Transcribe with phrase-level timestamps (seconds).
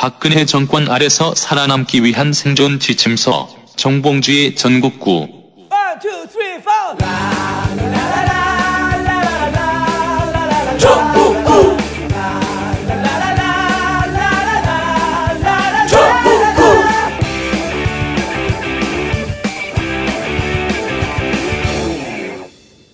[0.00, 5.28] 박근혜 정권 아래서 살아남기 위한 생존 지침서 정봉주의 전국구
[5.68, 6.96] One, two, three, four.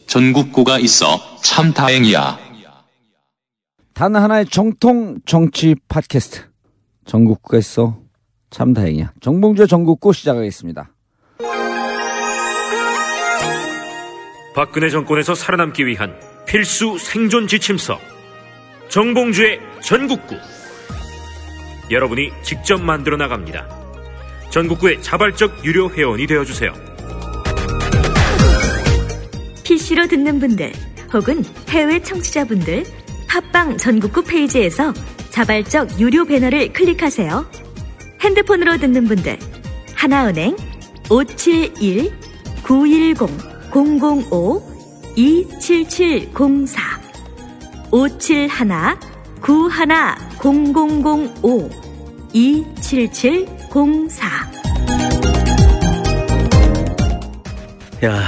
[0.09, 2.39] 전국구가 있어 참 다행이야.
[3.95, 6.56] 단 하나의 정통 정치 팟캐스트.
[7.07, 7.99] 전국구가 있어.
[8.51, 9.13] 참 다행이야.
[9.21, 10.91] 정봉주의 전국구 시작하겠습니다.
[14.55, 16.15] 박근혜 정권에서 살아남기 위한
[16.47, 17.99] 필수 생존 지침서
[18.89, 20.37] 정봉주의 전국구
[21.91, 23.69] 여러분이 직접 만들어 나갑니다.
[24.51, 26.73] 전국구의 자발적 유료 회원이 되어 주세요.
[29.65, 30.73] PC로 듣는 분들
[31.13, 32.85] 혹은 해외 청취자분들
[33.29, 34.93] 팟빵 전국구 페이지에서
[35.37, 37.45] 자발적 유료 배너를 클릭하세요.
[38.23, 39.39] 핸드폰으로 듣는 분들
[39.95, 40.57] 하나은행
[41.11, 42.11] 571
[42.63, 43.29] 910
[43.71, 44.63] 005
[45.15, 46.81] 27704
[47.93, 48.97] 571
[49.43, 49.89] 91
[50.41, 51.71] 0005
[52.33, 54.27] 27704
[58.05, 58.23] 야,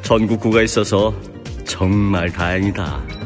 [0.00, 1.14] 전국구가 있어서
[1.66, 3.17] 정말 다행이다.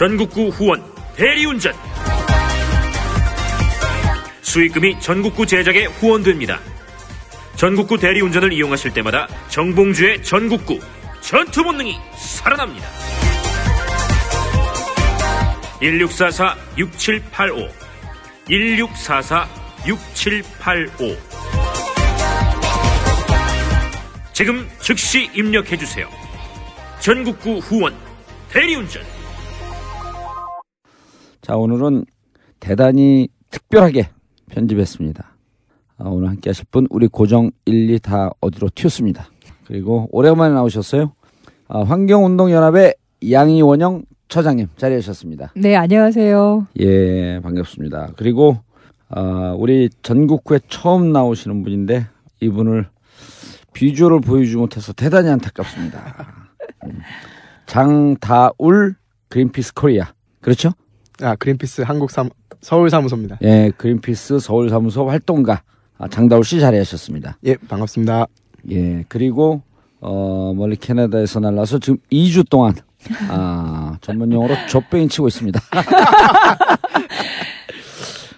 [0.00, 0.82] 전국구 후원
[1.14, 1.74] 대리운전
[4.40, 6.58] 수익금이 전국구 제작에 후원됩니다.
[7.56, 10.80] 전국구 대리운전을 이용하실 때마다 정봉주의 전국구
[11.20, 12.88] 전투 본능이 살아납니다.
[15.82, 17.70] 1644-6785
[18.48, 21.18] 1644-6785
[24.32, 26.08] 지금 즉시 입력해주세요.
[27.00, 27.94] 전국구 후원
[28.48, 29.19] 대리운전
[31.40, 32.04] 자, 오늘은
[32.60, 34.10] 대단히 특별하게
[34.50, 35.36] 편집했습니다.
[35.98, 39.28] 아, 오늘 함께 하실 분, 우리 고정 1, 2 다 어디로 튀었습니다.
[39.66, 41.12] 그리고 오래간만에 나오셨어요.
[41.68, 42.94] 아, 환경운동연합의
[43.30, 45.52] 양이원영 처장님 자리하셨습니다.
[45.56, 46.68] 네, 안녕하세요.
[46.80, 48.12] 예, 반갑습니다.
[48.16, 48.58] 그리고
[49.08, 52.06] 아, 우리 전국구에 처음 나오시는 분인데
[52.40, 52.86] 이분을
[53.72, 56.26] 비주얼을 보여주지 못해서 대단히 안타깝습니다.
[56.86, 57.00] 음,
[57.66, 58.96] 장다울
[59.28, 60.12] 그린피스 코리아.
[60.40, 60.70] 그렇죠?
[61.22, 62.28] 아, 그린피스 한국 사
[62.60, 63.38] 서울 사무소입니다.
[63.42, 65.62] 예, 그린피스 서울 사무소 활동가
[65.98, 67.38] 아, 장다울 씨 자리하셨습니다.
[67.44, 68.26] 예, 반갑습니다.
[68.70, 69.62] 예, 그리고
[70.00, 72.74] 어, 멀리 캐나다에서 날라서 지금 2주 동안
[73.28, 75.60] 아, 전문 용어로 좆배인 치고 있습니다.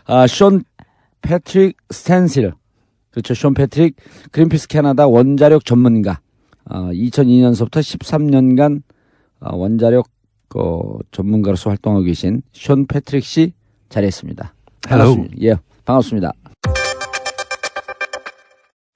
[0.06, 0.62] 아, 션
[1.22, 2.52] 패트릭 스탠실.
[3.10, 3.34] 그렇죠.
[3.34, 3.96] 션 패트릭
[4.30, 6.20] 그린피스 캐나다 원자력 전문가.
[6.64, 8.82] 아, 2002년서부터 13년간
[9.40, 10.08] 아, 원자력
[10.52, 13.54] 그 전문가로서 활동하고 계신 션 패트릭 씨
[13.88, 14.52] 자리했습니다.
[14.86, 15.36] 반갑습니다.
[15.40, 16.32] 예, 반갑습니다.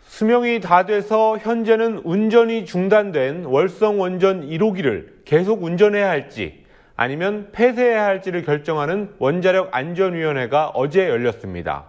[0.00, 6.64] 수명이 다 돼서 현재는 운전이 중단된 월성 원전 1호기를 계속 운전해야 할지
[6.94, 11.86] 아니면 폐쇄해야 할지를 결정하는 원자력 안전위원회가 어제 열렸습니다.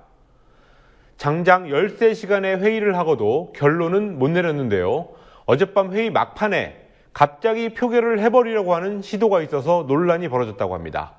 [1.18, 5.10] 장장 13시간의 회의를 하고도 결론은 못 내렸는데요.
[5.46, 6.87] 어젯밤 회의 막판에
[7.18, 11.14] 갑자기 표결을 해버리려고 하는 시도가 있어서 논란이 벌어졌다고 합니다.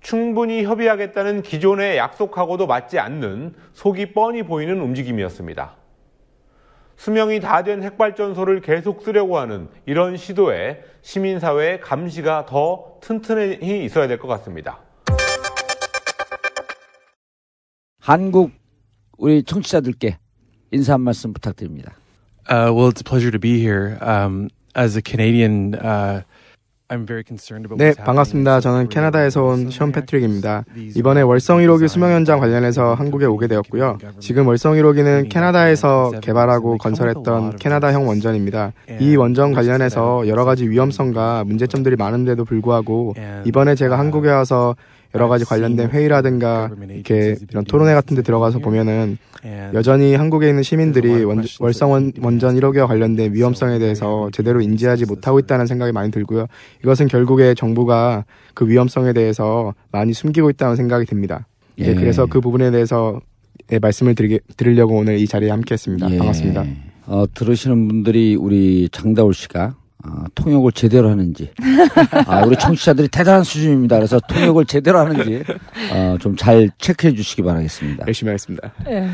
[0.00, 5.76] 충분히 협의하겠다는 기존의 약속하고도 맞지 않는 속이 뻔히 보이는 움직임이었습니다.
[6.96, 14.18] 수명이 다 된 핵발전소를 계속 쓰려고 하는 이런 시도에 시민사회의 감시가 더 튼튼히 있어야 될
[14.18, 14.78] 것 같습니다.
[18.00, 18.50] 한국
[19.18, 20.16] 우리 청취자들께
[20.70, 21.92] 인사 한 말씀 부탁드립니다.
[22.48, 23.98] Uh, well, it's a pleasure to be here.
[24.00, 26.22] Um, as a Canadian, uh,
[26.88, 28.60] I'm very concerned about 네, 반갑습니다.
[28.60, 29.42] 저는 캐나다에서.
[29.42, 30.64] 온 션 패트릭입니다.
[30.94, 33.98] 이번에 월성 1호기 designed 수명 현장 관련해서 한국에 오게 되었고요.
[34.20, 38.06] 지금 월성 1호기는 including 캐나다에서 개발하고 건설했던 캐나다형.
[38.06, 38.72] 원전입니다.
[39.00, 43.14] 이 원전 관련해서 여러 가지 위험성과 문제점들이 많은데도 불구하고
[43.44, 44.76] 이번에 제가 uh, 한국에 와서
[45.14, 48.58] 여러 가지 관련된 회의라든가 이렇게 이런 토론회 같은 데 들어가서.
[48.58, 49.18] 보면은
[49.74, 52.60] 여전히 한국에 있는 시민들이 원, 월성 원, 원전 answered.
[52.60, 56.46] 1호기와 관련된 위험성에 대해서 제대로 인지하지 못하고 있다는 생각이 많이 들고요.
[56.82, 58.24] 이것은 결국에 정부가
[58.54, 61.46] 그 위험성에 대해서 많이 숨기고 있다는 생각이 듭니다.
[61.78, 61.94] 예, 예.
[61.94, 63.20] 그래서 그 부분에 대해서
[63.72, 66.10] 예, 말씀을 드리게, 드리려고 오늘 이 자리에 함께했습니다.
[66.10, 66.18] 예.
[66.18, 66.64] 반갑습니다.
[67.06, 69.76] 어, 들으시는 분들이 우리 장다울 씨가
[70.08, 71.50] 아, 통역을 제대로 하는지
[72.26, 73.96] 아, 우리 청취자들이 대단한 수준입니다.
[73.96, 75.42] 그래서 통역을 제대로 하는지
[75.92, 78.04] 어, 좀 잘 체크해 주시기 바라겠습니다.
[78.06, 78.72] 열심히 하겠습니다.
[78.88, 79.08] 예.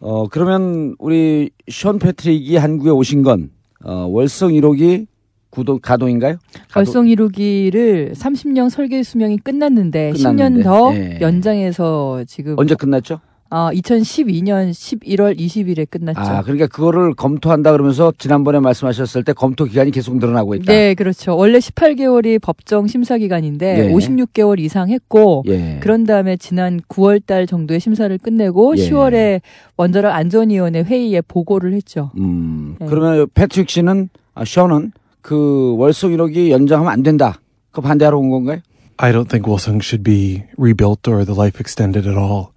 [0.00, 3.50] 어, 그러면 우리 션 패트릭이 한국에 오신 건
[3.84, 5.06] 어, 월성 1호기
[5.50, 6.36] 구도 가동인가요?
[6.68, 11.18] 가동- 월성 1호기를 30년 설계 수명이 끝났는데, 끝났는데, 10년 더 예.
[11.20, 13.20] 연장해서 지금 언제 끝났죠?
[13.50, 16.20] 아, 2012년 11월 20일에 끝났죠.
[16.20, 20.72] 아, 그러니까 그거를 검토한다 그러면서 지난번에 말씀하셨을 때 검토 기간이 계속 늘어나고 있다.
[20.72, 21.34] 네, 그렇죠.
[21.36, 23.92] 원래 18개월이 법정 심사 기간인데 예.
[23.92, 25.78] 56개월 이상 했고 예.
[25.80, 28.90] 그런 다음에 지난 9월 달 정도에 심사를 끝내고 예.
[28.90, 29.40] 10월에
[29.78, 32.10] 원자력 안전위원회 회의에 보고를 했죠.
[32.18, 32.86] 음, 네.
[32.86, 34.92] 그러면 패트릭 씨는 아, 셔는
[35.22, 37.40] 그 월성 1호기 연장하면 안 된다.
[37.70, 38.60] 그 반대하러 온 건가요?
[38.98, 42.48] I don't think Wilsung should be rebuilt or the life extended at all.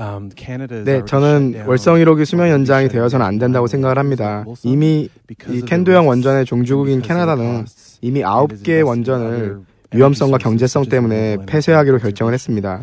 [0.00, 4.46] Um, 네, 저는 shut down 월성 1호기 수명 연장이 되어서는 안 된다고 생각을 합니다.
[4.62, 5.10] 이미
[5.50, 7.66] 이 캔도형 원전의 종주국인 캐나다는.
[8.00, 9.60] 이미 It has 아홉 개의 invested in 원전을 other
[9.92, 11.98] 위험성과 경제성 때문에 폐쇄하기로.
[11.98, 12.80] 결정을 했습니다.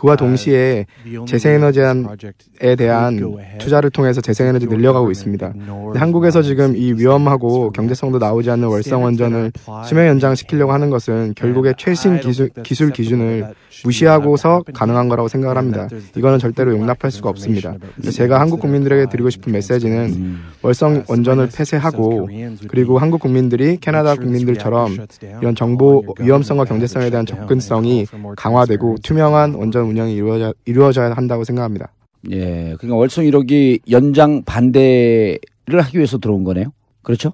[0.00, 0.86] 그와 동시에
[1.26, 5.52] 재생에너지에 대한 투자를 통해서 재생에너지 늘려가고 있습니다.
[5.94, 9.52] 한국에서 지금 이 위험하고 경제성도 나오지 않는 월성 원전을
[9.84, 13.54] 수명 연장시키려고 하는 것은 결국에 최신 기술, 기술 기준을
[13.84, 15.88] 무시하고서 가능한 거라고 생각을 합니다.
[16.16, 17.74] 이거는 절대로 용납할 수가 없습니다.
[18.10, 20.38] 제가 한국 국민들에게 드리고 싶은 메시지는.
[20.62, 22.28] 월성 Uh, 원전을 폐쇄하고
[22.68, 24.96] 그리고 한국 국민들이 캐나다 국민들처럼
[25.40, 28.06] 이런 정보 위험성과 경제성에 대한 접근성이
[28.36, 28.96] 강화되고.
[29.02, 31.92] 투명한 원전 운영이 이루어져, 이루어져야 한다고 생각합니다.
[32.30, 32.74] 예.
[32.78, 36.72] 그러니까 월성 1호기 연장 반대를 하기 위해서 들어온 거네요.
[37.02, 37.32] 그렇죠?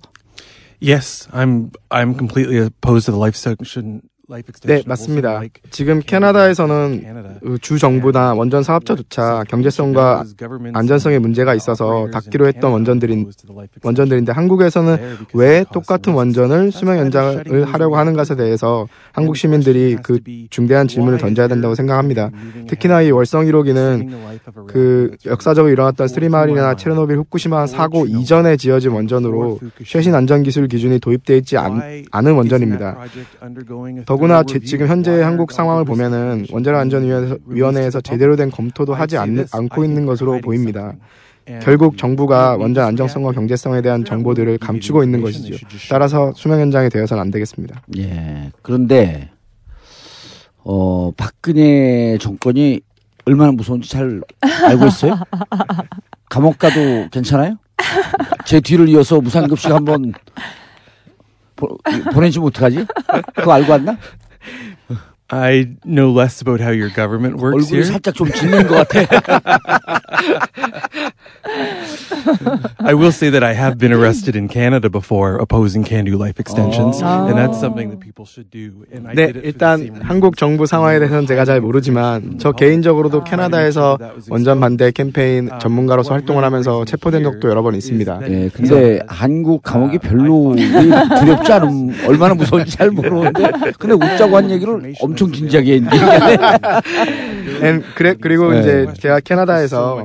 [0.80, 4.02] Yes, I'm I'm completely opposed to the life extension life
[4.64, 5.42] 네, 맞습니다.
[5.70, 7.40] 지금 캐나다에서는.
[7.42, 10.24] 그주 정부나 원전 사업자조차 경제성과
[10.72, 13.30] 안전성에 문제가 있어서 닫기로 했던 원전들인
[13.82, 20.18] 원전들인데 한국에서는 왜 똑같은 원전을 수명 연장을 하려고 하는 것에 대해서 한국 시민들이 그
[20.50, 22.30] 중대한 질문을 던져야 된다고 생각합니다.
[22.68, 24.10] 특히나 이 월성 1호기는
[24.66, 31.36] 그 역사적으로 일어났던 스리마리나 체르노빌 후쿠시마 사고 이전에 지어진 원전으로 최신 안전 기술 기준이 도입되어
[31.36, 32.98] 있지 않, 않은 원전입니다.
[34.04, 39.46] 더 구나 제- 지금 현재 한국 상황을 보면은 원자력 안전위원회에서 제대로 된 검토도 하지 않,
[39.52, 40.92] 않고 있는 것으로 보입니다.
[41.62, 45.54] 결국 정부가 원전 안정성과 경제성에 대한 정보들을 감추고 있는 것이죠.
[45.88, 47.82] 따라서 수명 연장이 되어서는 안 되겠습니다.
[47.98, 48.50] 예.
[48.62, 49.30] 그런데
[50.64, 52.80] 어 박근혜 정권이
[53.26, 55.14] 얼마나 무서운지 잘 알고 있어요?
[56.28, 57.56] 감옥 가도 괜찮아요?
[58.44, 60.12] 제 뒤를 이어서 무상급식 한번
[61.56, 61.78] 보,
[62.12, 62.86] 보내주면 어떡하지?
[63.34, 63.96] 그거 알고 왔나?
[65.28, 67.84] I know less about how your government works 얼굴이 here.
[67.90, 69.50] 살짝 좀 짓는 것 같아.
[72.78, 77.00] I will say that I have been arrested in Canada before opposing CANDU life extensions,
[77.02, 77.26] Oh.
[77.28, 78.84] and that's something that people should do.
[78.92, 83.24] And I 네, did it 일단 한국 정부 상황에 대해서는 제가 잘 모르지만 저 개인적으로도
[83.24, 83.98] 캐나다에서
[84.30, 88.20] 원전 반대 캠페인 전문가로서 활동을 하면서 체포된 적도 여러 번 있습니다.
[88.28, 94.94] 예, 근데 한국 감옥이 별로 두렵지 않음, 얼마나 무서운지 잘 모르는데, 근데 웃자고 한 얘기를
[95.00, 96.36] 엄청 진지하게 얘기하네.
[97.62, 98.60] And 그래 그리고 네.
[98.60, 100.04] 이제 제가 캐나다에서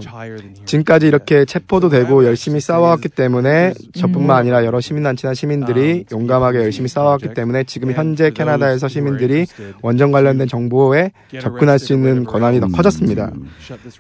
[0.65, 7.33] 지금까지 이렇게 체포도 되고 열심히 싸워왔기 때문에 저뿐만 아니라 여러 시민단체나 시민들이 용감하게 열심히 싸워왔기
[7.33, 9.45] 때문에 지금 현재 캐나다에서 시민들이
[9.81, 13.31] 원전 관련된 정보에 접근할 수 있는 권한이 더 커졌습니다.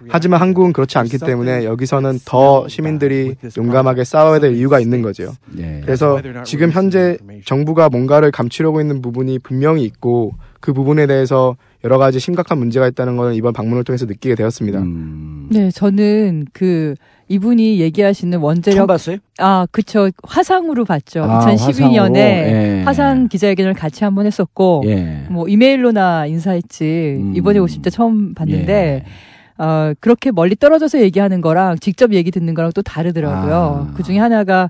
[0.09, 5.33] 하지만 한국은 그렇지 않기 때문에 여기서는 더 시민들이 용감하게 싸워야 될 이유가 있는 거죠.
[5.57, 5.81] 예.
[5.83, 12.19] 그래서 지금 현재 정부가 뭔가를 감추려고 있는 부분이 분명히 있고 그 부분에 대해서 여러 가지
[12.19, 14.79] 심각한 문제가 있다는 것은 이번 방문을 통해서 느끼게 되었습니다.
[14.79, 16.95] 음, 네, 저는 그
[17.27, 19.17] 이분이 얘기하시는 원자력 봤어요?
[19.39, 20.09] 아, 그쵸.
[20.23, 21.23] 화상으로 봤죠.
[21.23, 22.17] 아, 2012년에 화상으로?
[22.17, 22.81] 예.
[22.85, 25.25] 화상 기자회견을 같이 한번 했었고 예.
[25.29, 27.17] 뭐 이메일로나 인사했지.
[27.19, 27.33] 음.
[27.35, 29.63] 이번에 오실 때 처음 봤는데 예.
[29.63, 33.89] 어, 그렇게 멀리 떨어져서 얘기하는 거랑 직접 얘기 듣는 거랑 또 다르더라고요.
[33.91, 33.93] 아.
[33.95, 34.69] 그 중에 하나가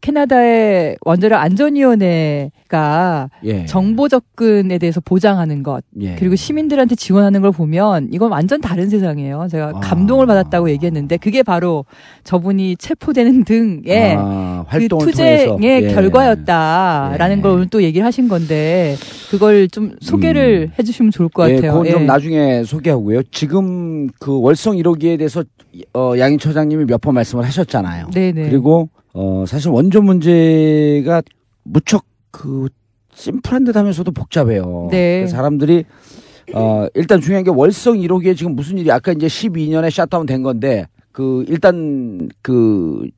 [0.00, 3.64] 캐나다의 원자력 안전위원회가 예.
[3.66, 6.14] 정보 접근에 대해서 보장하는 것 예.
[6.16, 9.48] 그리고 시민들한테 지원하는 걸 보면 이건 완전 다른 세상이에요.
[9.50, 9.80] 제가 아.
[9.80, 11.84] 감동을 받았다고 얘기했는데 그게 바로
[12.24, 15.58] 저분이 체포되는 등의 아, 그 투쟁의.
[15.62, 15.92] 예.
[15.92, 17.42] 결과였다라는 예.
[17.42, 18.96] 걸 오늘 또 얘기를 하신 건데
[19.30, 21.72] 그걸 좀 소개를 해주시면 좋을 것 예, 같아요.
[21.72, 22.06] 그건 좀 예.
[22.06, 23.22] 나중에 소개하고요.
[23.30, 25.44] 지금 그 월성 1호기에 대해서
[25.94, 28.10] 어, 양희 처장님이 몇 번 말씀을 하셨잖아요.
[28.12, 28.50] 네네.
[28.50, 31.22] 그리고 어, 사실 원전 문제가
[31.62, 32.68] 무척 그
[33.12, 34.88] 심플한 듯 하면서도 복잡해요.
[34.90, 35.20] 네.
[35.20, 35.84] 그래서 사람들이
[36.54, 40.86] 어, 일단 중요한 게 월성 1호기에 지금 무슨 일이 아까 이제 12년에 샷다운 된 건데
[41.12, 43.08] 그 일단 그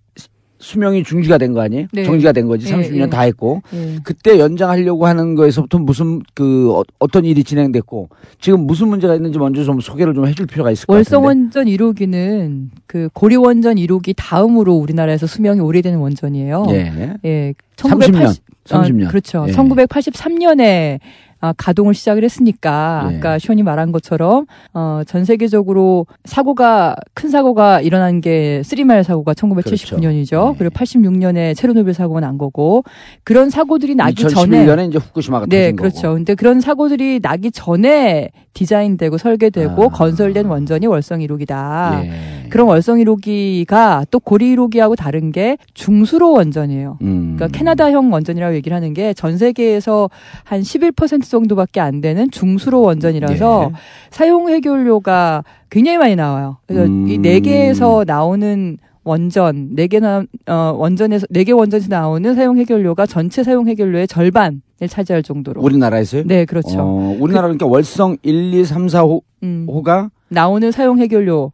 [0.62, 1.86] 수명이 중지가 된 거 아니에요?
[1.92, 2.04] 네.
[2.04, 2.66] 정지가 된 거지.
[2.68, 3.06] 예, 30년 예.
[3.10, 3.60] 다 했고.
[3.74, 3.96] 예.
[4.04, 8.08] 그때 연장하려고 하는 거에서부터 무슨 그 어, 어떤 일이 진행됐고
[8.40, 11.16] 지금 무슨 문제가 있는지 먼저 좀 소개를 좀 해줄 필요가 있을 것 같은데.
[11.16, 16.66] 월성원전 1호기는 그 고리원전 1호기 다음으로 우리나라에서 수명이 오래되는 원전이에요.
[16.70, 17.14] 예.
[17.24, 17.54] 예.
[17.76, 18.00] 30년.
[18.00, 19.04] 1980 30년.
[19.06, 19.44] 어, 그렇죠.
[19.48, 19.52] 예.
[19.52, 21.00] 1983년에
[21.42, 23.16] 아, 가동을 시작을 했으니까 예.
[23.16, 30.30] 아까 시원이 말한 것처럼 어, 전 세계적으로 사고가 큰 사고가 일어난 게 쓰리마일 사고가 1979년이죠.
[30.30, 30.54] 그렇죠.
[30.56, 32.84] 그리고 86년에 체르노빌 사고가 난 거고
[33.24, 36.02] 그런 사고들이 나기 전에 2011년에 이제 후쿠시마가 네, 그렇죠.
[36.02, 36.14] 거고.
[36.14, 39.88] 근데 그런 사고들이 나기 전에 디자인되고 설계되고 아.
[39.88, 42.04] 건설된 원전이 월성 1호기다.
[42.04, 42.41] 예.
[42.52, 46.98] 그런 월성 1호기가 또 고리 1호기하고 다른 게 중수로 원전이에요.
[47.00, 47.34] 음.
[47.36, 50.10] 그러니까 캐나다형 원전이라고 얘기를 하는 게 전 세계에서
[50.44, 53.76] 한 11% 정도밖에 안 되는 중수로 원전이라서 예.
[54.10, 56.58] 사용 해결료가 굉장히 많이 나와요.
[56.66, 57.08] 그래서 음.
[57.08, 63.42] 이네 개에서 나오는 원전 네 개나 어 원전에서 네 개 원전에서 나오는 사용 해결료가 전체
[63.42, 65.62] 사용 해결료의 절반을 차지할 정도로.
[65.62, 66.24] 우리나라에서요?
[66.26, 66.78] 네, 그렇죠.
[66.78, 69.66] 어, 우리나라 그러니까 월성 1, 2, 3, 4호 음.
[69.68, 71.52] 호가 나오는 사용 해결료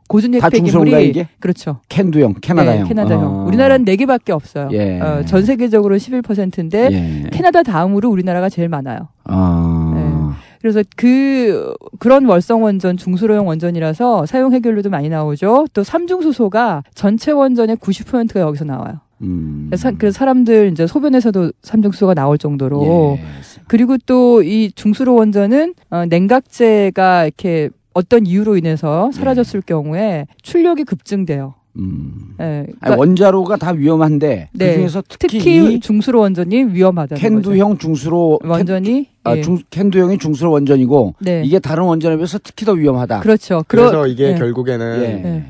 [0.51, 1.29] 폐기물이 이게?
[1.41, 1.81] 그렇죠.
[1.89, 2.83] 캔두형, 캐나다형.
[2.85, 3.25] 네, 캐나다형.
[3.25, 3.45] 어.
[3.47, 4.69] 우리나라는 네 개밖에 없어요.
[4.73, 5.01] 예.
[5.01, 7.31] 어, 전 세계적으로 11%인데 예.
[7.31, 9.09] 캐나다 다음으로 우리나라가 제일 많아요.
[9.25, 10.37] 아.
[10.61, 15.67] 그래서 그 그런 월성 원전 중수로용 원전이라서 사용 해결료도 많이 나오죠.
[15.73, 18.95] 또 삼중수소가 전체 원전의 90%가 여기서 나와요.
[19.23, 19.67] 음.
[19.71, 23.25] 그래서, 그래서 사람들 이제 소변에서도 삼중수소가 나올 정도로 예.
[23.69, 31.55] 그리고 또 이 중수로 원전은 어, 냉각제가 이렇게 어떤 이유로 인해서 사라졌을 경우에 출력이 급증돼요.
[31.77, 32.35] 음.
[32.41, 34.67] 예, 아니, 그러니까 원자로가 다 위험한데 네.
[34.69, 37.29] 그 중에서 특히, 특히 이 중수로 원전이 위험하다는 거죠.
[37.51, 39.43] 캔두형 중수로 원전이 캔, 아, 예.
[39.43, 41.43] 중, 캔두형이 중수로 원전이고 네.
[41.45, 43.21] 이게 다른 원전에 비해서 특히 더 위험하다.
[43.21, 43.63] 그렇죠.
[43.69, 44.35] 그래서 그러- 이게 예.
[44.35, 45.09] 결국에는 예.
[45.23, 45.47] 네.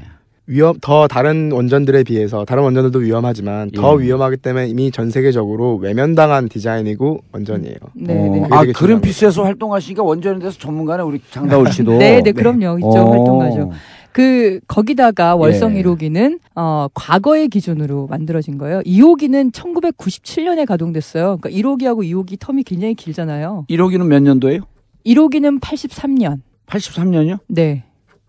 [0.51, 4.05] 위험 더 다른 원전들에 비해서 다른 원전들도 위험하지만 더 예.
[4.07, 7.77] 위험하기 때문에 이미 전 세계적으로 외면당한 디자인이고 원전이에요.
[7.95, 8.41] 네, 어, 네.
[8.41, 11.99] 그게 아 그린피스에서 활동하시니까 원전에 대해서 전문가네 우리 장다울 씨도.
[11.99, 12.79] 네, 네, 그럼요.
[12.79, 12.89] 있죠.
[12.89, 13.11] 어.
[13.11, 13.73] 활동하죠.
[14.13, 15.83] 그 거기다가 월성 예.
[15.83, 18.81] 1호기는 어 과거의 기준으로 만들어진 거예요.
[18.81, 21.37] 2호기는 1997년에 가동됐어요.
[21.43, 23.67] 그러니까 1호기하고 2호기 텀이 굉장히 길잖아요.
[23.69, 24.63] 1호기는 몇 년도예요?
[25.05, 26.39] 1호기는 83년.
[26.67, 27.39] 83년이요?
[27.49, 27.85] 네.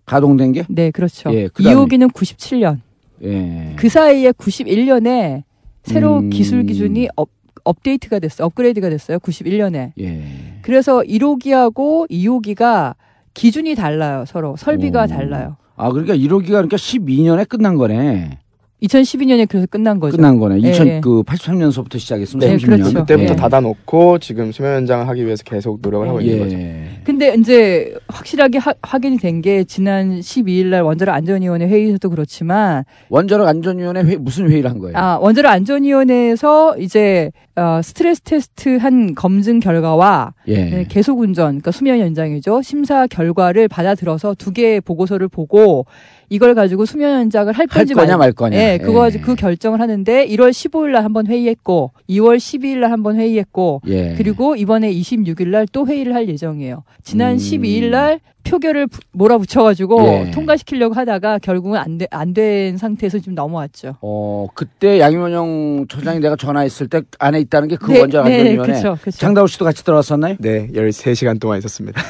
[0.09, 0.63] 가동된 게?
[0.69, 1.31] 네, 그렇죠.
[1.33, 2.79] 예, 2호기는 97년.
[3.23, 3.73] 예.
[3.75, 5.43] 그 사이에 91년에
[5.83, 6.29] 새로 음.
[6.31, 7.29] 기술 기준이 업,
[7.63, 8.47] 업데이트가 됐어요.
[8.47, 9.19] 업그레이드가 됐어요.
[9.19, 9.91] 91년에.
[9.99, 10.23] 예.
[10.63, 12.95] 그래서 1호기하고 2호기가
[13.35, 14.23] 기준이 달라요.
[14.25, 15.07] 서로 설비가 오.
[15.07, 15.57] 달라요.
[15.75, 18.39] 아 그러니까 1호기가 그러니까 12년에 끝난 거네.
[18.83, 20.15] 2012년에 그래서 끝난 거죠.
[20.15, 20.62] 끝난 거네.
[20.62, 21.00] 예, 2000, 예.
[21.01, 22.65] 그 83년서부터 시작했으면 네, 30년.
[22.65, 23.00] 그렇죠.
[23.00, 23.36] 그때부터 예.
[23.36, 26.57] 닫아놓고 지금 수면 연장을 하기 위해서 계속 노력을 하고 있는 거죠.
[26.57, 26.86] 예.
[27.03, 33.48] 근데 이제 확실하게 하- 확인이 된 게 지난 12일 날 원자력 안전위원회 회의에서도 그렇지만 원자력
[33.48, 34.98] 안전위원회 회, 무슨 회의를 한 거예요?
[34.98, 40.55] 아 원자력 안전위원회에서 이제 어, 스트레스 테스트 한 검증 결과와 예.
[40.65, 42.62] 네, 계속 운전, 그러니까 수면 연장이죠.
[42.62, 45.86] 심사 결과를 받아들어서 두 개의 보고서를 보고
[46.29, 48.57] 이걸 가지고 수면 연장을 할할 건지 거냐 말- 말 거냐.
[48.57, 49.03] 예, 그거 예.
[49.05, 54.13] 가지고 그 결정을 하는데 1월 15일 날 한번 회의했고 2월 12일 날 한번 회의했고 예.
[54.17, 56.83] 그리고 이번에 26일 날 또 회의를 할 예정이에요.
[57.03, 57.38] 지난 음.
[57.38, 60.31] 12일 날 표결을 부- 몰아붙여가지고 예.
[60.31, 63.98] 통과시키려고 하다가 결국은 안된 상태에서 지금 넘어왔죠.
[64.01, 68.74] 어 그때 양현영 처장이 내가 전화했을 때 안에 있다는 게그 네, 네, 안전위원회.
[68.74, 69.17] 그쵸, 그쵸.
[69.17, 70.36] 장다울 씨도 같이 들어갔었나요?
[70.39, 72.01] 네, 13시간 동안 있었습니다.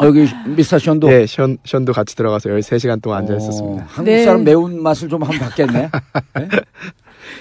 [0.00, 1.08] 어, 여기 미스터 션도.
[1.08, 3.65] 네, 션, 션도 같이 들어가서 13시간 동안 앉아 어, 있었습니다.
[3.86, 4.24] 한국 네.
[4.24, 5.90] 사람 매운 맛을 좀 한번 봤겠네.
[6.34, 6.48] 네?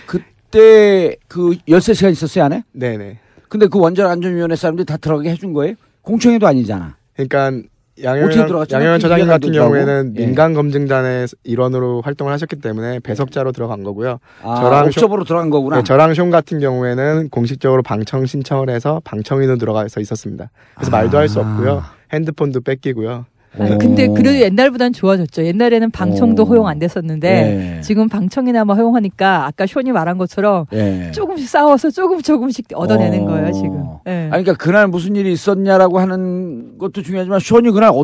[0.05, 2.63] 그때 그 13시간 있었어요, 안에?
[2.71, 3.19] 네네.
[3.49, 5.75] 근데 그 원자력 안전위원회 사람들이 다 들어가게 해준 거예요?
[6.01, 6.95] 공청회도 아니잖아.
[7.15, 7.51] 그러니까
[7.95, 8.75] 들어갔죠?
[8.75, 9.51] 양현영 처장님 같은?
[9.51, 10.25] 경우에는 예.
[10.25, 14.19] 민간 검증단의 일원으로 활동을 하셨기 때문에 배석자로 들어간 거고요.
[14.43, 15.77] 아, 저랑 옵저버로 들어간 거구나.
[15.77, 20.49] 네, 저랑 숀 같은 경우에는 공식적으로 방청 신청을 해서 방청인으로 들어가서 있었습니다.
[20.75, 21.43] 그래서 말도 할수 아.
[21.43, 21.83] 없고요.
[22.11, 23.25] 핸드폰도 뺏기고요.
[23.59, 25.45] 아, 근데 그래도 옛날보단 좋아졌죠.
[25.45, 26.45] 옛날에는 방청도 오.
[26.47, 27.81] 허용 안 됐었는데 예.
[27.81, 31.11] 지금 방청이나마 허용하니까 아까 쇼니 말한 것처럼 예.
[31.11, 33.25] 조금씩 싸워서 조금 조금씩 얻어내는 어.
[33.27, 33.83] 거예요 지금.
[34.07, 34.11] 예.
[34.31, 38.03] 아니, 그러니까 그날 무슨 일이 있었냐라고 하는 것도 중요하지만 쇼니 그날 어,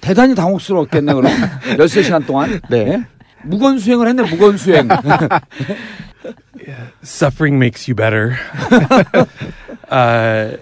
[0.00, 1.32] 대단히 당혹스러웠겠네, 그럼.
[1.76, 2.60] 13시간 동안.
[2.70, 2.78] 네.
[2.78, 3.04] 예?
[3.44, 4.88] 무건 수행을 했네, 무건 수행.
[7.02, 8.36] Suffering makes you better.
[9.90, 10.56] uh,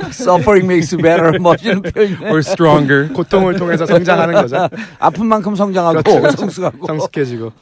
[0.12, 1.38] Suffering makes you better.
[1.38, 2.30] 멋있는 표현이네.
[2.30, 3.08] or stronger.
[3.12, 4.68] 고통을 통해서 성장하는 거죠.
[4.98, 6.36] 아픈 만큼 성장하고 그렇죠.
[6.36, 6.86] 성숙하고.
[6.86, 7.52] 성숙해지고.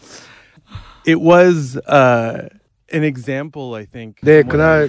[1.06, 2.48] It was uh,
[2.94, 4.16] an example, I think.
[4.22, 4.88] 네, 그날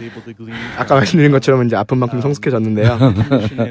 [0.77, 2.97] 아까 말씀드린 것처럼 이제 아픈 만큼 성숙해졌는데요.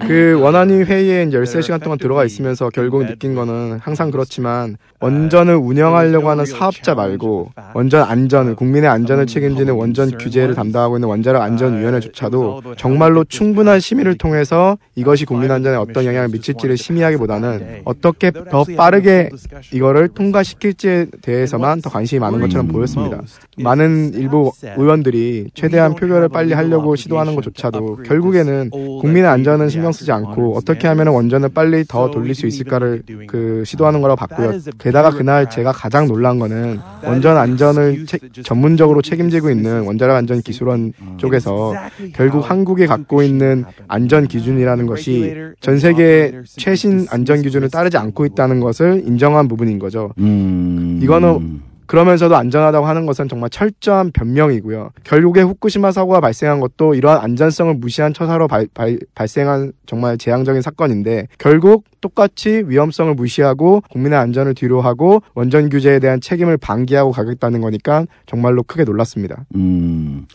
[0.06, 6.28] 그 원안위 회의에 이제 13시간 동안 들어가 있으면서 결국 느낀 거는 항상 그렇지만 원전을 운영하려고
[6.28, 13.24] 하는 사업자 말고 원전 안전을 국민의 안전을 책임지는 원전 규제를 담당하고 있는 원자력 안전위원회조차도 정말로
[13.24, 19.30] 충분한 심의를 통해서 이것이 국민 안전에 어떤 영향을 미칠지를 심의하기보다는 어떻게 더 빠르게
[19.72, 23.22] 이거를 통과시킬지에 대해서만 더 관심이 많은 것처럼 보였습니다.
[23.58, 30.56] 많은 일부 의원들이 최대한 표결을 빨리 하려고 시도하는 것조차도 결국에는 국민의 안전은 신경 쓰지 않고
[30.56, 34.58] 어떻게 하면 원전을 빨리 더 돌릴 수 있을까를 그 시도하는 거라고 봤고요.
[34.78, 40.92] 게다가 그날 제가 가장 놀란 거는 원전 안전을 체- 전문적으로 책임지고 있는 원자력 안전 기술원
[41.16, 41.74] 쪽에서
[42.14, 48.60] 결국 한국이 갖고 있는 안전 기준이라는 것이 전 세계 최신 안전 기준을 따르지 않고 있다는
[48.60, 50.12] 것을 인정한 부분인 거죠.
[50.18, 51.00] 음.
[51.02, 54.90] 이거는 그러면서도 안전하다고 하는 것은 정말 철저한 변명이고요.
[55.04, 61.28] 결국에 후쿠시마 사고가 발생한 것도 이러한 안전성을 무시한 처사로 발, 발, 발생한 정말 재앙적인 사건인데
[61.38, 68.62] 결국 똑같이 위험성을 무시하고 국민의 안전을 뒤로하고 원전 규제에 대한 책임을 방기하고 가겠다는 거니까 정말로
[68.62, 69.46] 크게 놀랐습니다.
[69.56, 70.26] 음.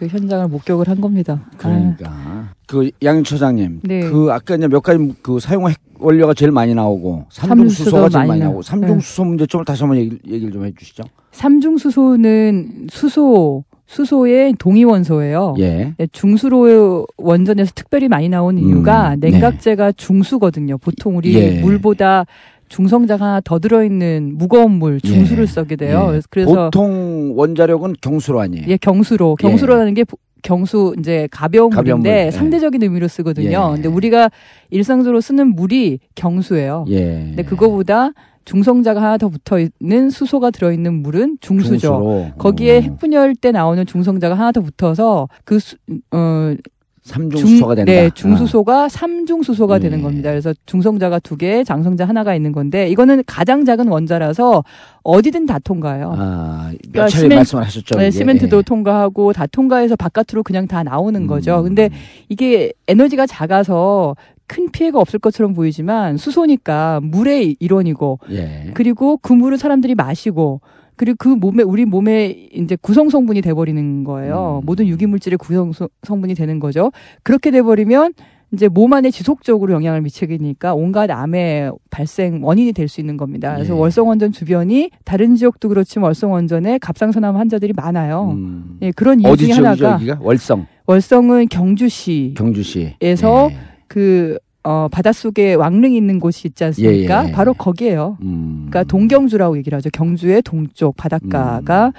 [0.00, 1.42] 그 현장을 목격을 한 겁니다.
[1.58, 4.00] 그러니까 그 양윤 처장님, 네.
[4.00, 8.28] 그 아까 이제 몇 가지 그 사용 핵 원료가 제일 많이 나오고 삼중수소가 제일 많이
[8.28, 8.62] 많이 나오고.
[8.62, 11.02] 삼중수소 문제점을 다시 한번 얘기, 얘기를 좀 해주시죠.
[11.32, 15.56] 삼중수소는 수소, 수소의 동위 원소예요.
[15.58, 15.92] 예.
[15.98, 20.78] 네, 중수로 원전에서 특별히 많이 나오는 이유가 음, 냉각제가 중수거든요.
[20.78, 21.60] 보통 우리 예.
[21.60, 22.24] 물보다
[22.70, 25.46] 중성자가 더 들어있는 무거운 물 중수를 예.
[25.46, 26.12] 쓰게 돼요.
[26.14, 26.20] 예.
[26.30, 28.64] 그래서 보통 원자력은 경수로 아니에요.
[28.68, 29.36] 예, 경수로.
[29.42, 29.46] 예.
[29.46, 32.30] 경수로라는 게 부- 경수 이제 가벼운 가벼운 물인데 물, 예.
[32.30, 33.50] 상대적인 의미로 쓰거든요.
[33.50, 33.74] 예.
[33.74, 34.30] 근데 우리가
[34.70, 36.86] 일상적으로 쓰는 물이 경수예요.
[36.88, 37.02] 예.
[37.26, 38.12] 근데 그거보다
[38.46, 41.76] 중성자가 하나 더 붙어 있는 수소가 들어 있는 물은 중수죠.
[41.76, 42.26] 중수로.
[42.38, 42.80] 거기에 어.
[42.80, 45.76] 핵분열 때 나오는 중성자가 하나 더 붙어서 그 수,
[46.12, 46.54] 어,
[47.02, 47.90] 삼중수소가 된다.
[47.90, 49.80] 네, 중수소가 삼중수소가 예.
[49.80, 50.30] 되는 겁니다.
[50.30, 54.62] 그래서 중성자가 두 개, 장성자 하나가 있는 건데 이거는 가장 작은 원자라서
[55.02, 56.14] 어디든 다 통과해요.
[56.16, 57.98] 아, 몇 그러니까 차례 시멘- 말씀을 하셨죠.
[57.98, 58.10] 네.
[58.10, 58.62] 시멘트도 예.
[58.62, 61.58] 통과하고 다 통과해서 바깥으로 그냥 다 나오는 거죠.
[61.60, 61.64] 음.
[61.64, 61.88] 근데
[62.28, 64.14] 이게 에너지가 작아서
[64.46, 68.70] 큰 피해가 없을 것처럼 보이지만 수소니까 물의 일원이고 예.
[68.74, 70.60] 그리고 그 물을 사람들이 마시고
[71.00, 74.60] 그리고 그 몸에 우리 몸에 이제 구성 성분이 돼 버리는 거예요.
[74.62, 74.66] 음.
[74.66, 76.92] 모든 유기 물질의 구성 소- 성분이 되는 거죠.
[77.22, 78.12] 그렇게 돼 버리면
[78.52, 83.54] 이제 몸 안에 지속적으로 영향을 미치니까 온갖 암의 발생 원인이 될 수 있는 겁니다.
[83.54, 83.78] 그래서 예.
[83.78, 88.32] 월성 원전 주변이 다른 지역도 그렇지만 월성 원전에 갑상선암 환자들이 많아요.
[88.36, 88.76] 음.
[88.82, 90.18] 예, 그런 이유 중에 하나가 여기가?
[90.20, 92.96] 월성, 월성은 경주시 경주시.
[93.00, 93.56] 에서 예.
[93.88, 97.24] 그 어, 바닷속에 왕릉이 있는 곳이 있지 않습니까?
[97.24, 97.32] 예, 예.
[97.32, 98.18] 바로 거기에요.
[98.22, 98.66] 음.
[98.70, 99.88] 그러니까 동경주라고 얘기를 하죠.
[99.92, 101.92] 경주의 동쪽 바닷가가 음.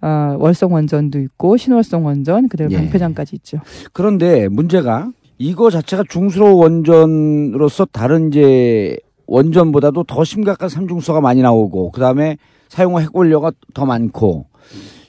[0.00, 2.78] 어, 월성 원전도 있고 신월성 원전 그다음에 예.
[2.78, 3.58] 방패장까지 있죠.
[3.92, 12.36] 그런데 문제가 이거 자체가 중수로 원전으로서 다른 이제 원전보다도 더 심각한 삼중수소가 많이 나오고 그다음에
[12.68, 14.46] 사용 핵 원료가 더 많고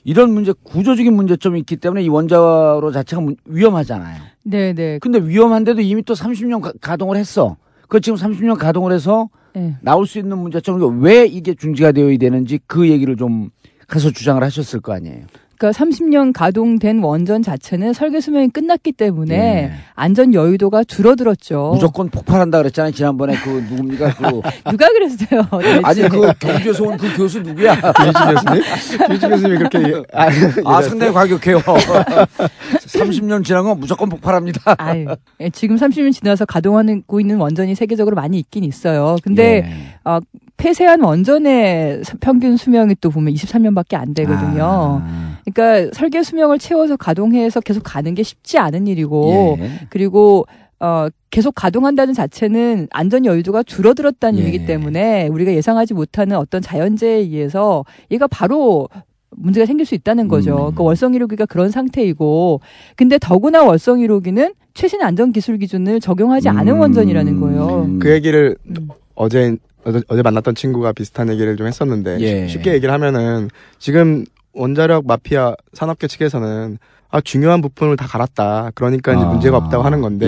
[0.04, 4.20] 이런 문제 구조적인 문제점이 있기 때문에 이 원자로 자체가 문- 위험하잖아요.
[4.44, 4.98] 네, 네.
[5.00, 7.56] 근데 위험한데도 이미 또 30년 가, 가동을 했어.
[7.88, 9.76] 그 지금 30년 가동을 해서 네.
[9.80, 13.50] 나올 수 있는 문제점은 왜 이게 중지가 되어야 되는지 그 얘기를 좀
[13.86, 15.24] 가서 주장을 하셨을 거 아니에요.
[15.60, 19.72] 그러니까 30년 가동된 원전 자체는 설계 수명이 끝났기 때문에 예.
[19.94, 21.72] 안전 여유도가 줄어들었죠.
[21.74, 22.92] 무조건 폭발한다 그랬잖아요.
[22.92, 24.14] 지난번에 그 누굽니까?
[24.14, 25.46] 그 누가 그랬어요?
[25.84, 27.74] 아니 그 경주에서 온 그 교수 누구야?
[27.92, 28.62] 김희주 교수님?
[29.06, 30.28] 김희주 교수님이 그렇게 아,
[30.64, 31.58] 아 상당히 과격해요.
[32.86, 34.76] 30년 지난 건 무조건 폭발합니다.
[34.78, 35.06] 아유,
[35.40, 39.16] 예, 지금 30년 지나서 가동하고 있는 원전이 세계적으로 많이 있긴 있어요.
[39.22, 39.72] 근데 예.
[40.04, 40.18] 어,
[40.60, 45.00] 폐쇄한 원전의 수- 평균 수명이 또 보면 23년밖에 안 되거든요.
[45.02, 49.70] 아, 그러니까 설계 수명을 채워서 가동해서 계속 가는 게 쉽지 않은 일이고 예.
[49.88, 50.46] 그리고
[50.78, 54.44] 어 계속 가동한다는 자체는 안전 여유도가 줄어들었다는 예.
[54.44, 58.88] 의미이기 때문에 우리가 예상하지 못하는 어떤 자연재해에 의해서 얘가 바로
[59.30, 60.68] 문제가 생길 수 있다는 거죠.
[60.70, 60.74] 음.
[60.74, 62.60] 그 월성 1호기가 그런 상태이고
[62.96, 66.80] 근데 더구나 월성 1호기는 최신 안전 기술 기준을 적용하지 않은 음.
[66.80, 67.88] 원전이라는 거예요.
[68.00, 68.88] 그 얘기를 음.
[69.14, 72.48] 어제 어제, 만났던 친구가 비슷한 얘기를 좀 했었는데 예.
[72.48, 76.78] 쉽게 얘기를 하면은 지금 원자력 마피아 산업계 측에서는
[77.10, 78.70] 아 중요한 부품을 다 갈았다.
[78.74, 80.26] 그러니까 이제 아, 문제가 없다고 하는 건데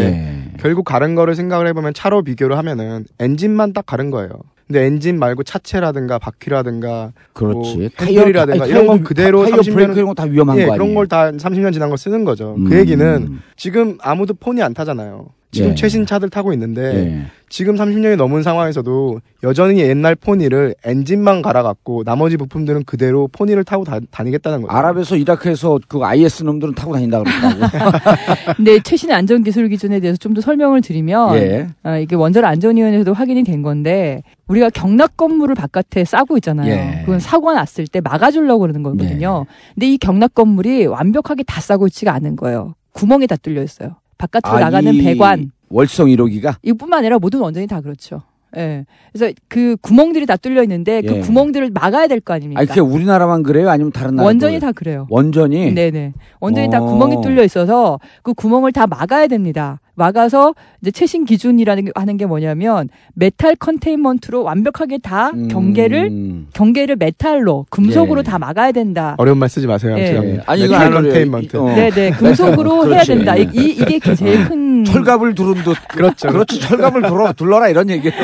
[0.52, 0.56] 예.
[0.58, 4.30] 결국 가른 거를 생각을 해보면 차로 비교를 하면은 엔진만 딱 가른 거예요.
[4.66, 7.76] 근데 엔진 말고 차체라든가 바퀴라든가 그렇지.
[7.76, 10.78] 뭐 핸들이라든가 이런 건 그대로 타이어 30년 브레이크 이런 거 다 위험한 예, 거 아니에요?
[10.82, 12.54] 그런 걸 다 30년 지난 걸 쓰는 거죠.
[12.56, 12.64] 음.
[12.68, 15.26] 그 얘기는 지금 아무도 포니 안 타잖아요.
[15.52, 15.74] 지금 예.
[15.74, 17.22] 최신 차들 타고 있는데 예.
[17.50, 24.00] 지금 30년이 넘은 상황에서도 여전히 옛날 포니를 엔진만 갈아갖고 나머지 부품들은 그대로 포니를 타고 다,
[24.10, 24.74] 다니겠다는 거죠.
[24.74, 27.98] 아랍에서 이라크에서 그 IS 놈들은 타고 다닌다 그러더라고.
[28.56, 31.66] 근데 최신 안전 기술 기준에 대해서 좀 더 설명을 드리면 예.
[31.82, 36.72] 아, 이게 원자력 안전위원회에서도 확인이 된 건데 우리가 경락 건물을 바깥에 싸고 있잖아요.
[36.72, 37.02] 예.
[37.04, 39.44] 그건 사고가 났을 때 막아주려고 그러는 거거든요.
[39.74, 42.74] 근데 이 경락 건물이 완벽하게 다 싸고 있지가 않은 거예요.
[42.92, 43.96] 구멍이 다 뚫려 있어요.
[44.18, 48.22] 바깥으로 아, 나가는 이 배관 월성 1호기가 이뿐만 아니라 모든 원전이 다 그렇죠.
[48.56, 48.84] 예.
[49.12, 51.20] 그래서 그 구멍들이 다 뚫려 있는데 그 예.
[51.20, 52.60] 구멍들을 막아야 될 거 아닙니까?
[52.60, 53.70] 아니 그게 우리나라만 그래요?
[53.70, 55.06] 아니면 다른 나라 원전이 다 그래요.
[55.08, 56.12] 원전이 네네.
[56.40, 56.86] 원전이 다 어.
[56.86, 59.80] 구멍이 뚫려 있어서 그 구멍을 다 막아야 됩니다.
[59.94, 65.48] 막아서 이제 최신 기준이라는 게 하는 게 뭐냐면 metal containment로 완벽하게 다 음.
[65.48, 68.22] 경계를 경계를 metal로 금속으로 예.
[68.22, 69.14] 다 막아야 된다.
[69.18, 69.96] 어려운 말 쓰지 마세요.
[69.98, 70.40] 예.
[70.46, 70.90] 아니, 이거 metal.
[70.92, 71.56] Containment.
[71.56, 71.74] 어.
[71.74, 73.06] 네네 금속으로 해야 그렇지.
[73.14, 73.36] 된다.
[73.36, 74.84] 이, 이 이게 제일 큰.
[74.84, 76.28] 철갑을 두른 듯 그렇죠.
[76.28, 78.14] 그렇지 철갑을 둘러 둘러라 이런 얘기예요.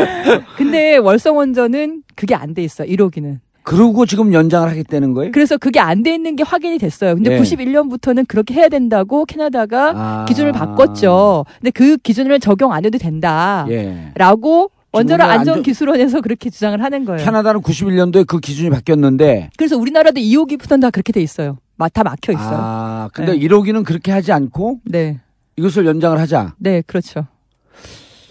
[0.57, 2.83] 근데 월성 원전은 그게 안 돼 있어.
[2.85, 3.39] 1호기는.
[3.69, 5.31] 그러고 지금 연장을 하겠다는 거예요?
[5.33, 7.15] 그래서 그게 안 돼 있는 게 확인이 됐어요.
[7.15, 7.41] 근데 예.
[7.41, 10.25] 91년부터는 그렇게 해야 된다고 캐나다가 아.
[10.27, 11.45] 기준을 바꿨죠.
[11.61, 13.67] 근데 그 기준을 적용 안 해도 된다.
[13.69, 14.13] 예.
[14.15, 17.23] 라고 원자력 우리나라 안전- 안전 기술원에서 그렇게 주장을 하는 거예요.
[17.23, 21.59] 캐나다는 91년도에 그 기준이 바뀌었는데 그래서 우리나라도 2호기부터는 다 그렇게 돼 있어요.
[21.77, 22.57] 마- 다 막혀 있어요.
[22.59, 23.39] 아 근데 네.
[23.41, 25.21] 1호기는 그렇게 하지 않고 네.
[25.57, 26.55] 이것을 연장을 하자.
[26.59, 27.27] 네, 그렇죠.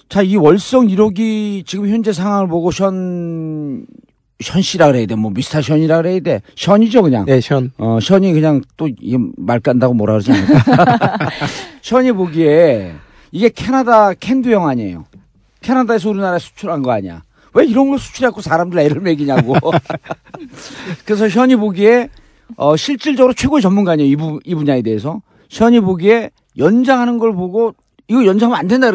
[0.09, 3.85] 자, 이 월성 1호기 지금 현재 상황을 보고 션,
[4.39, 5.15] 션 씨라 그래야 돼.
[5.15, 6.41] 뭐 미스터 션이라 그래야 돼.
[6.55, 7.25] 션이죠, 그냥.
[7.25, 7.71] 네, 션.
[7.77, 11.17] 어, 션이 그냥 또 말 깐다고 뭐라 그러지 않을까.
[11.81, 12.93] 션이 보기에
[13.31, 15.05] 이게 캐나다 캔두형 아니에요.
[15.61, 17.23] 캐나다에서 우리나라에 수출한 거 아니야.
[17.53, 19.55] 왜 이런 걸 수출해갖고 사람들 애를 먹이냐고.
[21.05, 22.09] 그래서 션이 보기에
[22.55, 24.09] 어, 실질적으로 최고의 전문가 아니에요.
[24.09, 25.21] 이, 부, 이 분야에 대해서.
[25.49, 27.73] 션이 보기에 연장하는 걸 보고
[28.07, 28.89] 이거 연장하면 안 된다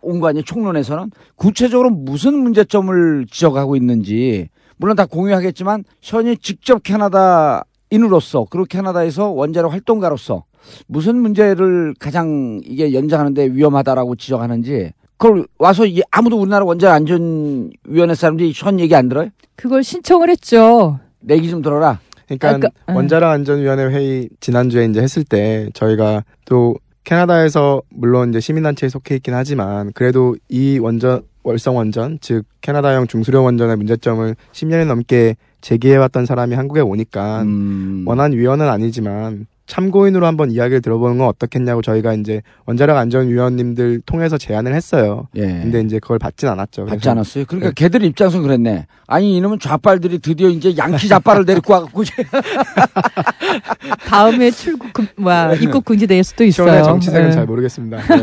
[0.00, 0.42] 온 거 아니에요.
[0.44, 1.10] 총론에서는.
[1.36, 10.44] 구체적으로 무슨 문제점을 지적하고 있는지 물론 다 공유하겠지만 션이 직접 캐나다인으로서 그리고 캐나다에서 원자력 활동가로서
[10.86, 18.52] 무슨 문제를 가장 이게 연장하는데 위험하다라고 지적하는지 그걸 와서 이- 아무도 우리나라 원자력 안전위원회 사람들이
[18.52, 19.30] 션 얘기 안 들어요?
[19.54, 20.98] 그걸 신청을 했죠.
[21.20, 22.00] 내 얘기 좀 들어라.
[22.26, 22.96] 그러니까 아까, 음.
[22.96, 29.32] 원자력 안전위원회 회의 지난주에 이제 했을 때 저희가 또 캐나다에서 물론 이제 시민단체에 속해 있긴
[29.32, 36.56] 하지만 그래도 이 원전 월성 원전 즉 캐나다형 중수령 원전의 문제점을 10년이 넘게 제기해왔던 사람이
[36.56, 38.02] 한국에 오니까 음.
[38.04, 44.74] 원한 위원은 아니지만 참고인으로 한번 이야기를 들어보는 건 어떻겠냐고 저희가 이제 원자력 안전위원님들 통해서 제안을
[44.74, 45.28] 했어요.
[45.36, 45.42] 예.
[45.42, 46.86] 근데 이제 그걸 받진 않았죠.
[46.86, 47.44] 받지 그래서 않았어요.
[47.46, 47.74] 그러니까 네.
[47.74, 48.86] 걔들 입장에서 그랬네.
[49.06, 52.04] 아니 이놈은 좌빨들이 드디어 이제 양키 좌빨을 데리고 와갖고
[54.06, 56.84] 다음에 출국 금, 뭐야 입국 금지될 수도 있어요.
[56.84, 57.32] 정치색은 네.
[57.32, 57.98] 잘 모르겠습니다.
[57.98, 58.22] 네.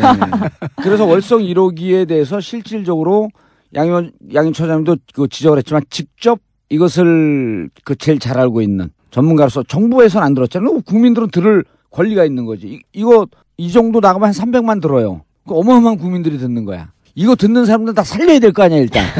[0.81, 3.29] 그래서 월성 1호기에 대해서 실질적으로
[3.75, 10.25] 양현 양현 처장님도 그 지적을 했지만 직접 이것을 그 제일 잘 알고 있는 전문가로서 정부에서는
[10.25, 10.81] 안 들었잖아요.
[10.81, 12.67] 국민들은 들을 권리가 있는 거지.
[12.67, 15.21] 이, 이거 이 정도 나가면 한 300만 들어요.
[15.47, 16.91] 그 어마어마한 국민들이 듣는 거야.
[17.15, 19.05] 이거 듣는 사람들 다 살려야 될 거 아니야 일단.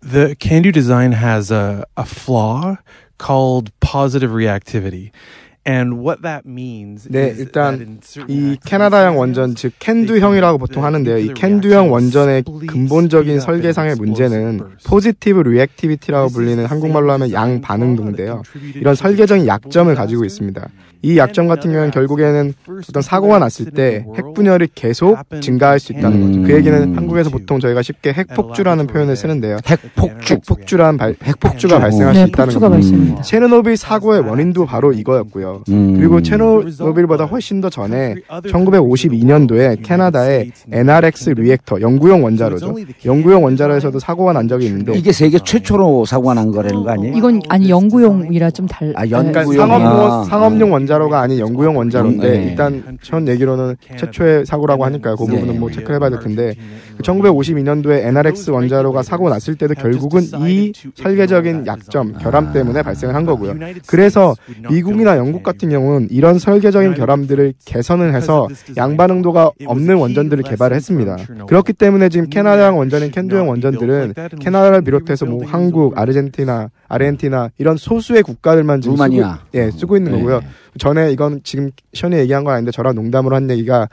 [0.00, 2.76] The Candu design has a, a flaw
[3.18, 5.10] called positive reactivity.
[5.68, 11.18] And what that means 네, 일단 이 캐나다형 원전 즉 캔두형이라고 보통 하는데요.
[11.18, 18.42] 이 캔두형 원전의 근본적인 설계상의 문제는 positive reactivity라고 불리는 한국말로 하면 양 반응도인데요.
[18.76, 20.68] 이런 설계적인 약점을 가지고 있습니다.
[21.02, 22.52] 이 약점 같은 경우는 결국에는
[22.88, 26.42] 어떤 사고가 났을 때 핵분열이 계속 증가할 수 있다는 거죠.
[26.42, 29.58] 그 얘기는 한국에서 보통 저희가 쉽게 핵폭주라는 표현을 쓰는데요.
[29.66, 30.34] 핵폭주.
[30.34, 32.60] 핵폭주란 발, 핵폭주가 발생할 수 네, 있다는.
[32.60, 33.22] 발생합니다.
[33.22, 35.62] 체르노빌 사고의 원인도 바로 이거였고요.
[35.68, 35.94] 음.
[35.96, 42.74] 그리고 체르노빌보다 훨씬 더 전에 1952년도에 캐나다의 NRX 리액터 영구용 원자로죠.
[43.04, 47.16] 영구용 원자로에서도 사고가 난 적이 있는데 이게 세계 최초로 사고가 난 거라는 거 아니에요?
[47.16, 48.92] 이건 아니 연구용이라 좀 달.
[48.96, 49.08] 아, 네.
[49.10, 49.66] 그러니까 연구용.
[49.68, 50.24] 상업용, 아.
[50.24, 52.44] 상업용 원자 로가 아닌 영구용 원자로인데 네.
[52.44, 55.16] 일단 전 얘기로는 최초의 사고라고 하니까요.
[55.16, 56.54] 그 부분은 뭐 체크를 해봐야 될 텐데
[57.02, 63.54] 1952년도에 NRX 원자로가 사고 났을 때도 결국은 이 설계적인 약점, 결함 때문에 발생을 한 거고요.
[63.86, 64.34] 그래서
[64.70, 71.16] 미국이나 영국 같은 경우는 이런 설계적인 결함들을 개선을 해서 양반응도가 없는 원전들을 개발을 했습니다.
[71.46, 78.22] 그렇기 때문에 지금 캐나다형 원전인 캔두형 원전들은 캐나다를 비롯해서 뭐 한국, 아르헨티나, 아르헨티나 이런 소수의
[78.22, 79.32] 국가들만 지금 루마니아.
[79.34, 80.18] 쓰고, 예, 쓰고 있는 네.
[80.18, 80.40] 거고요.
[80.78, 83.88] 전에 이건 지금 션이 얘기한 건 아닌데 저랑 농담으로 한 얘기가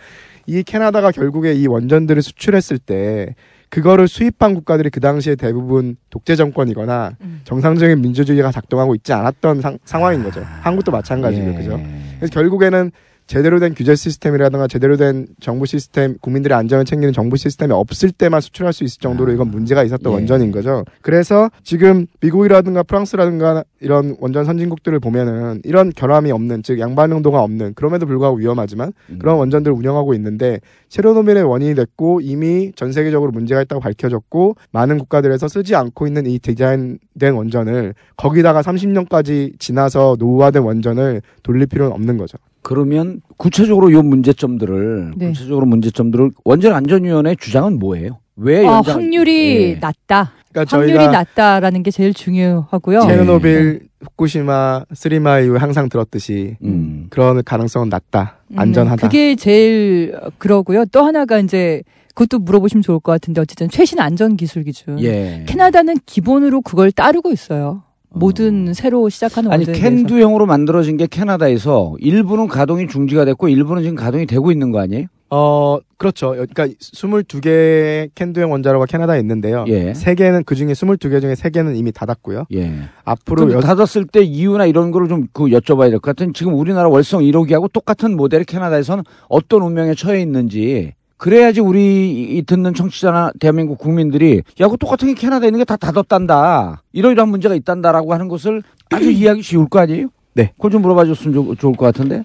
[0.48, 3.36] 이 캐나다가 결국에 이 원전들을 수출했을 때
[3.70, 7.42] 그거를 수입한 국가들이 그 당시에 대부분 독재 정권이거나 음.
[7.44, 10.42] 정상적인 민주주의가 작동하고 있지 않았던 상, 상황인 거죠.
[10.62, 11.52] 한국도 마찬가지고요.
[11.52, 11.56] 예.
[11.56, 11.82] 그죠?
[12.18, 12.92] 그래서 결국에는
[13.28, 18.40] 제대로 된 규제 시스템이라든가 제대로 된 정부 시스템, 국민들의 안전을 챙기는 정부 시스템이 없을 때만
[18.40, 20.16] 수출할 수 있을 정도로 이건 문제가 있었던 예.
[20.16, 20.86] 원전인 거죠.
[21.02, 28.06] 그래서 지금 미국이라든가 프랑스라든가 이런 원전 선진국들을 보면은 이런 결함이 없는 즉 양반응도가 없는 그럼에도
[28.06, 29.20] 불구하고 위험하지만 음.
[29.20, 30.60] 그런 원전들을 운영하고 있는데
[30.90, 36.38] 체르노빌의 원인이 됐고 이미 전 세계적으로 문제가 있다고 밝혀졌고 많은 국가들에서 쓰지 않고 있는 이
[36.38, 42.38] 디자인된 원전을 거기다가 30년까지 지나서 노후화된 원전을 돌릴 필요는 없는 거죠.
[42.65, 45.28] 그러면 구체적으로 요 문제점들을 네.
[45.28, 48.17] 구체적으로 문제점들을 원전 안전위원회 주장은 뭐예요?
[48.38, 49.80] 왜 아, 연장 확률이 예.
[49.80, 50.32] 낮다.
[50.51, 53.01] 그러니까 확률이 낮다라는 게 제일 중요하고요.
[53.01, 53.08] 네.
[53.08, 57.06] 체르노빌, 후쿠시마, 스리마 이후에 항상 들었듯이 음.
[57.12, 59.10] 그런 가능성은 낮다, 음, 안전하다.
[59.10, 60.86] 그게 제일 그러고요.
[60.86, 61.84] 또 하나가 이제
[62.15, 64.99] 그것도 물어보시면 좋을 것 같은데 어쨌든 최신 안전 기술 기준.
[65.04, 65.45] 예.
[65.47, 67.84] 캐나다는 기본으로 그걸 따르고 있어요.
[68.15, 69.65] 모든 새로 시작하는 아니.
[69.65, 75.08] 캔두형으로 만들어진 게 캐나다에서 일부는 가동이 중지가 됐고 일부는 지금 가동이 되고 있는 거 아니에요?
[75.32, 76.30] 어, 그렇죠.
[76.32, 79.65] 그러니까 22개의 캔두형 원자로가 캐나다에 있는데요.
[79.67, 79.93] 예.
[79.93, 82.45] 세 개는 그 중에 22개 중에 세 개는 이미 닫았고요.
[82.54, 82.73] 예.
[83.04, 86.88] 앞으로 여, 닫았을 때 이유나 이런 거를 좀 그 여쭤봐야 될 것 같은 지금 우리나라
[86.89, 94.41] 월성 1호기하고 똑같은 모델이 캐나다에서는 어떤 운명에 처해 있는지 그래야지 우리 듣는 청취자나 대한민국 국민들이
[94.60, 96.84] 야, 그 똑같은 게 캐나다에 있는 게 다 닫았단다.
[96.93, 100.10] 이러이러한 문제가 있단다라고 하는 것을 아주 이해하기 쉬울 거 아니에요?
[100.34, 100.51] 네.
[100.58, 102.23] 그걸 좀 물어봐 줬으면 좋, 좋을 것 같은데.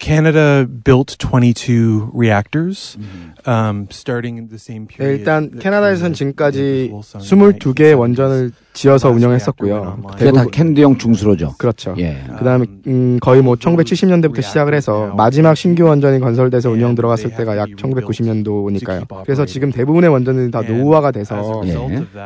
[0.00, 2.96] Canada built 22 reactors,
[3.46, 5.18] um, starting in the same 네, period.
[5.20, 9.98] 일단 that 캐나다에서는 Korea 지금까지 built Wolsong in 22개의 원전을 지어서 운영했었고요.
[10.16, 11.54] 그게 다 캔드형 중수로죠.
[11.58, 11.94] 그렇죠.
[11.98, 12.22] 예.
[12.38, 17.68] 그다음에 음, 거의 뭐 1970년대부터 시작을 해서 마지막 신규 원전이 건설돼서 운영 들어갔을 때가 약
[17.70, 19.24] 1990년도니까요.
[19.24, 21.76] 그래서 지금 대부분의 원전들이 다 노후화가 돼서 예.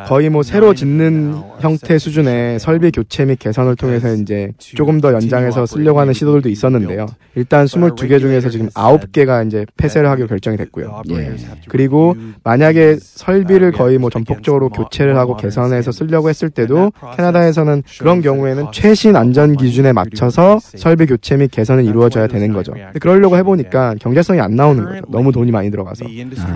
[0.06, 5.66] 거의 뭐 새로 짓는 형태 수준의 설비 교체 및 개선을 통해서 이제 조금 더 연장해서
[5.66, 7.06] 쓰려고 하는 시도들도 있었는데요.
[7.36, 11.02] 일단 22개 중에서 지금 9개가 이제 폐쇄를 하기로 결정이 됐고요.
[11.10, 11.34] 예.
[11.68, 18.66] 그리고 만약에 설비를 거의 뭐 전폭적으로 교체를 하고 개선해서 쓰려고 했을 때도 캐나다에서는 그런 경우에는
[18.72, 22.72] 최신 안전 기준에 맞춰서 설비 교체 및 개선이 이루어져야 되는 거죠.
[23.00, 25.02] 그러려고 해보니까 경제성이 안 나오는 거죠.
[25.08, 26.04] 너무 돈이 많이 들어가서.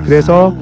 [0.04, 0.56] 그래서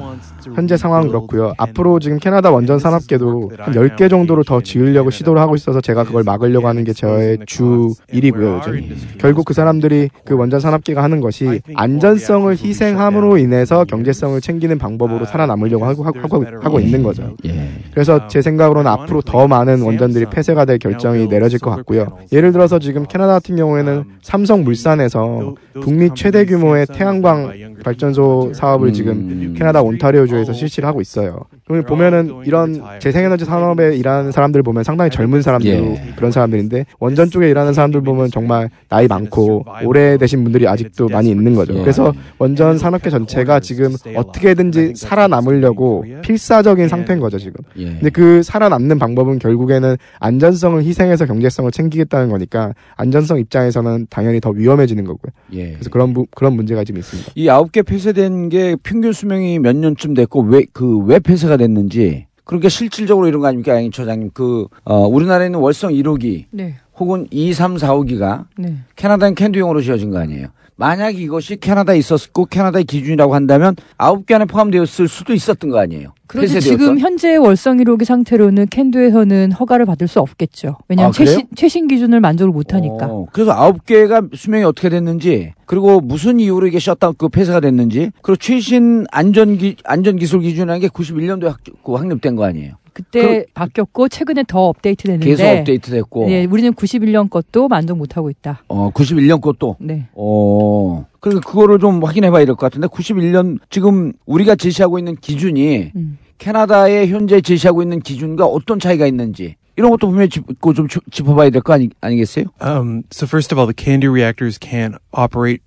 [0.54, 1.52] 현재 상황은 그렇고요.
[1.58, 6.22] 앞으로 지금 캐나다 원전 산업계도 한 10개 정도로 더 지으려고 시도를 하고 있어서 제가 그걸
[6.24, 8.96] 막으려고 하는 게 저의 주 일이고요, 요즘.
[9.18, 15.84] 결국 그 사람들이 그 원전 산업계가 하는 것이 안전성을 희생함으로 인해서 경제성을 챙기는 방법으로 살아남으려고
[15.84, 17.36] 하고, 하고, 하고 있는 거죠.
[17.44, 17.68] 예.
[17.92, 22.06] 그래서 제 생각으로는 앞으로 더 많은 원전들이 폐쇄가 될 결정이 내려질 것 같고요.
[22.32, 29.54] 예를 들어서 지금 캐나다 같은 경우에는 삼성 물산에서 북미 최대 규모의 태양광 발전소 사업을 지금
[29.56, 31.46] 캐나다 온타리오주 에서 실시를 하고 있어요.
[31.66, 36.12] 그러면 보면은 이런 재생에너지 산업에 일하는 사람들 보면 상당히 젊은 사람들 예.
[36.14, 41.56] 그런 사람들인데 원전 쪽에 일하는 사람들 보면 정말 나이 많고 오래되신 분들이 아직도 많이 있는
[41.56, 41.74] 거죠.
[41.74, 41.80] 예.
[41.80, 47.54] 그래서 원전 산업계 전체가 지금 어떻게든지 살아남으려고 필사적인 상태인 거죠 지금.
[47.78, 47.86] 예.
[47.86, 55.02] 근데 그 살아남는 방법은 결국에는 안전성을 희생해서 경제성을 챙기겠다는 거니까 안전성 입장에서는 당연히 더 위험해지는
[55.04, 55.32] 거고요.
[55.54, 55.72] 예.
[55.72, 57.32] 그래서 그런 부- 그런 문제가 지금 있습니다.
[57.34, 62.68] 이 아홉 개 폐쇄된 게 평균 수명이 몇 년쯤 됐고 왜 그왜 폐쇄가 됐는지 그러니까
[62.68, 64.30] 실질적으로 이런 거 아닙니까, 양 처장님?
[64.32, 66.76] 그 어, 우리나라에 있는 월성 1호기 네.
[66.96, 68.76] 혹은 2, 3, 4호기가 네.
[68.94, 70.48] 캐나다는 캔두형으로 지어진 거 아니에요?
[70.76, 76.12] 만약 이것이 캐나다에 있었고 캐나다의 기준이라고 한다면 아홉 개 안에 포함되었을 수도 있었던 거 아니에요?
[76.28, 76.60] 폐쇄되었던?
[76.60, 80.76] 지금 현재 월성 1호기 상태로는 캔두에서는 허가를 받을 수 없겠죠.
[80.88, 81.12] 왜냐하면 아?
[81.12, 83.06] 최신, 최신 기준을 만족을 못하니까.
[83.06, 88.10] 어, 그래서 아홉 개가 수명이 어떻게 됐는지 그리고 무슨 이유로 이게 셧다운 그 폐쇄가 됐는지
[88.20, 92.74] 그리고 최신 안전 기 안전 기술 기준이라는 게 91년도에 확, 그 확립된 거 아니에요?
[92.96, 98.16] 그때 바뀌었고 최근에 더 업데이트 됐는데 계속 업데이트 됐고 예, 우리는 91년 것도 만족 못
[98.16, 98.62] 하고 있다.
[98.68, 100.08] 어 91년 것도 네.
[100.14, 105.92] 어 그러니까 그거를 좀 확인해 봐야 될 것 같은데 91년 지금 우리가 제시하고 있는 기준이
[105.94, 106.18] 음.
[106.38, 111.50] 캐나다에 현재 제시하고 있는 기준과 어떤 차이가 있는지 이런 것도 분명히 짚고 좀 짚- 짚어봐야
[111.50, 112.46] 될 거 아니, 아니겠어요?
[112.62, 115.60] Um, so first of all, the CANDU reactors can't operate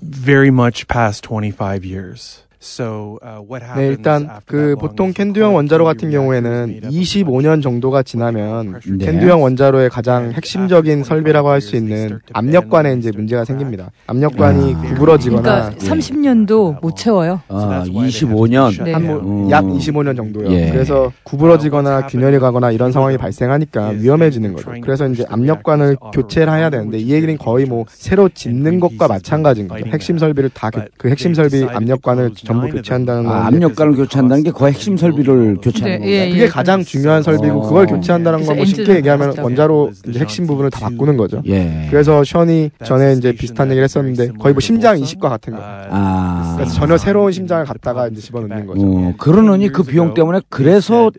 [0.00, 2.44] very much past 25 years.
[2.60, 6.92] So uh, what 네, happens 일단 그 보통 캔두형 원자로 같은 경우에는 made up of
[6.92, 9.04] 25년 정도가 지나면 네.
[9.06, 13.90] 캔두형 원자로의 가장 핵심적인 설비라고 할 수 있는 압력관에 이제 문제가 생깁니다.
[14.06, 14.80] 압력관이 아.
[14.80, 17.40] 구부러지거나 그러니까 30년도 못 채워요.
[17.48, 18.92] 아 25년 네.
[18.92, 19.50] 한.
[19.50, 20.50] 약 25년 정도요.
[20.52, 20.70] 예.
[20.70, 24.72] 그래서 구부러지거나 균열이 가거나 이런 상황이 발생하니까 위험해지는 거죠.
[24.82, 29.84] 그래서 이제 압력관을 교체를 해야 되는데 이 얘기는 거의 뭐 새로 짓는 것과 마찬가지인 거죠.
[29.86, 34.72] 핵심 설비를 다 그 핵심 설비 압력관을 전부 교체한다는 건 아, 압력관을 교체한다는 게 거의
[34.72, 36.08] 핵심 설비를 교체하는 네?
[36.08, 37.68] 예, 그게 가장 중요한 설비고 어.
[37.68, 39.38] 그걸 교체한다는 그래서 건뭐 쉽게 얘기하면.
[39.38, 41.42] 원자로 이제 핵심 부분을 다 바꾸는 거죠.
[41.46, 41.86] 예.
[41.90, 45.60] 그래서 션이 전에 이제 비슷한 얘기를 했었는데 거의 뭐 심장 이식과 같은 거.
[45.62, 46.54] 아.
[46.56, 48.80] 그래서 전혀 새로운 심장을 갖다가 이제 집어넣는 거죠.
[48.82, 51.10] 어, 그러느니 그 비용 때문에 그래서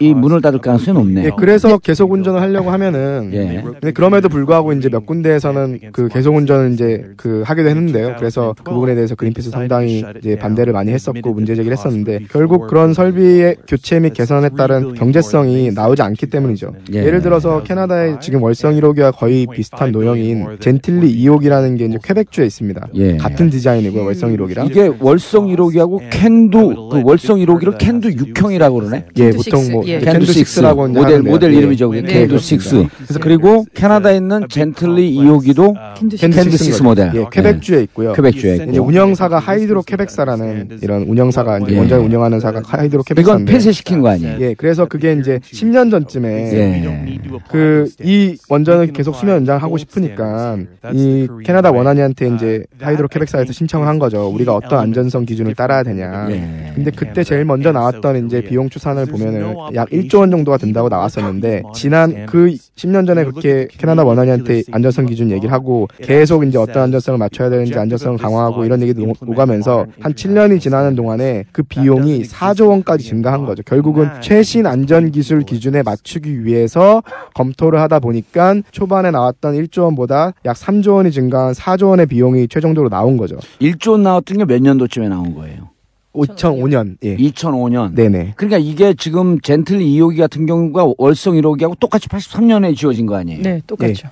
[0.00, 1.26] 이 문을 닫을 가능성이 높네요.
[1.26, 3.62] 예, 그래서 계속 운전을 하려고 하면은 예.
[3.62, 8.16] 근데 그럼에도 불구하고 이제 몇 군데에서는 그 계속 운전을 이제 그 하기도 했는데요.
[8.18, 12.94] 그래서 그 부분에 대해서 그린피스 상당히 이제 반대를 많이 했었고 문제 제기를 했었는데 결국 그런
[12.94, 16.72] 설비의 교체 및 개선에 따른 경제성이 나오지 않기 때문이죠.
[16.94, 17.04] 예.
[17.04, 22.88] 예를 들어서 캐나다의 지금 월성 1호기와 거의 비슷한 노형인 젠틸리 2호기라는 게 이제 퀘벡주에 있습니다.
[22.94, 23.16] 예.
[23.16, 24.04] 같은 디자인이고요.
[24.04, 24.70] 월성 1호기랑.
[24.70, 29.06] 이게 월성 1호기하고 캔두 그 월성 1호기를 캔두 6형이라고 그러네.
[29.16, 29.98] 예, 보통 뭐 예.
[29.98, 31.88] 캔두 6라고 모델 모델 이름이죠.
[31.88, 32.78] 그게 네, 캔두 그렇습니다.
[32.78, 32.88] 6.
[32.96, 37.10] 그래서 그리고 캐나다에 있는 젠틸리 2호기도 캔두 캔두 캔두 6 6 모델.
[37.14, 38.14] 예, 퀘벡주에 있고요.
[38.28, 38.86] 이제 있고.
[38.86, 41.78] 운영사가 하이드로 퀘벡사라는 이런 운영사가 이제 예.
[41.78, 44.36] 원전을 운영하는 사가 하이드로 이건 퀘벡사인데 폐쇄시킨 거 아니에요?
[44.40, 47.18] 예, 그래서 그게 이제 10년 전쯤에 예.
[47.50, 50.58] 그이 원전을 계속 수명 연장하고 싶으니까
[50.92, 54.26] 이 캐나다 원안이한테 이제 하이드로 퀘벡사에서 신청을 한 거죠.
[54.28, 56.26] 우리가 어떤 안전성 기준을 따라야 되냐.
[56.30, 56.72] 예.
[56.74, 61.62] 근데 그때 제일 먼저 나왔던 이제 비용 추산을 보면은 약 1조 원 정도가 든다고 나왔었는데
[61.74, 67.18] 지난 그 10년 전에 그렇게 캐나다 원안이한테 안전성 기준 얘기를 하고 계속 이제 어떤 안전성을
[67.18, 72.68] 맞춰야 되는지 안전성을 강화하고 이런 얘기도 오- 오가면서 한 7년이 지나는 동안에 그 비용이 4조
[72.68, 73.62] 원까지 증가한 거죠.
[73.62, 77.02] 결국은 최신 안전 기술 기준에 맞추기 위해서
[77.34, 82.88] 검토를 하다 보니까 초반에 나왔던 1조 원보다 약 3조 원이 증가한 4조 원의 비용이 최종적으로
[82.90, 83.36] 나온 거죠.
[83.60, 85.70] 1조 원 나왔던 게 몇 년도쯤에 나온 거예요?
[86.14, 86.96] 2005년.
[87.04, 87.16] 예.
[87.16, 87.94] 2005년.
[87.94, 88.32] 네네.
[88.36, 93.42] 그러니까 이게 지금 젠틀리 2호기 같은 경우가 월성 1호기하고 똑같이 83년에 지어진 거 아니에요?
[93.42, 94.08] 네, 똑같죠.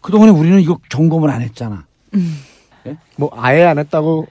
[0.00, 1.84] 그동안에 우리는 이거 점검을 안 했잖아.
[3.16, 4.26] 뭐 아예 안 했다고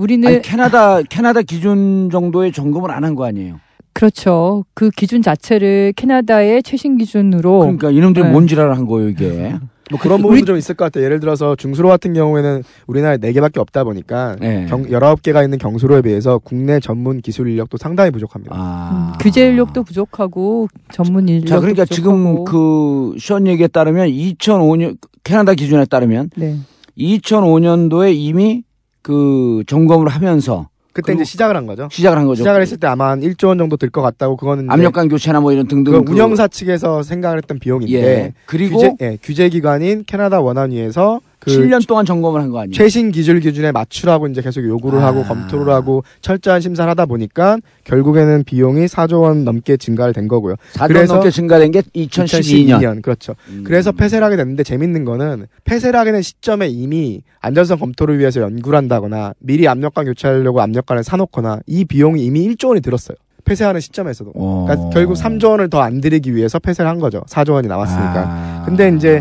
[0.00, 3.60] 우리는 아니, 캐나다 캐나다 기준 정도의 점검을 안 한 거 아니에요?
[3.92, 4.64] 그렇죠.
[4.74, 8.30] 그 기준 자체를 캐나다의 최신 기준으로 그러니까 이놈들이 네.
[8.32, 9.54] 뭔 지랄을 한 거예요 이게.
[9.90, 11.04] 뭐 그런 부분도 좀 있을 것 같아요.
[11.04, 14.66] 예를 들어서 중수로 같은 경우에는 우리나라에 4개밖에 없다 보니까 네.
[14.70, 18.54] 경, 19개가 있는 경수로에 비해서 국내 전문 기술 인력도 상당히 부족합니다.
[18.56, 19.12] 아.
[19.14, 21.94] 음, 규제 인력도 부족하고 전문 인력도 자 그러니까 부족하고.
[21.94, 26.56] 지금 그션 얘기에 따르면 2005년 캐나다 기준에 따르면 네.
[26.96, 28.62] 2005년도에 이미
[29.02, 31.88] 그 점검을 하면서 그때 이제 시작을 한 거죠.
[31.90, 32.38] 시작을 한 거죠.
[32.42, 35.52] 시작을 했을 때 아마 한 1조 원 정도 들 것 같다고 그거는 압력관 교체나 뭐
[35.52, 38.32] 이런 등등 그- 운영사 측에서 생각을 했던 비용인데 예.
[38.46, 42.72] 그리고 규제, 예, 규제 기관인 캐나다 원안위에서 그 7년 동안 점검을 한 거 아니에요?
[42.74, 45.06] 최신 기술 기준에 맞추라고 이제 계속 요구를 아.
[45.06, 50.56] 하고 검토를 하고 철저한 심사를 하다 보니까 결국에는 비용이 4조 원 넘게 증가를 된 거고요.
[50.74, 53.02] 4조 그래서 넘게 증가된 게 2012년.
[53.02, 53.34] 그렇죠.
[53.48, 53.64] 음.
[53.64, 58.76] 그래서 폐쇄를 하게 됐는데 재밌는 거는 폐쇄를 하게 된 시점에 이미 안전성 검토를 위해서 연구를
[58.76, 63.16] 한다거나 미리 압력관 교체하려고 압력관을 사놓거나 이 비용이 이미 1조 원이 들었어요.
[63.44, 64.32] 폐쇄하는 시점에서도.
[64.34, 64.66] 어.
[64.68, 67.22] 그러니까 결국 3조 원을 더 안 들이기 위해서 폐쇄를 한 거죠.
[67.28, 68.24] 4조 원이 나왔으니까.
[68.28, 68.62] 아.
[68.66, 69.20] 근데 이제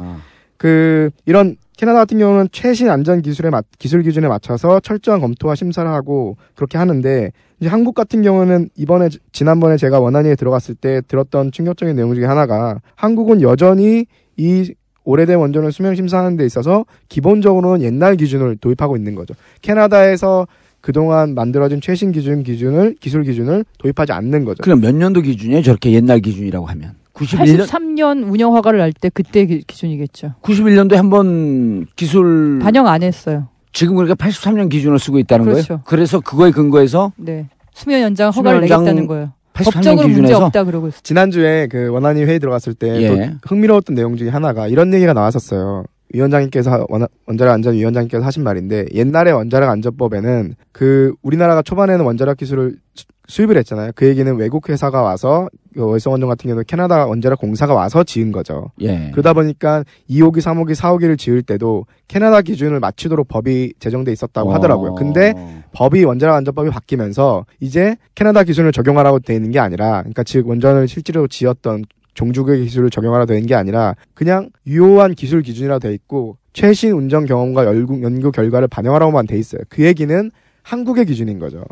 [0.58, 5.90] 그 이런 캐나다 같은 경우는 최신 안전 기술에 맞, 기술 기준에 맞춰서 철저한 검토와 심사를
[5.90, 11.54] 하고 그렇게 하는데 이제 한국 같은 경우는 이번에 지- 지난번에 제가 원안위에 들어갔을 때 들었던
[11.54, 14.74] 충격적인 내용 중에 하나가 한국은 여전히 이
[15.06, 19.34] 오래된 원전을 수명 심사하는 데 있어서 기본적으로는 옛날 기준을 도입하고 있는 거죠.
[19.62, 20.48] 캐나다에서
[20.82, 24.64] 그동안 만들어진 최신 기준 기준을 기술 기준을 도입하지 않는 거죠.
[24.64, 25.62] 그럼 몇 년도 기준이에요?
[25.62, 30.34] 저렇게 옛날 기준이라고 하면 91년 83년 운영 허가를 날때 그때 기, 기준이겠죠.
[30.42, 33.48] 91년도에 한 번 기술 반영 안 했어요.
[33.74, 35.68] 지금 그러니까 83년 기준을 쓰고 있다는 그렇죠.
[35.68, 35.82] 거예요.
[35.86, 37.48] 그래서 그거에 근거해서 네.
[37.74, 39.34] 수면 연장 허가를 수면 연장 내겠다는 거예요.
[39.54, 41.00] 83년 법적으로 문제 없다 그러고 있어요.
[41.04, 43.08] 지난주에 그 원안위 회의 들어갔을 때 예.
[43.08, 45.84] 또 흥미로웠던 내용 중에 하나가 이런 얘기가 나왔었어요.
[46.14, 52.78] 위원장님께서 원- 원자력 안전 위원장님께서 하신 말인데 옛날에 원자력 안전법에는 그 우리나라가 초반에는 원자력 기술을
[52.96, 53.92] 수- 수입을 했잖아요.
[53.96, 58.32] 그 얘기는 외국 회사가 와서 그 월성 원전 같은 경우는 캐나다 원자력 공사가 와서 지은
[58.32, 58.72] 거죠.
[58.82, 59.12] 예.
[59.12, 64.96] 그러다 보니까 2호기, 3호기, 4호기를 지을 때도 캐나다 기준을 맞추도록 법이 제정돼 있었다고 하더라고요.
[64.96, 65.64] 근데 어.
[65.74, 70.88] 법이 원자력 안전법이 바뀌면서 이제 캐나다 기준을 적용하라고 돼 있는 게 아니라 그러니까 즉 원전을
[70.88, 76.92] 실제로 지었던 종주국의 기술을 적용하라 되는 게 아니라 그냥 유효한 기술 기준이라 돼 있고 최신
[76.92, 79.62] 운전 경험과 연구, 연구 결과를 반영하라고만 돼 있어요.
[79.70, 80.32] 그 얘기는
[80.64, 81.64] 한국의 기준인 거죠.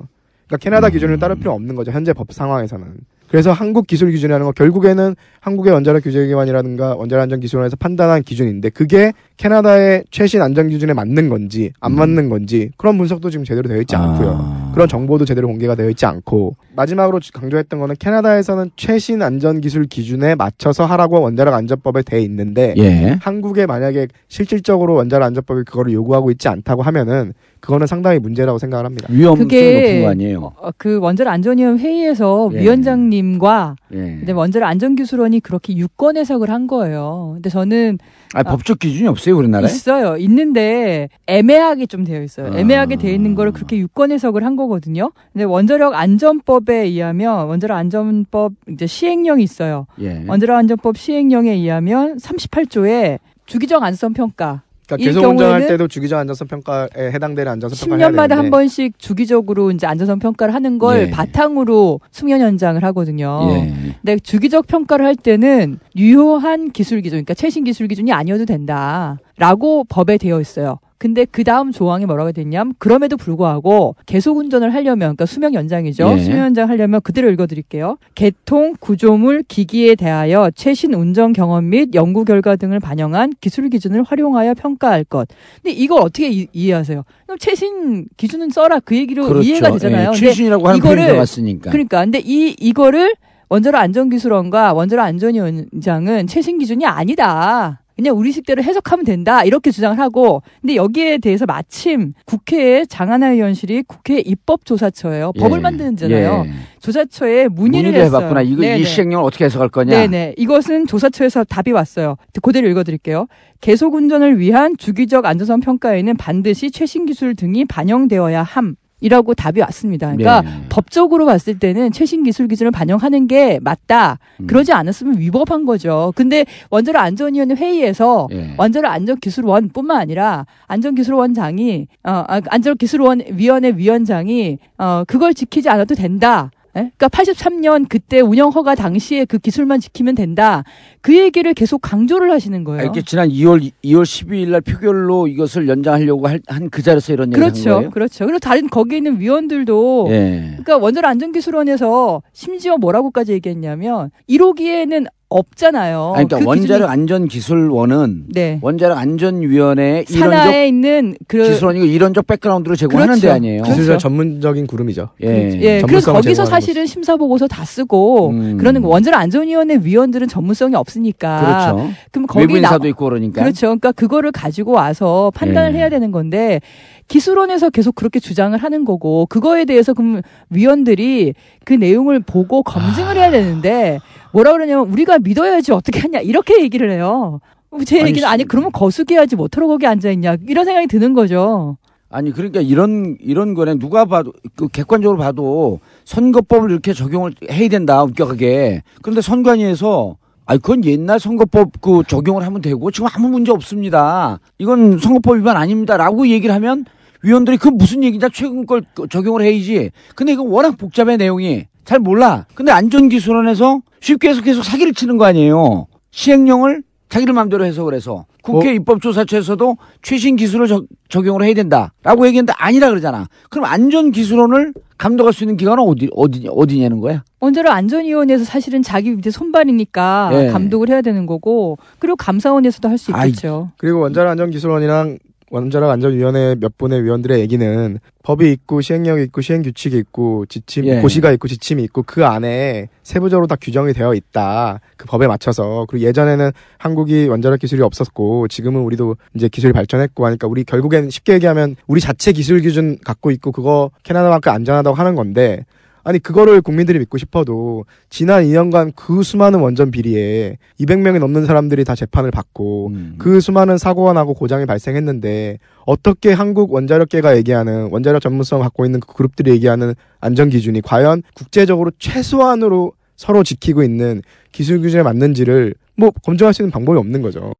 [0.48, 0.92] 그러니까 캐나다 음.
[0.94, 1.92] 기준을 따를 필요 없는 거죠.
[1.92, 2.86] 현재 법 상황에서는.
[3.30, 9.14] 그래서 한국 기술 기준이라는 건 결국에는 한국의 원자력 규제기관이라든가 원자력 안전 기술원에서 판단한 기준인데 그게
[9.38, 13.96] 캐나다의 최신 안전 기준에 맞는 건지 안 맞는 건지 그런 분석도 지금 제대로 되어 있지
[13.96, 14.38] 않고요.
[14.40, 14.72] 아.
[14.74, 20.36] 그런 정보도 제대로 공개가 되어 있지 않고 마지막으로 강조했던 거는 캐나다에서는 최신 안전 기술 기준에
[20.36, 23.18] 맞춰서 하라고 원자력 안전법에 돼 있는데 예.
[23.22, 29.08] 한국에 만약에 실질적으로 원자력 안전법이 그거를 요구하고 있지 않다고 하면은 그거는 상당히 문제라고 생각을 합니다.
[29.10, 30.54] 위험성이 그게 높은 거 아니에요?
[30.58, 32.62] 어, 그 원자력 안전위원 회의에서 예.
[32.62, 33.98] 위원장님과 예.
[33.98, 37.32] 근데 원자력 안전기술원이 그렇게 유권 해석을 한 거예요.
[37.34, 37.98] 근데 저는
[38.36, 39.72] 아, 법적 기준이 없어요, 우리나라에?
[39.72, 40.18] 있어요.
[40.18, 42.54] 있는데 애매하게 좀 되어 있어요.
[42.54, 42.58] 아.
[42.58, 45.12] 애매하게 되어 있는 거를 그렇게 유권 해석을 한 거거든요.
[45.34, 49.88] 근데 원자력 안전법에 의하면 원자력 안전법 이제 시행령이 있어요.
[50.02, 50.24] 예.
[50.28, 56.48] 원자력 안전법 시행령에 의하면 38조에 주기적 안전 평가 그러니까 이 계속 운전할 때도 주기적 안전성
[56.48, 61.08] 평가에 해당되는 안전성 평가를 해야 10년마다 한 되는데 번씩 주기적으로 이제 안전성 평가를 하는 걸
[61.08, 61.10] 예.
[61.10, 63.40] 바탕으로 숙련 현장을 하거든요.
[63.52, 63.94] 예.
[64.02, 70.18] 근데 주기적 평가를 할 때는 유효한 기술 기준, 그러니까 최신 기술 기준이 아니어도 된다라고 법에
[70.18, 70.80] 되어 있어요.
[70.98, 76.12] 근데 그 다음 조항이 뭐라고 됐냐면 그럼에도 불구하고 계속 운전을 하려면 그러니까 수명 연장이죠.
[76.12, 76.18] 예.
[76.18, 77.98] 수명 연장 하려면 그대로 읽어드릴게요.
[78.16, 84.56] 개통 구조물 기기에 대하여 최신 운전 경험 및 연구 결과 등을 반영한 기술 기준을 활용하여
[84.56, 85.28] 평가할 것.
[85.62, 87.04] 근데 이걸 어떻게 이, 이해하세요?
[87.26, 89.48] 그럼 최신 기준은 써라 그 얘기로 그렇죠.
[89.48, 90.02] 이해가 되잖아요.
[90.02, 91.72] 예, 근데 최신이라고 하는 표현이 들어갔으니까.
[91.72, 93.14] 그러니까 근데 이 이거를
[93.50, 97.82] 원자력 안전기술원과 원자력 안전위원장은 최신 기준이 아니다.
[97.98, 103.84] 그냥 우리 식대로 해석하면 된다 이렇게 주장을 하고 근데 여기에 대해서 마침 국회의 장하나 의원실이
[103.88, 105.62] 국회 입법조사처예요 법을 예.
[105.62, 106.52] 만드는 데잖아요 예.
[106.80, 108.06] 조사처에 문의를, 문의를.
[108.06, 108.42] 해봤구나.
[108.44, 108.80] 이거 네네.
[108.80, 109.92] 이 시행령을 어떻게 해석할 거냐?
[109.92, 110.36] 네네.
[110.38, 112.16] 이것은 조사처에서 답이 왔어요.
[112.42, 113.28] 그대로 읽어드릴게요.
[113.60, 118.76] 계속 운전을 위한 주기적 안전성 평가에는 반드시 최신 기술 등이 반영되어야 함.
[119.00, 120.08] 이라고 답이 왔습니다.
[120.08, 120.64] 그러니까 네.
[120.70, 124.18] 법적으로 봤을 때는 최신 기술 기준을 반영하는 게 맞다.
[124.40, 124.48] 음.
[124.48, 126.14] 그러지 않았으면 위법한 거죠.
[126.16, 128.56] 근데 원자력 안전위원회 회의에서 예.
[128.58, 136.50] 원자력 안전기술원뿐만 아니라 안전기술원장이 어 아, 안전기술원 위원회 위원장이 어 그걸 지키지 않아도 된다.
[136.78, 136.92] 예?
[136.98, 140.64] 그러니까 83년 그때 운영 허가 당시에 그 기술만 지키면 된다.
[141.02, 142.84] 그 얘기를 계속 강조를 하시는 아, 거예요.
[142.84, 147.52] 이렇게 지난 2월 2월 12일 날 표결로 이것을 연장하려고 한 그 자리에서 이런 얘기를 한
[147.54, 147.70] 그렇죠.
[147.76, 147.90] 거예요.
[147.90, 148.26] 그렇죠.
[148.26, 150.42] 그리고 다른 거기 있는 위원들도 예.
[150.52, 156.14] 그러니까 원자력 안전기술원에서 심지어 뭐라고까지 얘기했냐면 1호기에는 없잖아요.
[156.16, 158.60] 아니, 그러니까 그 기준이 원자력 안전 기술원은 네.
[158.62, 163.28] 원자력 안전 위원회 이론적 산하에 있는 그 기술원이고 이론적 백그라운드를 제공하는 그렇죠.
[163.28, 163.64] 데 아니에요.
[163.64, 163.76] 그렇죠.
[163.76, 165.10] 기술적 전문적인 그룹이죠.
[165.24, 165.60] 예.
[165.62, 168.58] 예, 그래서 거기서 사실은 심사 보고서 다 쓰고 음.
[168.58, 171.94] 그러는 거 원자력 안전 위원회 위원들은 전문성이 없으니까 그렇죠.
[172.12, 173.42] 그럼 거기 외부 나 인사도 있고 그러니까.
[173.42, 173.68] 그렇죠.
[173.68, 175.80] 그러니까 그거를 가지고 와서 판단을 예.
[175.80, 176.62] 해야 되는 건데
[177.08, 181.34] 기술원에서 계속 그렇게 주장을 하는 거고 그거에 대해서 그럼 위원들이
[181.66, 184.00] 그 내용을 보고 검증을 해야 되는데
[184.34, 187.40] 뭐라 그러냐면 우리가 믿어야지 어떻게 하냐 이렇게 얘기를 해요.
[187.86, 188.48] 제 아니, 얘기는 아니 씨.
[188.48, 191.78] 그러면 거수기야지 뭐하러 거기 앉아 있냐 이런 생각이 드는 거죠.
[192.10, 198.02] 아니 그러니까 이런 이런 거네 누가 봐도 그 객관적으로 봐도 선거법을 이렇게 적용을 해야 된다
[198.02, 198.84] 엄격하게.
[199.02, 200.16] 그런데 선관위에서
[200.46, 204.40] 아니 그건 옛날 선거법 그 적용을 하면 되고 지금 아무 문제 없습니다.
[204.58, 206.86] 이건 선거법 위반 아닙니다라고 얘기를 하면
[207.24, 209.92] 위원들이 그 무슨 얘기냐 최근 걸 적용을 해야지.
[210.16, 212.46] 근데 이거 워낙 복잡해 내용이 잘 몰라.
[212.54, 215.88] 근데 안전기술원에서 쉽게 해서 계속 사기를 치는 거 아니에요.
[216.12, 218.74] 시행령을 자기들 마음대로 해석을 해서 국회 어?
[218.74, 223.28] 입법조사처에서도 최신 기술을 적, 적용을 해야 된다라고 얘기했는데 아니라 그러잖아.
[223.50, 227.24] 그럼 안전기술원을 감독할 수 있는 기관은 어디 어디 어디냐는 거야?
[227.40, 230.48] 원자력 안전위원회에서 사실은 자기 밑에 손발이니까 예.
[230.48, 233.72] 감독을 해야 되는 거고 그리고 감사원에서도 할수 아이, 있겠죠.
[233.78, 235.20] 그리고 원자력 안전기술원이랑
[235.50, 241.00] 원자력 안전위원회 몇 분의 위원들의 얘기는 법이 있고 시행령이 있고 시행 규칙이 있고 지침 예.
[241.00, 246.06] 고시가 있고 지침이 있고 그 안에 세부적으로 다 규정이 되어 있다 그 법에 맞춰서 그리고
[246.06, 251.78] 예전에는 한국이 원자력 기술이 없었고 지금은 우리도 이제 기술이 발전했고 하니까 우리 결국엔 쉽게 얘기하면
[251.88, 255.66] 우리 자체 기술 기준 갖고 있고 그거 캐나다만큼 안전하다고 하는 건데
[256.08, 261.96] 아니 그거를 국민들이 믿고 싶어도 지난 2년간 그 수많은 원전 비리에 200명이 넘는 사람들이 다
[261.96, 263.16] 재판을 받고 음.
[263.18, 269.14] 그 수많은 사고가 나고 고장이 발생했는데 어떻게 한국 원자력계가 얘기하는 원자력 전문성 갖고 있는 그
[269.16, 274.22] 그룹들이 얘기하는 안전 기준이 과연 국제적으로 최소한으로 서로 지키고 있는
[274.54, 277.52] 기술 규준에 맞는지를 뭐 검증할 수 있는 방법이 없는 거죠.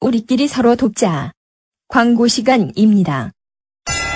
[0.00, 1.30] 우리끼리 서로 돕자.
[1.86, 3.30] 광고 시간입니다.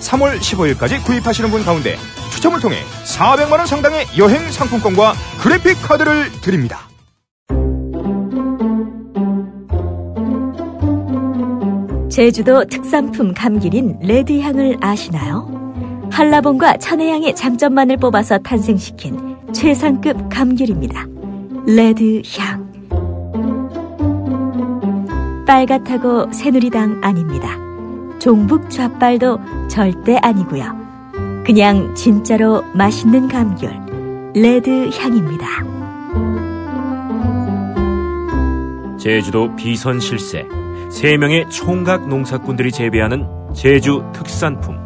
[0.00, 1.96] 3월 15일까지 구입하시는 분 가운데
[2.30, 6.88] 추첨을 통해 400만원 상당의 여행 상품권과 그래픽 카드를 드립니다
[12.18, 15.58] 제주도 특산품 감귤인 레드향을 아시나요?
[16.10, 21.06] 한라봉과 천혜향의 장점만을 뽑아서 탄생시킨 최상급 감귤입니다.
[21.66, 22.66] 레드향.
[25.46, 27.67] 빨갛다고 새누리당 아닙니다.
[28.18, 30.88] 종북 좌빨도 절대 아니고요.
[31.44, 33.70] 그냥 진짜로 맛있는 감귤
[34.34, 35.46] 레드 향입니다.
[38.98, 40.44] 제주도 비선 실세
[40.90, 44.76] 3명의 총각 농사꾼들이 재배하는 제주 특산품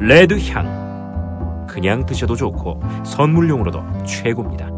[0.00, 4.68] 레드 향 그냥 드셔도 좋고 선물용으로도 최고입니다.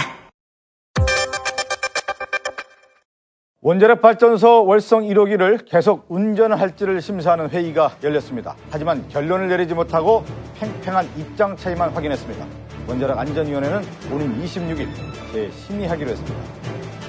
[3.61, 8.55] 원자력 발전소 월성 1호기를 계속 운전할지를 심사하는 회의가 열렸습니다.
[8.71, 10.25] 하지만 결론을 내리지 못하고
[10.59, 12.45] 팽팽한 입장 차이만 확인했습니다.
[12.87, 14.89] 원자력 안전위원회는 오는 26일
[15.31, 17.00] 재심의하기로 했습니다.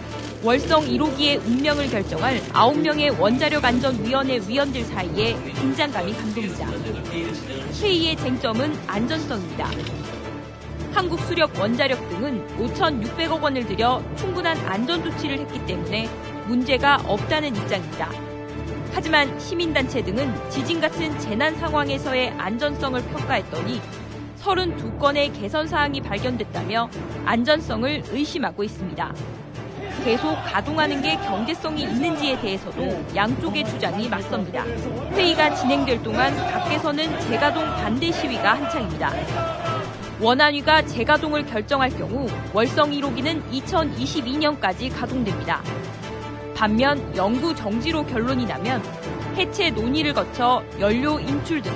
[0.45, 6.67] 월성 1호기의 운명을 결정할 9명의 원자력 안전위원회 위원들 사이에 긴장감이 감돕니다.
[7.81, 9.71] 회의의 쟁점은 안전성입니다.
[10.93, 16.09] 한국수력 원자력 등은 5,600억 원을 들여 충분한 안전 조치를 했기 때문에
[16.49, 18.11] 문제가 없다는 입장입니다.
[18.93, 23.81] 하지만 시민단체 등은 지진 같은 재난 상황에서의 안전성을 평가했더니
[24.41, 26.91] 32건의 개선 사항이 발견됐다며
[27.27, 29.15] 안전성을 의심하고 있습니다.
[30.05, 34.65] 계속 가동하는 게 경제성이 있는지에 대해서도 양쪽의 주장이 맞섭니다.
[35.13, 39.13] 회의가 진행될 동안 밖에서는 재가동 반대 시위가 한창입니다.
[40.21, 45.63] 원안위가 재가동을 결정할 경우 월성 1호기는 2022년까지 가동됩니다.
[46.55, 48.83] 반면 연구 정지로 결론이 나면
[49.37, 51.73] 해체 논의를 거쳐 연료 인출 등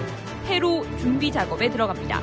[0.46, 2.20] 해로 준비 작업에 들어갑니다.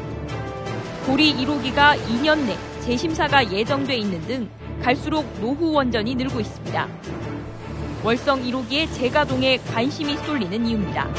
[1.06, 4.50] 고리 1호기가 2년 내 재심사가 예정돼 있는 등
[4.84, 6.88] 갈수록 노후 원전이 늘고 있습니다.
[8.04, 11.10] 월성 1호기의 재가동에 관심이 쏠리는 이유입니다.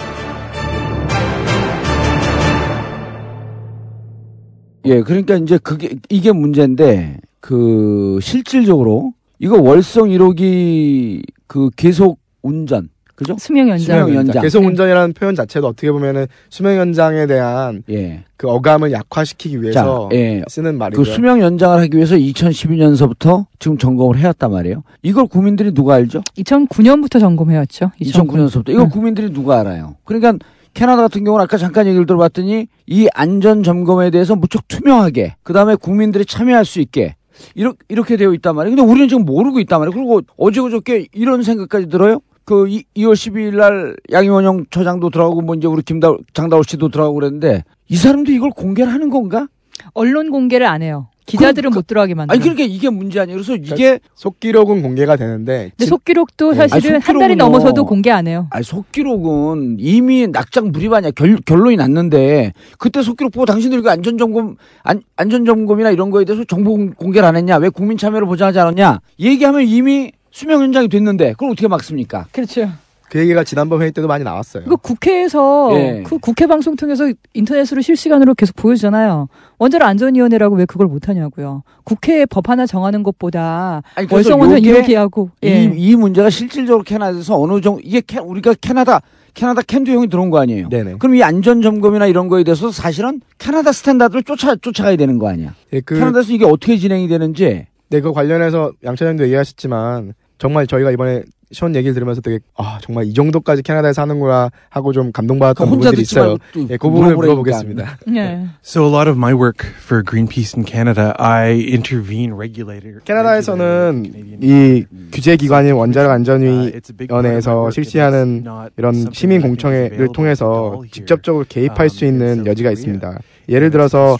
[4.84, 13.36] 예, 그러니까 이제 그게 이게 문제인데 그 실질적으로 이거 월성 1호기 그 계속 운전 그죠?
[13.38, 13.84] 수명 연장.
[13.84, 14.42] 수명 연장.
[14.42, 18.24] 계속 운전이라는 표현 자체도 어떻게 보면은 수명 연장에 대한 예.
[18.36, 20.42] 그 어감을 약화시키기 위해서 자, 예.
[20.48, 21.00] 쓰는 말이죠.
[21.00, 24.82] 그 수명 연장을 하기 위해서 2012년서부터 지금 점검을 해왔단 말이에요.
[25.02, 26.22] 이걸 국민들이 누가 알죠?
[26.38, 27.92] 2009년부터 점검해왔죠.
[28.00, 28.70] 2009년서부터.
[28.70, 29.96] 이거 국민들이 누가 알아요?
[30.04, 30.34] 그러니까
[30.74, 36.24] 캐나다 같은 경우는 아까 잠깐 얘기를 들어봤더니 이 안전 점검에 대해서 무척 투명하게 그다음에 국민들이
[36.26, 37.14] 참여할 수 있게
[37.54, 38.76] 이렇게, 이렇게 되어 있단 말이에요.
[38.76, 39.94] 근데 우리는 지금 모르고 있단 말이에요.
[39.94, 42.20] 그리고 어제 그저께 이런 생각까지 들어요.
[42.44, 47.14] 그 2, 월 12일 날 양희원영 처장도 들어가고 뭐 이제 우리 김다 장다올 씨도 들어가고
[47.14, 49.48] 그랬는데 이 사람도 이걸 공개를 하는 건가?
[49.92, 51.08] 언론 공개를 안 해요.
[51.26, 52.34] 기자들은 못 들어가게 만들어.
[52.34, 53.38] 아니 그러니까 이게 문제 아니에요.
[53.38, 56.68] 그래서 이게 속기록은 공개가 되는데 근데 속기록도 네.
[56.68, 57.36] 사실은 아니, 한 달이.
[57.36, 58.46] 넘어서도 공개 안 해요.
[58.50, 64.18] 아니 속기록은 이미 낙장 불입 아니야 결, 결론이 났는데 그때 속기록 보고 당신들 그 안전
[64.18, 68.26] 점검 안, 안전 점검이나 이런 거에 대해서 정보 공- 공개를 안 했냐 왜 국민 참여를
[68.26, 72.26] 보장하지 않았냐 얘기하면 이미 수명 연장이 됐는데 그걸 어떻게 막습니까?
[72.32, 72.68] 그렇죠.
[73.08, 74.64] 그 얘기가 지난번 회의 때도 많이 나왔어요.
[74.64, 76.02] 그 국회에서 예.
[76.04, 79.28] 그 국회 방송 통해서 인터넷으로 실시간으로 계속 보여주잖아요.
[79.58, 81.62] 원자력 안전위원회라고 왜 그걸 못하냐고요.
[81.84, 85.62] 국회에 법 하나 정하는 것보다 아니, 그래서 월성 원전 요게 이렇게하고 예.
[85.62, 89.02] 이, 이 문제가 실질적으로 캐나다에서 어느 정도 이게 캐, 우리가 캐나다
[89.34, 90.68] 캐나다 캔두형이 들어온 거 아니에요?
[90.68, 90.96] 네네.
[90.98, 95.54] 그럼 이 안전 점검이나 이런 거에 대해서 사실은 캐나다 스탠다드를 쫓아 쫓아가야 되는 거 아니야?
[95.72, 101.22] 예, 그, 캐나다에서 이게 어떻게 진행이 되는지 네, 그 관련해서 양차장도 얘기하셨지만 정말 저희가 이번에
[101.52, 106.02] 시원 얘기를 들으면서 되게 아 정말 이 정도까지 캐나다에서 하는구나 하고 좀 감동받았던 혼자 부분들이
[106.02, 106.36] 있어요.
[106.70, 107.14] 예, 그 부분을.
[107.14, 107.98] 물어보겠습니다.
[108.08, 108.46] 네.
[108.64, 112.98] So a lot of my work for Greenpeace in Canada, I intervene regulator.
[113.04, 118.44] 캐나다에서는 이 규제 기관인 원자력 안전위원회에서 실시하는
[118.76, 123.18] 이런 시민 공청회를 통해서 직접적으로 개입할 수 있는 여지가 있습니다.
[123.48, 124.16] 예를 들어서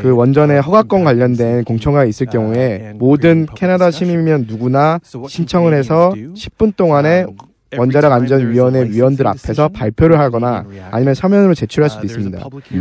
[0.00, 4.98] 그 원전의 허가권 관련된 공청회가 있을 경우에 모든 캐나다 시민이면 누구나
[5.28, 7.26] 신청을 해서 10분 동안에
[7.76, 12.38] 원자력 안전위원회 위원들 앞에서 발표를 하거나 아니면 서면으로 제출할 수도 있습니다.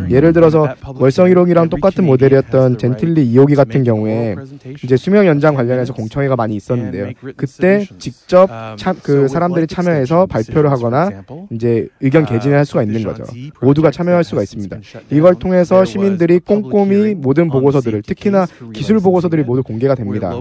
[0.09, 4.35] 예를 들어서 월성 1호기랑 똑같은 모델이었던 젠틀리 2호기 같은 경우에
[4.83, 7.11] 이제 수명 연장 관련해서 공청회가 많이 있었는데요.
[7.35, 11.09] 그때 직접 참, 그 사람들이 참여해서 발표를 하거나
[11.51, 13.23] 이제 의견 개진을 할 수가 있는 거죠.
[13.61, 14.77] 모두가 참여할 수가 있습니다.
[15.11, 20.33] 이걸 통해서 시민들이 꼼꼼히 모든 보고서들을 특히나 기술 보고서들이 모두 공개가 됩니다.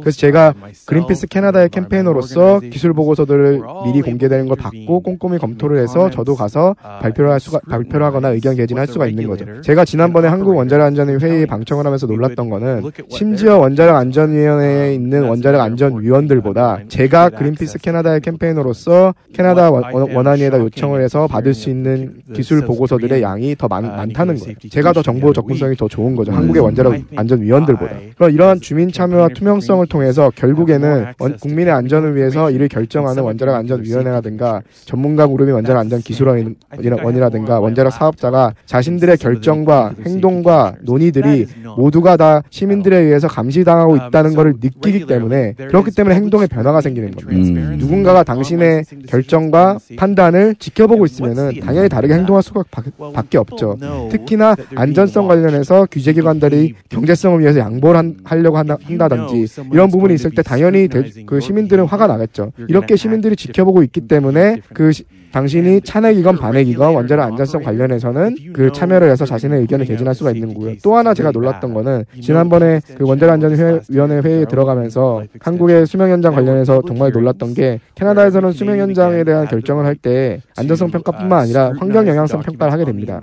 [0.00, 0.54] 그래서 제가
[0.86, 7.30] 그린피스 캐나다의 campaigner로서 기술 보고서들을 미리 공개되는 걸 받고 꼼꼼히 검토를 해서 저도 가서 발표를
[7.30, 9.44] 할 수가 발표를 하거나 의견 개진할 수가 있는 거죠.
[9.62, 15.60] 제가 지난번에 한국 원자력 안전위 회의에 방청을 하면서 놀랐던 거는 심지어 원자력 안전위원회에 있는 원자력
[15.60, 23.22] 안전 위원들보다 제가 그린피스 캐나다의 campaigner로서 캐나다 원안위에다 요청을 해서 받을 수 있는 기술 보고서들의
[23.22, 24.54] 양이 더 많, 많다는 거예요.
[24.70, 26.32] 제가 더 정보 접근성이 더 좋은 거죠.
[26.32, 27.92] 한국의 원자력 안전 위원들보다.
[28.16, 33.82] 그럼 이러한 주민 참여와 투명성을 통해서 결국에는 원- 국민의 안전을 위해서 이를 결정하는 원자력 안전
[33.88, 42.96] 위원회라든가 전문가 그룹인 원자력 안전 기술원이라든가 원자력 사업자가 자신들의 결정과 행동과 논의들이 모두가 다 시민들에
[42.98, 47.32] 의해서 감시당하고 있다는 것을 느끼기 때문에 그렇기 때문에 행동에 변화가 생기는 겁니다.
[47.76, 52.82] 누군가가 당신의 결정과 판단을 지켜보고 있으면은 당연히 다르게 행동할 수가 바-
[53.12, 53.76] 밖에 없죠.
[54.10, 60.30] 특히나 안전성 관련해서 규제기관들이 경제성을 위해서 양보를 한, 하려고 한다, 한다 든지 이런 부분이 있을
[60.32, 62.52] 때 당연히 대- 그 시민들은 화가 나겠죠.
[62.68, 69.10] 이렇게 시민들이 지켜보고 있기 때문에 그 시- 당신이 찬핵이건 반핵이건 원자력 안전성 관련해서는 그 참여를
[69.10, 70.74] 해서 자신의 의견을 개진할 수가 있는 거고요.
[70.82, 76.82] 또 하나 제가 놀랐던 거는 지난번에 그 원자력 안전위원회 회의에 들어가면서 한국의 수명 연장 관련해서
[76.86, 82.40] 정말 놀랐던 게 캐나다에서는 수명 연장에 대한 결정을 할 때 안전성 평가뿐만 아니라 환경 영향성
[82.40, 83.20] 평가를 하게 됩니다.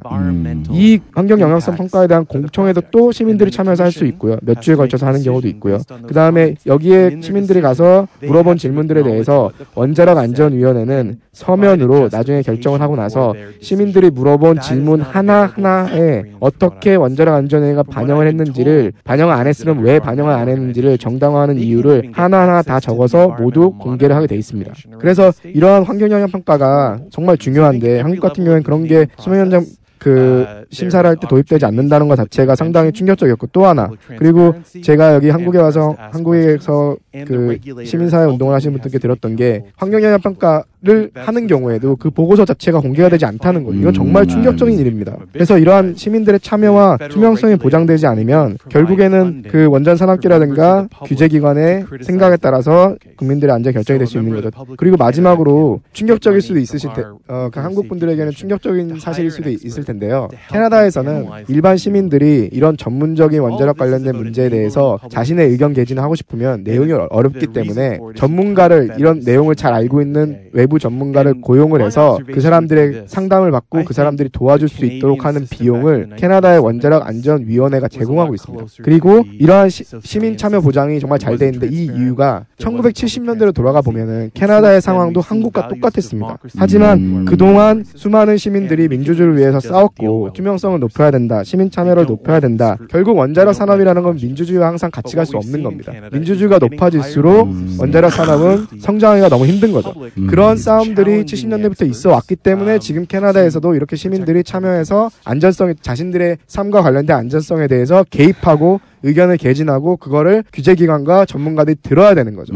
[0.71, 4.35] 이 환경 영향성 평가에 대한 공청회도 또 시민들이 참여해서 할 수 있고요.
[4.41, 5.79] 몇 주에 걸쳐서 하는 경우도 있고요.
[6.05, 13.33] 그 다음에 여기에 시민들이 가서 물어본 질문들에 대해서 원자력 안전위원회는 서면으로 나중에 결정을 하고 나서
[13.61, 20.33] 시민들이 물어본 질문 하나 하나에 어떻게 원자력 안전위가 반영을 했는지를 반영을 안 했으면 왜 반영을
[20.33, 24.71] 안 했는지를 정당화하는 이유를 하나하나 다 적어서 모두 공개를 하게 돼 있습니다.
[24.99, 29.65] 그래서 이러한 환경 영향 평가가 정말 중요한데 한국 같은 경우에는 그런 게 수명 연장
[30.05, 33.89] 그 심사를 할 때 도입되지 않는다는 것 자체가 상당히 충격적이었고 또 하나
[34.19, 34.53] 그리고
[34.83, 36.95] 제가 여기 한국에 와서 한국에서
[37.25, 43.09] 그 시민사회 운동을 하시는 분들께 들었던 게 환경영향 평가를 하는 경우에도 그 보고서 자체가 공개가
[43.09, 43.79] 되지 않다는 거예요.
[43.81, 45.15] 이건 정말 충격적인 일입니다.
[45.33, 53.53] 그래서 이러한 시민들의 참여와 투명성이 보장되지 않으면 결국에는 그 원전 산업계라든가 규제기관의 생각에 따라서 국민들의
[53.55, 54.51] 안전 결정이 될 수 있는 거죠.
[54.77, 59.83] 그리고 마지막으로 충격적일 수도 있으실 테, 어, 그 한국 분들에게는 충격적인 사실일 수도 있- 있을
[59.83, 60.27] 텐데 요.
[60.51, 66.91] 캐나다에서는 일반 시민들이 이런 전문적인 원자력 관련된 문제에 대해서 자신의 의견 개진을 하고 싶으면 내용이
[66.93, 73.05] 어- 어렵기 때문에 전문가를 이런 내용을 잘 알고 있는 외부 전문가를 고용을 해서 그 사람들의
[73.07, 78.65] 상담을 받고 그 사람들이 도와줄 수 있도록 하는 비용을 캐나다의 원자력 안전위원회가 제공하고 있습니다.
[78.83, 79.83] 그리고 이러한 시,
[80.19, 85.67] 민 참여 보장이 정말 잘 돼 있는데 이 이유가 1970년대로 돌아가 보면은 캐나다의 상황도 한국과
[85.67, 86.37] 똑같았습니다.
[86.57, 91.43] 하지만 그동안 수많은 시민들이 민주주의를 위해서 싸워 나왔고 투명성을 높여야 된다.
[91.43, 92.77] 시민 참여를 높여야 된다.
[92.89, 95.91] 결국 원자력 산업이라는 건 민주주의와 항상 같이 갈 수 없는 겁니다.
[96.11, 99.91] 민주주의가 높아질수록 원자력 산업은 성장하기가 너무 힘든 거죠.
[100.29, 107.15] 그런 싸움들이 70년대부터 있어 왔기 때문에 지금 캐나다에서도 이렇게 시민들이 참여해서 안전성 자신들의 삶과 관련된
[107.15, 112.53] 안전성에 대해서 개입하고 의견을 개진하고 그거를 규제기관과 전문가들이 들어야 되는 거죠.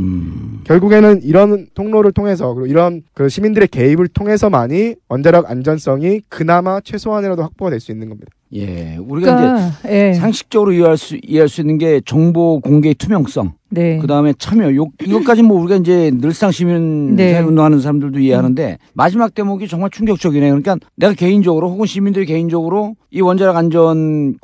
[0.65, 7.71] 결국에는 이런 통로를 통해서 그리고 이런 그 시민들의 개입을 통해서만이 원자력 안전성이 그나마 최소한이라도 확보가
[7.71, 8.31] 될 수 있는 겁니다.
[8.53, 10.13] 예, 우리가 그러니까, 이제 예.
[10.13, 13.53] 상식적으로 이해할 수 이해할 수 있는 게 정보 공개의 투명성.
[13.69, 13.99] 네.
[13.99, 14.75] 그 다음에 참여.
[14.75, 17.33] 요, 이것까지 뭐 우리가 이제 늘상 시민 네.
[17.33, 20.49] 사회 운동하는 사람들도 이해하는데 마지막 대목이 정말 충격적이네요.
[20.49, 24.35] 그러니까 내가 개인적으로 혹은 시민들이 개인적으로 이 원자력 안전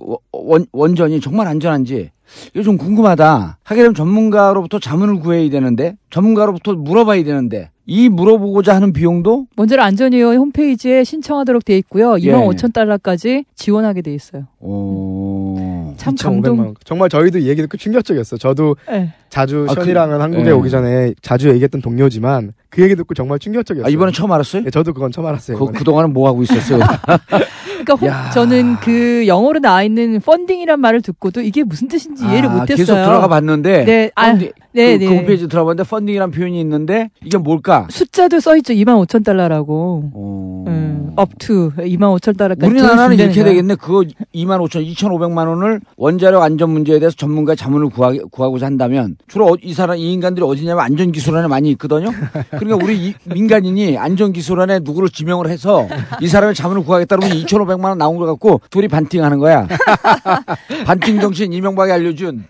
[0.45, 2.11] 원, 원전이 정말 안전한지
[2.53, 3.59] 이거 좀 궁금하다.
[3.63, 10.35] 하게 되면 전문가로부터 자문을 구해야 되는데 전문가로부터 물어봐야 되는데 이 물어보고자 하는 비용도 원자력 안전위원
[10.37, 12.15] 홈페이지에 신청하도록 돼 있고요.
[12.21, 12.31] 예.
[12.31, 14.47] 2만 5천 달러까지 지원하게 돼 있어요.
[15.97, 16.59] 참 2,500만 감동.
[16.59, 16.75] 원.
[16.83, 18.37] 정말 저희도 이 얘기 듣고 충격적이었어.
[18.37, 19.13] 저도 예.
[19.29, 20.51] 자주 아, 그- 션이랑은 한국에 예.
[20.51, 23.87] 오기 전에 자주 얘기했던 동료지만 그 얘기 듣고 정말 충격적이었어요.
[23.87, 24.63] 아, 이번에 처음 알았어요?
[24.63, 25.57] 네, 저도 그건 처음 알았어요.
[25.59, 25.71] 그.
[25.71, 26.79] 그동안은 뭐 하고 있었어요?
[27.84, 32.53] 그러니까 홈- 저는 그 영어로 나와 있는 펀딩이란 말을 듣고도 이게 무슨 뜻인지 이해를 아,
[32.53, 32.78] 못했어요.
[32.78, 35.09] 계속 들어가 봤는데 네, 아, 펀딩, 네, 그, 네.
[35.09, 37.88] 그 홈페이지 들어봤는데 펀딩이란 표현이 있는데 이게 뭘까?
[37.89, 38.73] 숫자도 써 있죠.
[38.73, 40.11] 2만 5천 달러라고.
[40.67, 42.69] 음, up to 2만 5천 달러까지.
[42.71, 43.76] 우리나라는 이렇게 되겠네.
[43.76, 44.03] 그거
[44.34, 49.55] 2만 5천, 2,500만 원을 원자력 안전 문제에 대해서 전문가 자문을 구하, 구하고자 한다면 주로 어-
[49.61, 52.09] 이 사람 이 인간들이 어디냐면 안전 기술원에 많이 있거든요.
[52.51, 55.88] 그러니까 우리 이- 민간인이 안전 기술원에 누구를 지명을 해서
[56.21, 59.67] 이 사람의 자문을 구하겠다 그러면 2,500만 원 나온 걸 갖고 둘이 반팅하는 거야.
[60.86, 62.43] 반팅 정신 이명박이 알려준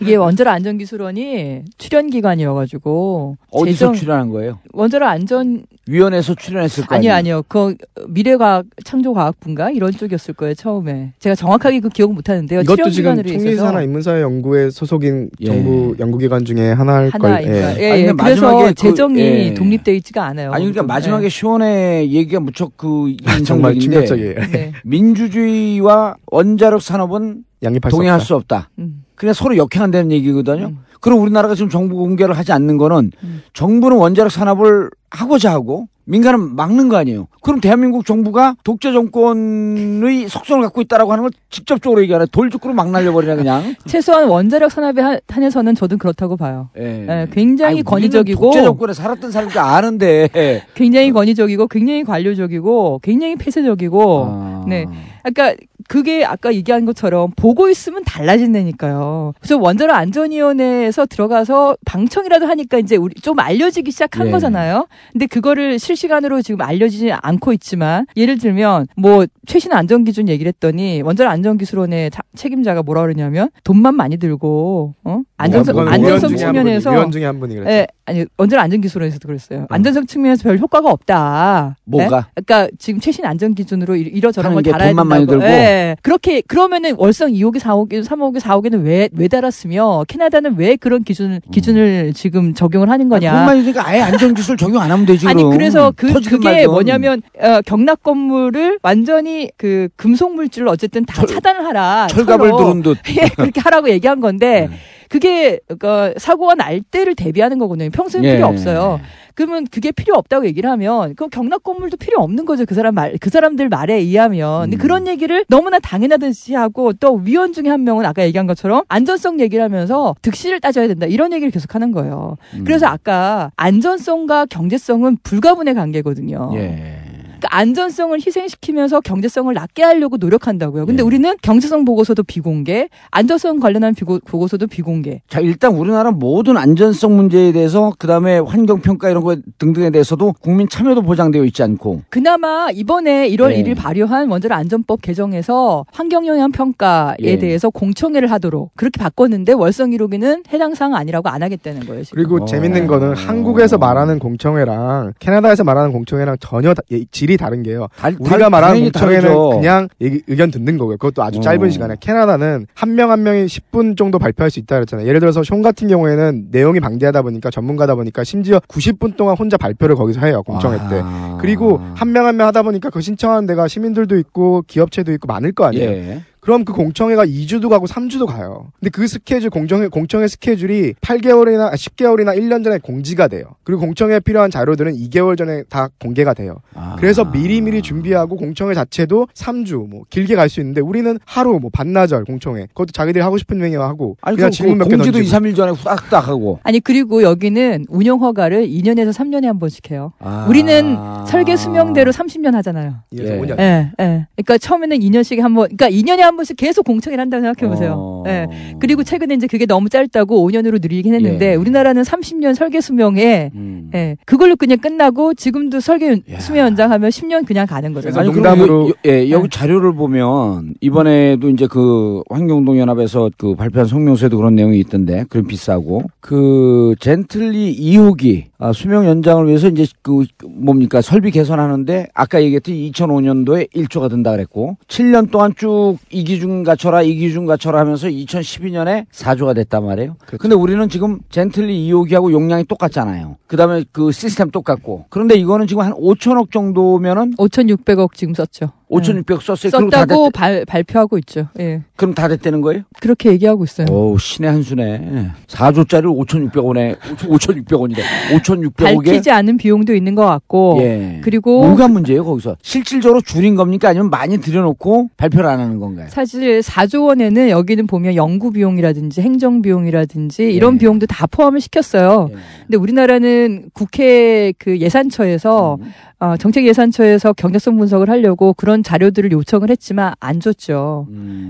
[0.00, 4.58] 이게 원자력 안전기술원이 출연 기관이어가지고 어디서 재정- 출연한 거예요?
[4.72, 7.12] 원자력 안전 위원회에서 출연했을 거 아니요?
[7.14, 7.74] 아니요 그
[8.08, 13.22] 미래과학 창조과학부인가 이런 쪽이었을 거예요 처음에 제가 정확하게 그 기억 못 하는데요 이것도 출연 지금
[13.38, 15.46] 통일사나 인문사회 연구에 소속인 예.
[15.46, 17.30] 정부 연구기관 중에 하나일 걸.
[17.30, 18.06] 하나인가 예, 아니, 예.
[18.06, 19.54] 근데 그래서 마지막에 그- 재정이 예.
[19.54, 21.28] 독립돼 있지가 않아요 아니 그러니까 좀, 마지막에 예.
[21.28, 24.34] 시원의 얘기가 무척 그 정말 충격적이에요.
[24.52, 24.59] 네.
[24.84, 28.70] 민주주의와 원자력 산업은 양립할 동의할 수수 없다.
[28.78, 29.04] 음.
[29.14, 30.72] 그냥 서로 역행한다는 얘기거든요.
[31.00, 33.42] 그럼 우리나라가 지금 정부 공개를 하지 않는 거는 음.
[33.54, 37.28] 정부는 원자력 산업을 하고자 하고 민간은 막는 거 아니에요.
[37.40, 42.26] 그럼 대한민국 정부가 독재 정권의 속성을 갖고 있다라고 하는 걸 직접적으로 얘기하네.
[42.32, 43.76] 돌죽구로 막 날려버리네 그냥.
[43.86, 47.06] 최소한 원자력 산업에 한- 한해서는 저도 그렇다고 봐요 예.
[47.08, 50.28] 예, 굉장히 아니, 권위적이고 독재 정권에 살았던 사람들 아는데.
[50.74, 54.64] 굉장히 권위적이고 굉장히 관료적이고 굉장히 폐쇄적이고 아.
[54.68, 54.86] 네
[55.22, 55.54] 아까
[55.90, 59.32] 그게 아까 얘기한 것처럼 보고 있으면 달라진다니까요.
[59.40, 64.30] 그래서 원자력 안전위원회에서 들어가서 방청이라도 하니까 이제 우리 좀 알려지기 시작한 예.
[64.30, 64.86] 거잖아요.
[65.10, 71.02] 근데 그거를 실시간으로 지금 알려지지 않고 있지만 예를 들면 뭐 최신 안전 기준 얘기를 했더니
[71.02, 75.22] 원자력 안전 기술원의 자- 책임자가 뭐라 그러냐면 돈만 많이 들고 어?
[75.38, 77.70] 안전성 분이- 측면에서 위원 중에 한 분이 그랬죠.
[77.72, 79.66] 예, 아니 원자력 안전 기술원에서도 그랬어요.
[79.70, 81.76] 안전성 측면에서 별 효과가 없다.
[81.84, 82.26] 뭐가?
[82.36, 82.42] 예?
[82.44, 85.40] 그러니까 지금 최신 안전 기준으로 이- 이러저런 걸게 달아야 돈만 많이 된다고.
[85.40, 85.54] 들고?
[85.54, 85.96] 예.
[86.02, 92.12] 그렇게 그러면은 월성 2호기, 4호기, 3호기, 4호기는 왜 왜 달았으며 캐나다는 왜 그런 기준 기준을
[92.14, 93.32] 지금 적용을 하는 거냐?
[93.32, 95.28] 돈만 있으니까 아예 안전 기술 적용 안 하면 되지.
[95.28, 95.42] 아니.
[95.44, 96.70] 그래서 그 그게 말든.
[96.70, 102.08] 뭐냐면 어, 경락 건물을 완전히 그 금속 물질을 어쨌든 다 차단을 하라.
[102.08, 102.58] 철갑을 철로.
[102.58, 102.98] 두른 듯.
[103.16, 104.76] 예, 그렇게 하라고 얘기한 건데 네.
[105.10, 107.90] 그게 그러니까 사고가 날 때를 대비하는 거거든요.
[107.90, 108.36] 평소엔 예.
[108.36, 109.00] 필요 없어요.
[109.34, 112.64] 그러면 그게 필요 없다고 얘기를 하면 그럼 경락 건물도 필요 없는 거죠.
[112.64, 114.60] 그 사람 말, 그 사람들 말에 의하면.
[114.60, 114.70] 음.
[114.70, 119.40] 근데 그런 얘기를 너무나 당연하듯이 하고 또 위원 중에 한 명은 아까 얘기한 것처럼 안전성
[119.40, 121.06] 얘기를 하면서 득실을 따져야 된다.
[121.06, 122.36] 이런 얘기를 계속 하는 거예요.
[122.54, 122.62] 음.
[122.64, 126.52] 그래서 아까 안전성과 경제성은 불가분의 관계거든요.
[126.54, 126.99] 예.
[127.40, 130.84] 그러니까 안전성을 희생시키면서 경제성을 낮게 하려고 노력한다고요.
[130.84, 135.22] 근데 우리는 경제성 보고서도 비공개, 안전성 관련한 비고, 보고서도 비공개.
[135.28, 140.68] 자, 일단 우리나라 모든 안전성 문제에 대해서 그다음에 환경 평가 이런 거 등등에 대해서도 국민
[140.68, 143.62] 참여도 보장되어 있지 않고 그나마 이번에 1월 예.
[143.62, 147.38] 1일 발효한 원자력 안전법 개정에서 환경 영향 평가에 예.
[147.38, 152.04] 대해서 공청회를 하도록 그렇게 바꿨는데 월성 1호기는 해당 사항 아니라고 안 하겠다는 거예요.
[152.04, 152.16] 지금.
[152.16, 157.88] 그리고 재밌는 거는 한국에서 말하는 공청회랑 캐나다에서 말하는 공청회랑 전혀 다- 예, 질이 다른 게요.
[157.96, 159.50] 달- 우리가 달- 말하는 공청회는 다르죠.
[159.50, 160.96] 그냥 얘기- 의견 듣는 거고요.
[160.96, 161.70] 그것도 아주 짧은 어.
[161.70, 161.94] 시간에.
[162.00, 165.06] 캐나다는 한 명 한 명이 10분 정도 발표할 수 있다 그랬잖아요.
[165.06, 169.94] 예를 들어서 숀 같은 경우에는 내용이 방대하다 보니까 전문가다 보니까 심지어 90분 동안 혼자 발표를
[169.96, 170.42] 거기서 해요.
[170.42, 171.02] 공청회 때.
[171.40, 175.64] 그리고 한명 한 명 하다 보니까 그 신청하는 데가 시민들도 있고 기업체도 있고 많을 거
[175.66, 175.90] 아니에요.
[175.90, 176.22] 예.
[176.40, 178.72] 그럼 그 공청회가 2주도 가고 3주도 가요.
[178.78, 183.44] 근데 그 스케줄 공청회 공청회 스케줄이 8개월이나 10개월이나 1년 전에 공지가 돼요.
[183.62, 186.56] 그리고 공청회에 필요한 자료들은 2개월 전에 다 공개가 돼요.
[186.74, 186.96] 아.
[186.98, 192.24] 그래서 미리미리 준비하고 공청회 자체도 3주 뭐 길게 갈 수 있는데 우리는 하루 뭐 반나절
[192.24, 195.40] 공청회 그것도 자기들이 하고 싶은 행위 하고 아니 그냥 그 질문 몇개 공지도 던지고 2,
[195.40, 196.58] 3일 전에 후딱딱 하고.
[196.64, 200.12] 아니 그리고 여기는 운영 허가를 2년에서 3년에 한 번씩 해요.
[200.18, 200.46] 아.
[200.48, 200.96] 우리는
[201.28, 202.96] 설계 수명대로 30년 하잖아요.
[203.16, 203.40] 예.
[203.60, 204.26] 예, 예.
[204.34, 207.94] 그러니까 처음에는 2년씩 한 번, 그러니까 2년에 한 번씩 계속 공청회를 한다고 생각해 보세요.
[207.96, 208.24] 어.
[208.28, 208.46] 예.
[208.78, 211.54] 그리고 최근에 이제 그게 너무 짧다고 5년으로 늘리긴 했는데 예.
[211.56, 213.90] 우리나라는 30년 설계 수명에 음.
[213.94, 214.16] 예.
[214.24, 218.10] 그걸로 그냥 끝나고 지금도 설계 수명 연장하면 10년 그냥 가는 거죠.
[218.18, 224.36] 아니, 농담으로 여, 예, 여기 자료를 보면 이번에도 이제 그 환경동 연합에서 그 발표한 성명서에도
[224.36, 231.00] 그런 내용이 있던데 그럼 비싸고 그 젠틀리 2호기 아, 수명 연장을 위해서 이제 그 뭡니까
[231.00, 237.80] 설비 개선하는데 아까 얘기했던 2005년도에 1조가 든다 그랬고 7년 동안 쭉 이기준 갖춰라 이기준 갖춰라
[237.80, 240.16] 하면서 2012년에 4조가 됐단 말이에요.
[240.38, 243.36] 근데 우리는 지금 젠틀리 2호기하고 용량이 똑같잖아요.
[243.46, 248.72] 그다음에 그 시스템 똑같고 그런데 이거는 지금 한 5천억 정도면은 5,600억 지금 썼죠.
[248.90, 249.70] 5,600억 썼어요.
[249.70, 251.48] 그럼 다 썼다고 됐- 발, 발표하고 있죠.
[251.60, 251.82] 예.
[251.96, 252.82] 그럼 다 됐다는 거예요?
[253.00, 253.86] 그렇게 얘기하고 있어요.
[253.90, 255.30] 오, 신의 한 수네.
[255.46, 258.00] 4조짜리를 5,600원에, 5,600원이래.
[258.32, 259.04] 5,600억에.
[259.04, 261.20] 밝히지 않은 비용도 있는 것 같고 예.
[261.22, 262.56] 그리고 뭐가 문제예요, 거기서?
[262.62, 263.88] 실질적으로 줄인 겁니까?
[263.88, 266.06] 아니면 많이 들여놓고 발표를 안 하는 건가요?
[266.10, 272.30] 사실 4조 원에는 여기는 보면 연구 비용이라든지 행정 비용이라든지 이런 비용도 다 포함을 시켰어요.
[272.66, 275.78] 근데 우리나라는 국회 그 예산처에서
[276.22, 281.06] 어, 정책 예산처에서 경제성 분석을 하려고 그런 자료들을 요청을 했지만 안 줬죠.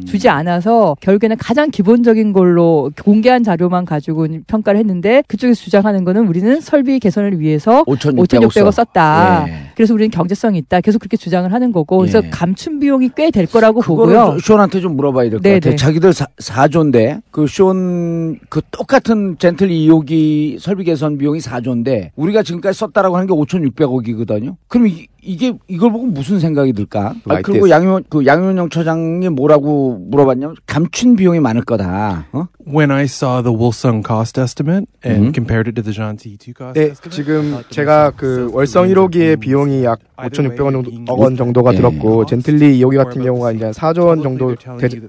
[0.07, 6.61] 주지 않아서 결국에는 가장 기본적인 걸로 공개한 자료만 가지고 평가를 했는데 그쪽에서 주장하는 거는 우리는
[6.61, 9.45] 설비 개선을 위해서 5,600억 5,600억 썼다.
[9.49, 9.53] 예.
[9.74, 10.81] 그래서 우리는 경제성이 있다.
[10.81, 12.31] 계속 그렇게 주장을 하는 거고 그래서 예.
[12.31, 14.39] 감춘 비용이 꽤 될 거라고 보고요.
[14.41, 15.61] 쇼- 쇼한테 좀 물어봐야 될것 네네.
[15.61, 15.76] 같아요.
[15.76, 22.76] 자기들 사, 4조인데, 그 쇼는 그 똑같은 젠틀 2호기 설비 개선 비용이 4조인데, 우리가 지금까지
[22.78, 24.57] 썼다라고 하는 게 5,600억이거든요?
[24.68, 27.14] 그럼 이, 이게, 이걸 보고 무슨 생각이 들까?
[27.29, 27.68] 아, 그리고.
[27.71, 32.27] 양효, 그 양효영 처장이 뭐라고 물어봤냐면, 감춘 비용이 많을 거다.
[32.33, 32.47] 어?
[32.66, 35.35] When I saw the Wilson cost estimate and Mhm.
[35.35, 39.85] compared it to the John T2 cost 네, estimate, 지금 제가 그 월성 1호기의 비용이
[39.85, 39.99] 약
[40.29, 41.77] 5,600원 정도, 억원 정도가 예.
[41.77, 44.55] 들었고 젠틀리 2호기 같은 경우가 이제 4조 원 정도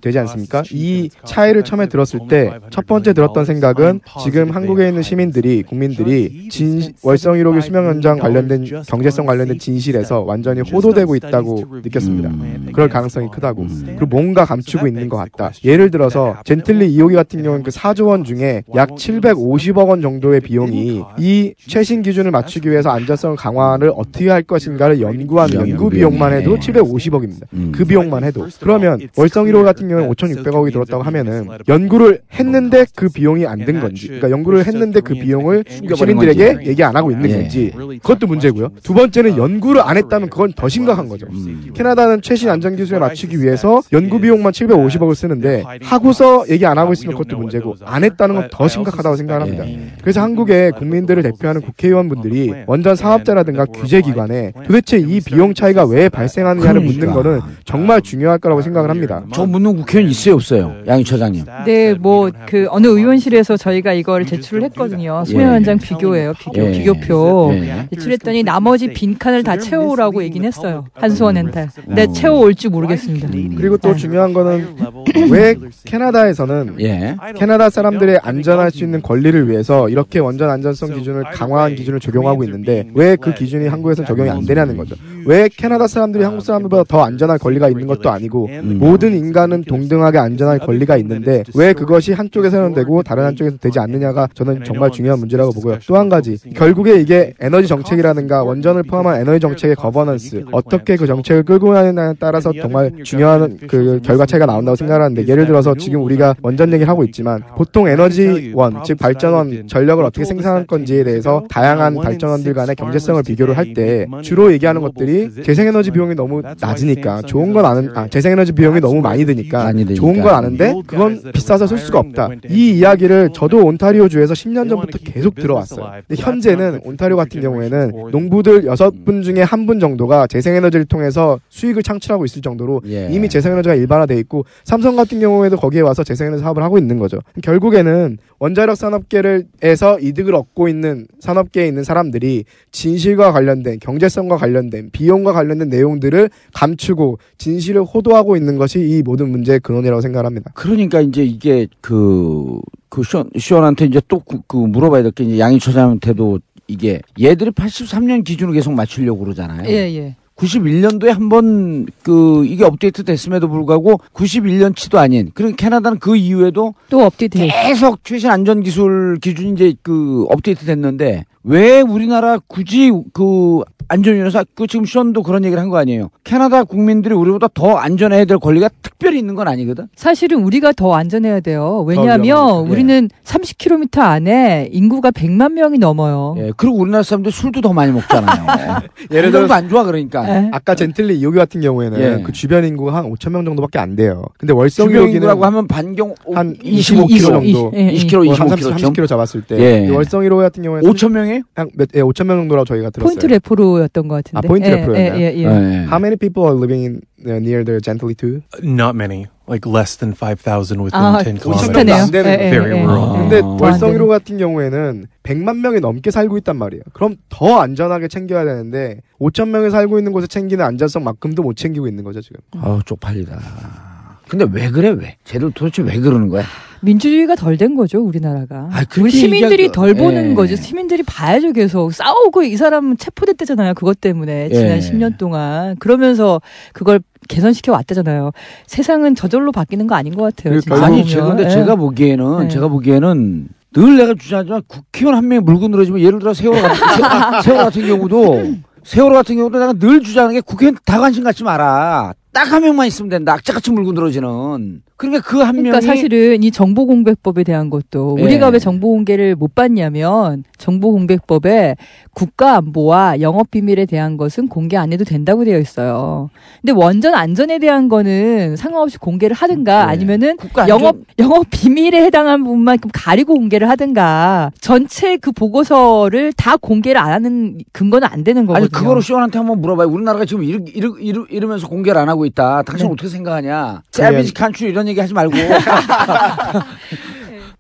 [0.02, 0.64] 되, 지 않습니까?
[0.72, 6.82] 이 차이를 처음에 들었을 때 첫 번째 들었던 생각은 지금 한국에 있는 시민들이 국민들이 진,
[7.04, 12.32] 월성 1호기 수명 연장 관련된 경제성 관련된 진실에서 완전히 호도되고 있다고 느꼈습니다.
[12.74, 13.68] 그럴 가능성이 크다고.
[13.86, 15.52] 그리고 뭔가 감추고 있는 것 같다.
[15.64, 21.02] 예를 들어서 젠틀리 2호기 같은 경우는 그 4조 원 중에 약 750억 원 정도의 비용이
[21.20, 27.42] 이 최신 기준을 맞추기 위해서 안전성 강화를 어떻게 할 것인가를 연구한 연구 비용만 해도 750억입니다.
[27.72, 28.48] 그 비용만 해도.
[28.60, 34.08] 그러면 월성 1호 같은 경우는 5,600억이 들었다고 하면은 연구를 했는데 그 비용이 안 든 건지,
[34.08, 35.64] 그러니까 연구를 했는데 그 비용을
[35.96, 36.60] 시민들에게.
[36.66, 37.34] 얘기 안 하고 있는 예.
[37.36, 37.72] 건지
[38.02, 38.70] 그것도 문제고요.
[38.84, 41.28] 두 번째는 연구를 안 했다면 그건 더 심각한 거죠.
[41.76, 47.16] 캐나다는 최신 안전 기술에 맞추기 위해서 연구 비용만 750억을 쓰는데 하고서 얘기 안 하고 있으면
[47.18, 49.64] 그것도 문제고 안 했다는 건 더 심각하다고 생각을 합니다.
[50.02, 57.12] 그래서 한국의 국민들을 대표하는 국회의원분들이 원전 사업자라든가 규제기관에 도대체 이 비용 차이가 왜 발생하느냐를 묻는
[57.12, 59.24] 거는 정말 중요할 거라고 생각을 합니다.
[59.34, 60.74] 저 묻는 국회의원 있어요, 없어요?
[60.88, 61.46] 양희 처장님.
[61.66, 65.24] 네, 뭐 그 어느 의원실에서 저희가 이걸 제출을 했거든요.
[65.26, 66.34] 수명 연장 비교예요.
[66.40, 66.72] 비교 예.
[66.72, 67.88] 비교표 예.
[67.94, 70.86] 제출했더니 나머지 빈 칸을 다 채워오라고 얘기는 했어요.
[70.94, 71.70] 한수원 엔탈.
[71.86, 73.28] 근데 채워올지 모르겠습니다.
[73.58, 74.68] 그리고 또 중요한 거는
[75.32, 77.16] 왜 캐나다에서는 예.
[77.38, 82.88] 캐나다 사람들의 안전할 수 있는 권리를 위해서 이렇게 원전 안전성 기준을 강화한 기준을 적용하고 있는데
[82.94, 84.96] 왜 그 기준이 한국에서는 적용이 안 되냐는 거죠.
[85.26, 90.60] 왜 캐나다 사람들이 한국 사람들보다 더 안전할 권리가 있는 것도 아니고 모든 인간은 동등하게 안전할
[90.60, 95.80] 권리가 있는데 왜 그것이 한쪽에서는 되고 다른 한쪽에서 되지 않느냐가 저는 정말 중요한 문제라고 보고요.
[95.88, 101.44] 또 한 가지 결국에 이게 에너지 정책이라든가 원전을 포함한 에너지 정책의 거버넌스 어떻게 그 정책을
[101.44, 106.70] 끌고 가느냐에 따라서 정말 중요한 그 결과 차이가 나온다고 생각하는데 예를 들어서 지금 우리가 원전
[106.74, 112.76] 얘기를 하고 있지만 보통 에너지원 즉 발전원 전력을 어떻게 생산할 건지에 대해서 다양한 발전원들 간의
[112.76, 115.11] 경제성을 비교를 할 때 주로 얘기하는 것들이
[115.44, 119.86] 재생에너지 비용이 너무 낮으니까 좋은 건 아는 아 재생에너지 비용이 너무 많이 드니까 많이.
[119.96, 122.30] 좋은 건 아는데 그건 비싸서 쓸 수가 없다.
[122.50, 125.92] 이 이야기를 저도 온타리오 주에서 10년 전부터 계속 들어왔어요.
[126.08, 132.26] 근데 현재는 온타리오 같은 경우에는 농부들 6분 중에 한 분 정도가 재생에너지를 통해서 수익을 창출하고
[132.26, 133.08] 있을 정도로 예.
[133.12, 137.20] 이미 재생에너지가 일반화돼 있고 삼성 같은 경우에도 거기에 와서 재생에너지 사업을 하고 있는 거죠.
[137.44, 145.34] 결국에는 원자력 산업계에서 이득을 얻고 있는 산업계에 있는 사람들이 진실과 관련된 경제성과 관련된 비 용과
[145.34, 150.52] 관련된 내용들을 감추고 진실을 호도하고 있는 것이 이 모든 문제의 근원이라고 생각합니다.
[150.54, 155.40] 그러니까 이제 이게 그, 그 시원, 시원한테 이제 또 그, 그 물어봐야 될 게 이제
[155.40, 159.68] 양희 처장한테도 이게 얘들이 83년 기준으로 계속 맞추려고 그러잖아요.
[159.70, 160.16] 예, 예.
[160.38, 167.02] 91년도에 한 번 그 이게 업데이트 됐음에도 불구하고 91년치도 아닌 그리고 캐나다는 그 이후에도 또
[167.04, 174.46] 업데이트 계속 최신 안전 기술 기준이 이제 그 업데이트 됐는데 왜 우리나라 굳이 그 안전위원회에서
[174.56, 176.10] 그 지금 시원도 그런 얘기를 한 거 아니에요.
[176.24, 179.88] 캐나다 국민들이 우리보다 더 안전해야 될 권리가 특별히 있는 건 아니거든.
[179.98, 181.84] 사실은 우리가 더 안전해야 돼요.
[181.88, 182.72] 왜냐하면 예.
[182.72, 186.36] 우리는 30km 안에 인구가 100만 명이 넘어요.
[186.38, 188.46] 예, 그리고 우리나라 사람들 술도 더 많이 먹잖아요.
[189.12, 190.24] 예를 건강도 들어서 안 좋아 그러니까.
[190.26, 190.50] 네.
[190.54, 192.24] 아까 젠틀리 이호기 같은 경우에는 예.
[192.24, 194.24] 그 주변 인구가 한 5천 명 정도밖에 안 돼요.
[194.38, 197.52] 근데 월성 인구라고 하면 반경 한 25 25km 정도.
[197.52, 197.94] 정도, 예, 예.
[197.94, 199.88] 20km, 뭐 25km 30, 30km 잡았을 때 예.
[199.88, 201.42] 이 월성 1호 같은 경우에는 5천 명이 에요?
[201.56, 203.08] 한 몇, 예, 5천 명 정도라고 저희가 들었어요.
[203.10, 204.38] 포인트 레포로였던 것 같은데.
[204.38, 205.22] 아 포인트 예, 레프로였나요?
[205.22, 205.44] 예, 예, 예.
[205.44, 205.86] 예.
[205.88, 208.42] How many people are living in uh, near the Gently too?
[208.64, 211.40] Not many, like less than 5,000 within 아, 10 비슷하네요.
[211.42, 212.02] kilometers.
[212.02, 212.46] 안 되는 예, 거예요.
[212.46, 213.14] 예, Very 예, rural.
[213.16, 213.18] 예.
[213.20, 216.84] 근데 어, 월성 안 1호 같은 경우에는 100만 명이 넘게 살고 있단 말이에요.
[216.94, 222.04] 그럼 더 안전하게 챙겨야 되는데 5천 명이 살고 있는 곳에 챙기는 안전성만큼도 못 챙기고 있는
[222.04, 222.40] 거죠 지금.
[222.60, 223.91] 아우 쪽팔리다.
[224.32, 225.18] 근데 왜 그래 왜?
[225.26, 226.44] 쟤들 도대체 왜 그러는 거야?
[226.80, 228.70] 민주주의가 덜 된 거죠 우리나라가.
[228.72, 230.34] 아, 우리 시민들이 얘기하기- 덜 보는 예.
[230.34, 230.56] 거죠.
[230.56, 233.74] 시민들이 봐야죠 계속 싸우고 이 사람은 체포됐대잖아요.
[233.74, 234.80] 그것 때문에 지난 예.
[234.80, 236.40] 10년 동안 그러면서
[236.72, 238.32] 그걸 개선시켜 왔대잖아요.
[238.68, 240.62] 세상은 저절로 바뀌는 거 아닌 것 같아요.
[240.62, 241.50] 그러니까 아니 근데 예.
[241.50, 242.48] 제가 보기에는 예.
[242.48, 247.64] 제가 보기에는 늘 내가 주장하지만 국회의원 한 명이 물고 늘어지면 예를 들어 세월호 같은 세월호
[247.66, 248.54] 같은 경우도
[248.86, 252.14] 세월호 같은 경우도 내가 늘 주장하는 게 국회의원 다 관심 갖지 마라.
[252.34, 253.34] 딱 한 명만 있으면 된다.
[253.34, 254.84] 악착같이 물고 늘어지는.
[255.02, 258.24] 그러니까 그한 그러니까 명이 사실은 이 정보공개법에 대한 것도 예.
[258.24, 261.76] 우리가 왜 정보 공개를 못 받냐면 정보공개법에
[262.14, 266.30] 국가 안보와 영업 비밀에 대한 것은 공개 안 해도 된다고 되어 있어요.
[266.62, 269.92] 근데 원전 안전에 대한 거는 상관없이 공개를 하든가 네.
[269.92, 276.34] 아니면은 국가 안전- 영업 영업 비밀에 해당한 부분만 좀 가리고 공개를 하든가 전체 그 보고서를
[276.34, 278.66] 다 공개를 안 하는 근거는 안 되는 거거든요.
[278.66, 279.88] 아니 그거로 시원한테 한번 물어봐요.
[279.88, 282.62] 우리나라가 지금 이러, 이러, 이러, 이러면서 공개를 안 하고 있다.
[282.64, 282.94] 당신 네.
[282.94, 283.82] 어떻게 생각하냐?
[283.92, 285.33] 세비지 칸츄 이런 얘기 하지 말고.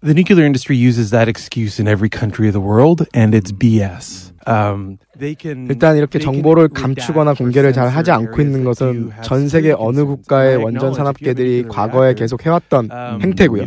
[0.03, 4.30] The nuclear industry uses that excuse in every country of the world, and it's BS.
[4.47, 9.73] Um, they can 일단 이렇게 정보를 감추거나 공개를 잘 하지 않고 있는 것은 전 세계
[9.77, 10.01] 어느.
[10.01, 13.63] 국가의 원전 산업계들이 과거에 계속 해왔던 um, 행태고요.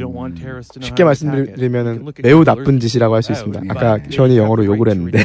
[0.80, 3.72] 쉽게 말씀드리면 매우 나쁜 짓이라고 할수 Oh, 있습니다.
[3.74, 5.24] 아까 시원이 영어로 욕을 했는데.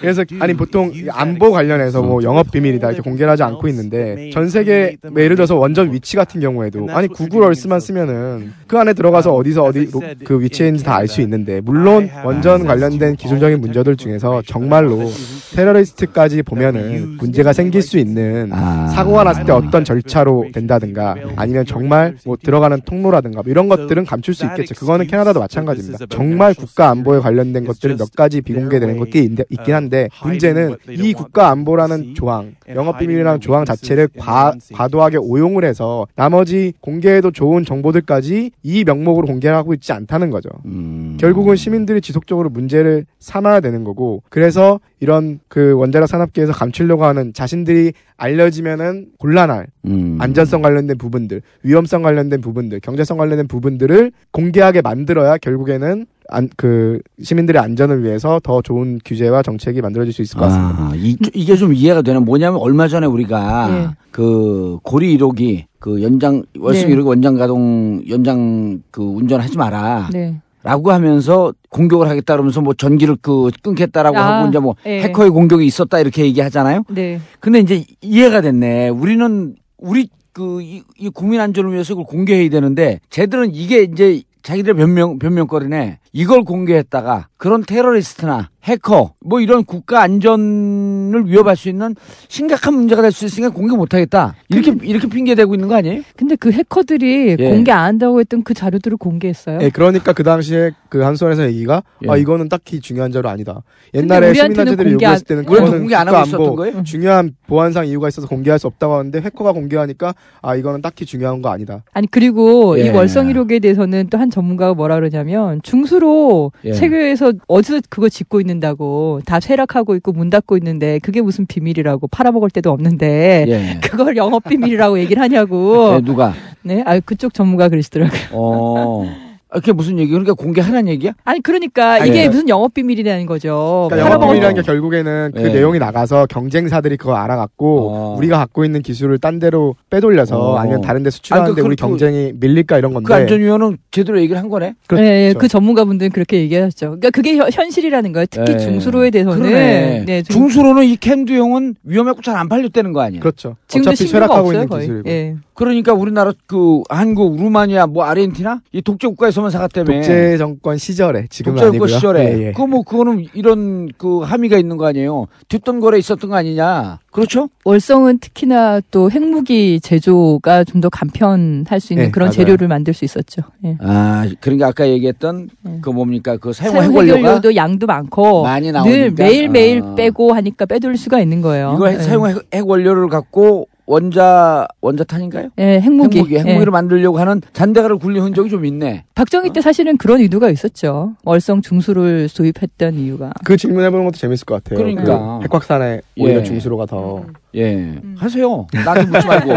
[0.00, 4.48] 그래서 아니 보통 이 안보 관련해서 뭐 영업 비밀이다 이렇게 공개를 하지 않고 있는데 전
[4.48, 9.34] 세계 뭐 예를 들어서 원전 위치 같은 경우에도 아니 구글 얼스만 쓰면은 그 안에 들어가서
[9.34, 13.96] 어디서 어디 로- 그 위치인지 다 알 수 있는데 물론 원전 관련 된 기술적인 문제들
[13.96, 15.10] 중에서 정말로
[15.54, 18.88] 테러리스트까지 보면은 문제가 생길 수 있는 아.
[18.88, 24.34] 사고가 났을 때 어떤 절차로 된다든가 아니면 정말 뭐 들어가는 통로라든가 뭐 이런 것들은 감출
[24.34, 24.74] 수 있겠죠.
[24.74, 26.06] 그거는 캐나다도 마찬가지입니다.
[26.08, 31.48] 정말 국가 안보에 관련된 것들이 몇 가지 비공개되는 것들이 있- 있긴 한데 문제는 이 국가
[31.50, 38.84] 안보라는 조항, 영업 비밀이라는 조항 자체를 과, 과도하게 오용을 해서 나머지 공개해도 좋은 정보들까지 이
[38.84, 40.48] 명목으로 공개하고 있지 않다는 거죠.
[40.66, 41.16] 음.
[41.20, 47.92] 결국은 시민들이 지속적으로 문제를 삼아야 되는 거고 그래서 이런 그 원자력 산업계에서 감추려고 하는 자신들이
[48.16, 50.18] 알려지면은 곤란할 음.
[50.20, 57.60] 안전성 관련된 부분들, 위험성 관련된 부분들, 경제성 관련된 부분들을 공개하게 만들어야 결국에는 안, 그 시민들의
[57.60, 60.84] 안전을 위해서 더 좋은 규제와 정책이 만들어질 수 있을 것 같습니다.
[60.84, 63.88] 아, 이, 이게 좀 이해가 되는 뭐냐면 얼마 전에 우리가 예.
[64.10, 66.96] 그 고리 1호기 그 연장 월성 네.
[66.96, 70.08] 1호기 원장 가동 연장 그 운전하지 마라.
[70.12, 70.40] 네.
[70.64, 75.02] 라고 하면서 공격을 하겠다 그러면서 뭐 전기를 그 끊겠다라고 아, 하고 이제 뭐 예.
[75.02, 76.84] 해커의 공격이 있었다 이렇게 얘기하잖아요.
[76.88, 77.20] 네.
[77.38, 78.88] 근데 이제 이해가 됐네.
[78.88, 85.98] 우리는 우리 그이 국민 안전을 위해서 이걸 공개해야 되는데 쟤들은 이게 이제 자기들 변명 변명거리네.
[86.14, 91.94] 이걸 공개했다가 그런 테러리스트나 해커 뭐 이런 국가 안전을 위협할 수 있는
[92.28, 94.34] 심각한 문제가 될 수 있으니까 공개 못 하겠다.
[94.48, 96.00] 이렇게 이렇게 핑계 대고 있는 거 아니에요?
[96.16, 97.50] 근데 그 해커들이 예.
[97.50, 99.58] 공개 안 한다고 했던 그 자료들을 공개했어요.
[99.60, 102.10] 예, 그러니까 그 당시에 그 한수원에서 얘기가 예.
[102.10, 103.62] 아 이거는 딱히 중요한 자료 아니다.
[103.92, 106.82] 근데 옛날에 우리한테는 시민단체들이 요구했을 때는 우리한테 그거는 공개 안 하고 있었던 안보 거예요?
[106.84, 111.50] 중요한 보안상 이유가 있어서 공개할 수 없다고 하는데 해커가 공개하니까 아 이거는 딱히 중요한 거
[111.50, 111.84] 아니다.
[111.92, 112.86] 아니 그리고 예.
[112.86, 116.72] 이 월성 1호기에 대해서는 또 한 전문가가 뭐라 그러냐면 중수로 예.
[116.72, 122.50] 세계에서 어디서 그거 짓고 있는다고 다 쇠락하고 있고 문 닫고 있는데 그게 무슨 비밀이라고 팔아먹을
[122.50, 123.80] 데도 없는데 예.
[123.86, 126.34] 그걸 영업 비밀이라고 얘기를 하냐고 네, 누가?
[126.62, 128.20] 네, 아 그쪽 전문가 그러시더라고요.
[128.32, 129.23] 어.
[129.54, 130.10] 아, 그게 무슨 얘기?
[130.10, 131.12] 그러니까 공개하라는 얘기야?
[131.24, 132.28] 아니 그러니까 아니, 이게 네.
[132.28, 133.86] 무슨 영업 비밀이라는 거죠.
[133.88, 135.52] 그러니까 팔아먹은 영업 비밀이라는 게 결국에는 그 네.
[135.52, 140.56] 내용이 나가서 경쟁사들이 그거 알아갖고 우리가 갖고 있는 기술을 딴 데로 빼돌려서 어.
[140.56, 144.18] 아니면 다른 데 수출하는데 아니, 그- 우리 그- 경쟁이 밀릴까 이런 건데 그 안전위원은 제대로
[144.20, 144.74] 얘기를 한 거네?
[144.88, 145.04] 그렇죠.
[145.04, 146.86] 예, 예, 그 전문가분들은 그렇게 얘기하셨죠.
[146.86, 148.26] 그러니까 그게 현- 현실이라는 거예요.
[148.28, 148.58] 특히 예.
[148.58, 150.04] 중수로에 대해서는 그러네.
[150.06, 153.20] 네, 중- 중수로는 이 캔두형은 위험했고 잘 안 팔렸다는 거 아니야?
[153.20, 153.54] 그렇죠.
[153.68, 154.80] 지금도 쇠락하고 없어요, 있는 거의.
[154.88, 155.08] 기술이고.
[155.08, 155.36] 예.
[155.54, 159.92] 그러니까 우리나라 그 한국, 루마니아, 뭐 아르헨티나 이 독재 국가에서 만 사갔다며.
[159.92, 161.88] 독재 정권 시절에 지금은 독재 정권.
[161.88, 162.38] 시절에.
[162.38, 162.52] 예, 예.
[162.52, 165.26] 그뭐 그거는 이런 그 함의가 있는 거 아니에요?
[165.48, 166.98] 뒷돈 거래 있었던 거 아니냐?
[167.12, 167.48] 그렇죠?
[167.64, 172.32] 월성은 특히나 또 핵무기 제조가 좀 더 간편할 수 있는 네, 그런 맞아요.
[172.36, 173.42] 재료를 만들 수 있었죠.
[173.64, 173.76] 예.
[173.80, 175.48] 아, 그러니까 아까 얘기했던
[175.80, 179.24] 그 뭡니까 그 사용 해결료도 양도 많고 많이 늘 나오니까.
[179.24, 179.94] 매일 매일 아.
[179.94, 181.74] 빼고 하니까 빼돌릴 수가 있는 거예요.
[181.76, 181.98] 이거 예.
[181.98, 185.50] 사용 핵- 핵원료를 갖고 원자 원자탄인가요?
[185.58, 186.18] 예, 핵무기.
[186.18, 186.70] 핵무기, 핵무기를 예.
[186.70, 189.04] 만들려고 하는 잔대가를 굴린 흔적이 좀 있네.
[189.14, 191.14] 박정희 때 사실은 그런 의도가 있었죠.
[191.24, 193.32] 월성 중수를 도입했던 이유가.
[193.44, 194.78] 그 질문 해 보는 것도 재밌을 것 같아요.
[194.78, 195.38] 그러니까.
[195.38, 196.44] 그 핵확산에 오히려 예.
[196.44, 197.24] 중수로가 더
[197.54, 198.66] 예, 하세요.
[198.72, 199.52] 나한테 묻지 말고.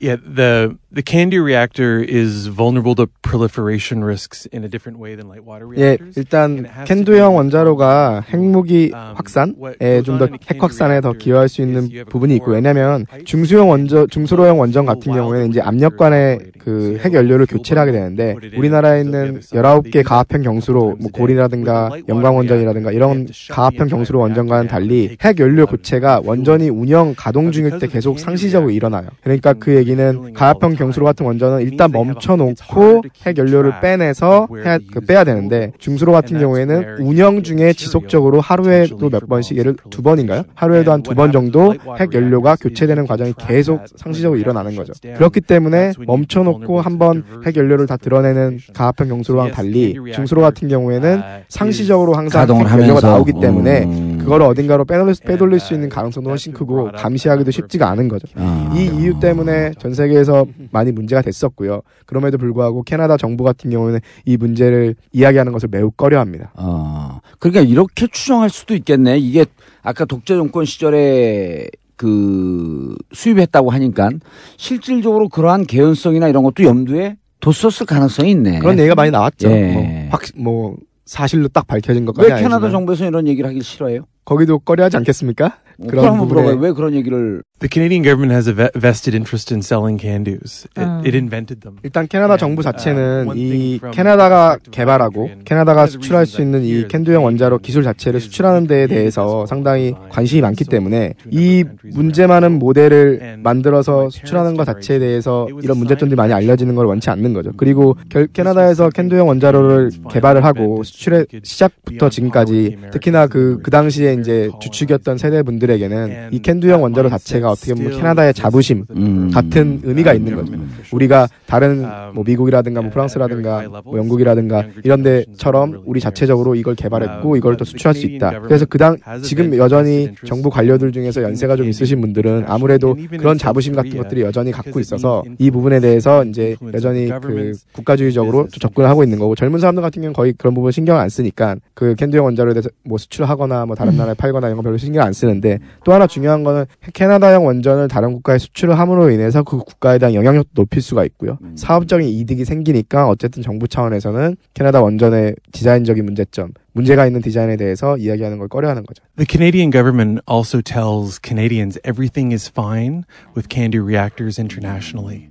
[0.00, 5.28] Yeah, the the Candy reactor is vulnerable to proliferation risks in a different way than
[5.28, 6.16] light water 예, reactors.
[6.18, 12.52] 일단 캔두형 원자로가 핵무기 확산에 좀 더 핵 확산에 더 기여할 수 있는 부분이 있고
[12.52, 18.34] 왜냐하면 중수형 원전 중수로형 원전 같은 경우에는 이제 압력관에 그 핵 연료를 교체를 하게 되는데
[18.56, 25.38] 우리나라에 있는 19개 가합형 경수로 뭐 고리라든가 영광 원전이라든가 이런 가합형 경수로 원전과는 달리 핵
[25.40, 29.08] 연료 교체가 원전이 운영 가동 중일 때 계속 상시적으로 일어나요.
[29.22, 35.00] 그러니까 그 얘기는 가합형 경 수로 같은 원전은 일단 멈춰놓고 핵 연료를 빼내서 해야, 그
[35.00, 40.42] 빼야 되는데 중수로 같은 경우에는 운영 중에 지속적으로 하루에도 몇 번씩 예를 두 번인가요?
[40.54, 44.92] 하루에도 한 두 번 정도 핵 연료가 교체되는 과정이 계속 상시적으로 일어나는 거죠.
[45.16, 52.14] 그렇기 때문에 멈춰놓고 한번 핵 연료를 다 드러내는 가합형 경수로랑 달리 중수로 같은 경우에는 상시적으로
[52.14, 53.00] 항상 핵 연료가.
[53.06, 54.05] 나오기 때문에 음.
[54.26, 58.26] 그거를 어딘가로 빼돌릴, 빼돌릴 수 있는 가능성도 훨씬 크고 감시하기도 쉽지가 않은 거죠.
[58.34, 58.72] 아.
[58.76, 61.82] 이 이유 때문에 전 세계에서 많이 문제가 됐었고요.
[62.06, 66.52] 그럼에도 불구하고 캐나다 정부 같은 경우는 이 문제를 이야기하는 것을 매우 꺼려합니다.
[66.56, 69.18] 어, 그러니까 이렇게 추정할 수도 있겠네.
[69.18, 69.46] 이게
[69.82, 74.10] 아까 독재 정권 시절에 그 수입했다고 하니까
[74.56, 78.58] 실질적으로 그러한 개연성이나 이런 것도 염두에 뒀었을 가능성이 있네.
[78.58, 79.48] 그런 얘기가 많이 나왔죠.
[79.50, 79.72] 예.
[79.72, 82.70] 뭐, 확, 뭐 사실로 딱 밝혀진 것까지 왜 캐나다 아니지만.
[82.72, 84.02] 정부에서 이런 얘기를 하길 싫어해요?
[84.26, 85.56] 거기도 꺼려하지 않겠습니까?
[85.88, 86.56] 그럼 한번 물어봐요.
[86.56, 90.66] 왜 그런 얘기를 The Canadian government has a ve- vested interest in selling Candoos.
[90.76, 91.00] It, 아.
[91.04, 91.76] it invented them.
[91.82, 97.82] 일단 캐나다 정부 자체는 이 캐나다가 개발하고 캐나다가 수출할 수 있는 이 캔두형 원자로 기술
[97.82, 104.64] 자체를 수출하는 데에 대해서 상당히 관심이 많기 때문에 이 문제 많은 모델을 만들어서 수출하는 것
[104.64, 107.52] 자체에 대해서 이런 문제점들이 많이 알려지는 걸 원치 않는 거죠.
[107.56, 114.50] 그리고 결, 캐나다에서 캔두형 원자로를 개발을 하고 수출의 시작부터 지금까지 특히나 그, 그 당시에 이제
[114.60, 118.86] 주축이었던 세대분들에게는 이 캔두형 원자로 자체가 어떻게 보면 캐나다의 자부심
[119.32, 120.52] 같은 의미가 있는 거죠.
[120.92, 127.56] 우리가 다른 뭐 미국이라든가 뭐 프랑스라든가 뭐 영국이라든가 이런 데처럼 우리 자체적으로 이걸 개발했고 이걸
[127.56, 128.40] 또 수출할 수 있다.
[128.40, 133.96] 그래서 그당 지금 여전히 정부 관료들 중에서 연세가 좀 있으신 분들은 아무래도 그런 자부심 같은
[133.96, 139.18] 것들이 여전히 갖고 있어서 이 부분에 대해서 이제 여전히 그 국가주의적으로 좀 접근을 하고 있는
[139.18, 142.68] 거고 젊은 사람들 같은 경우는 거의 그런 부분 신경 안 쓰니까 그 캔두형 원자로에 대해서
[142.84, 146.06] 뭐 수출하거나 뭐 다른 나라 에 팔거나 이런 거 별로 신경 안 쓰는데 또 하나
[146.06, 151.04] 중요한 거는 캐나다형 원전을 다른 국가에 수출을 함으로 인해서 그 국가에 대한 영향력도 높일 수가
[151.04, 151.38] 있고요.
[151.56, 158.38] 사업적인 이득이 생기니까 어쨌든 정부 차원에서는 캐나다 원전의 디자인적인 문제점, 문제가 있는 디자인에 대해서 이야기하는
[158.38, 159.02] 걸 꺼려하는 거죠.
[159.16, 163.04] The Canadian government also tells Canadians everything is fine
[163.34, 165.30] with Candy reactors internationally.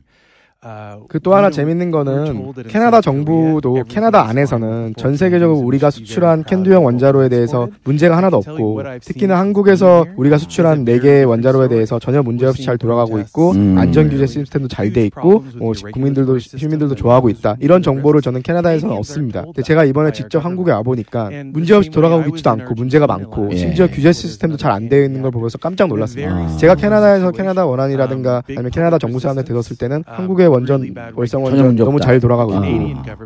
[1.08, 7.68] 그또 하나 재밌는 거는 캐나다 정부도 캐나다 안에서는 전 세계적으로 우리가 수출한 캔두형 원자로에 대해서
[7.84, 13.20] 문제가 하나도 없고 특히나 한국에서 우리가 수출한 4개의 원자로에 대해서 전혀 문제 없이 잘 돌아가고
[13.20, 17.58] 있고 안전 규제 시스템도 잘 돼 있고 뭐 국민들도 시민들도 좋아하고 있다.
[17.60, 19.42] 이런 정보를 저는 캐나다에서는 얻습니다.
[19.44, 23.56] 근데 제가 이번에 직접 한국에 와 보니까 문제 없이 돌아가고 있지도 않고 문제가 많고 예.
[23.56, 26.58] 심지어 규제 시스템도 잘 안 되어 있는 걸 보면서 깜짝 놀랐습니다.
[26.58, 31.84] 제가 캐나다에서 캐나다 원안위라든가 아니면 캐나다 정부 사람들 들었을 때는 한국의 원전 월성 원전 문제
[31.84, 32.00] 너무.
[32.00, 32.62] 잘 돌아가고 아.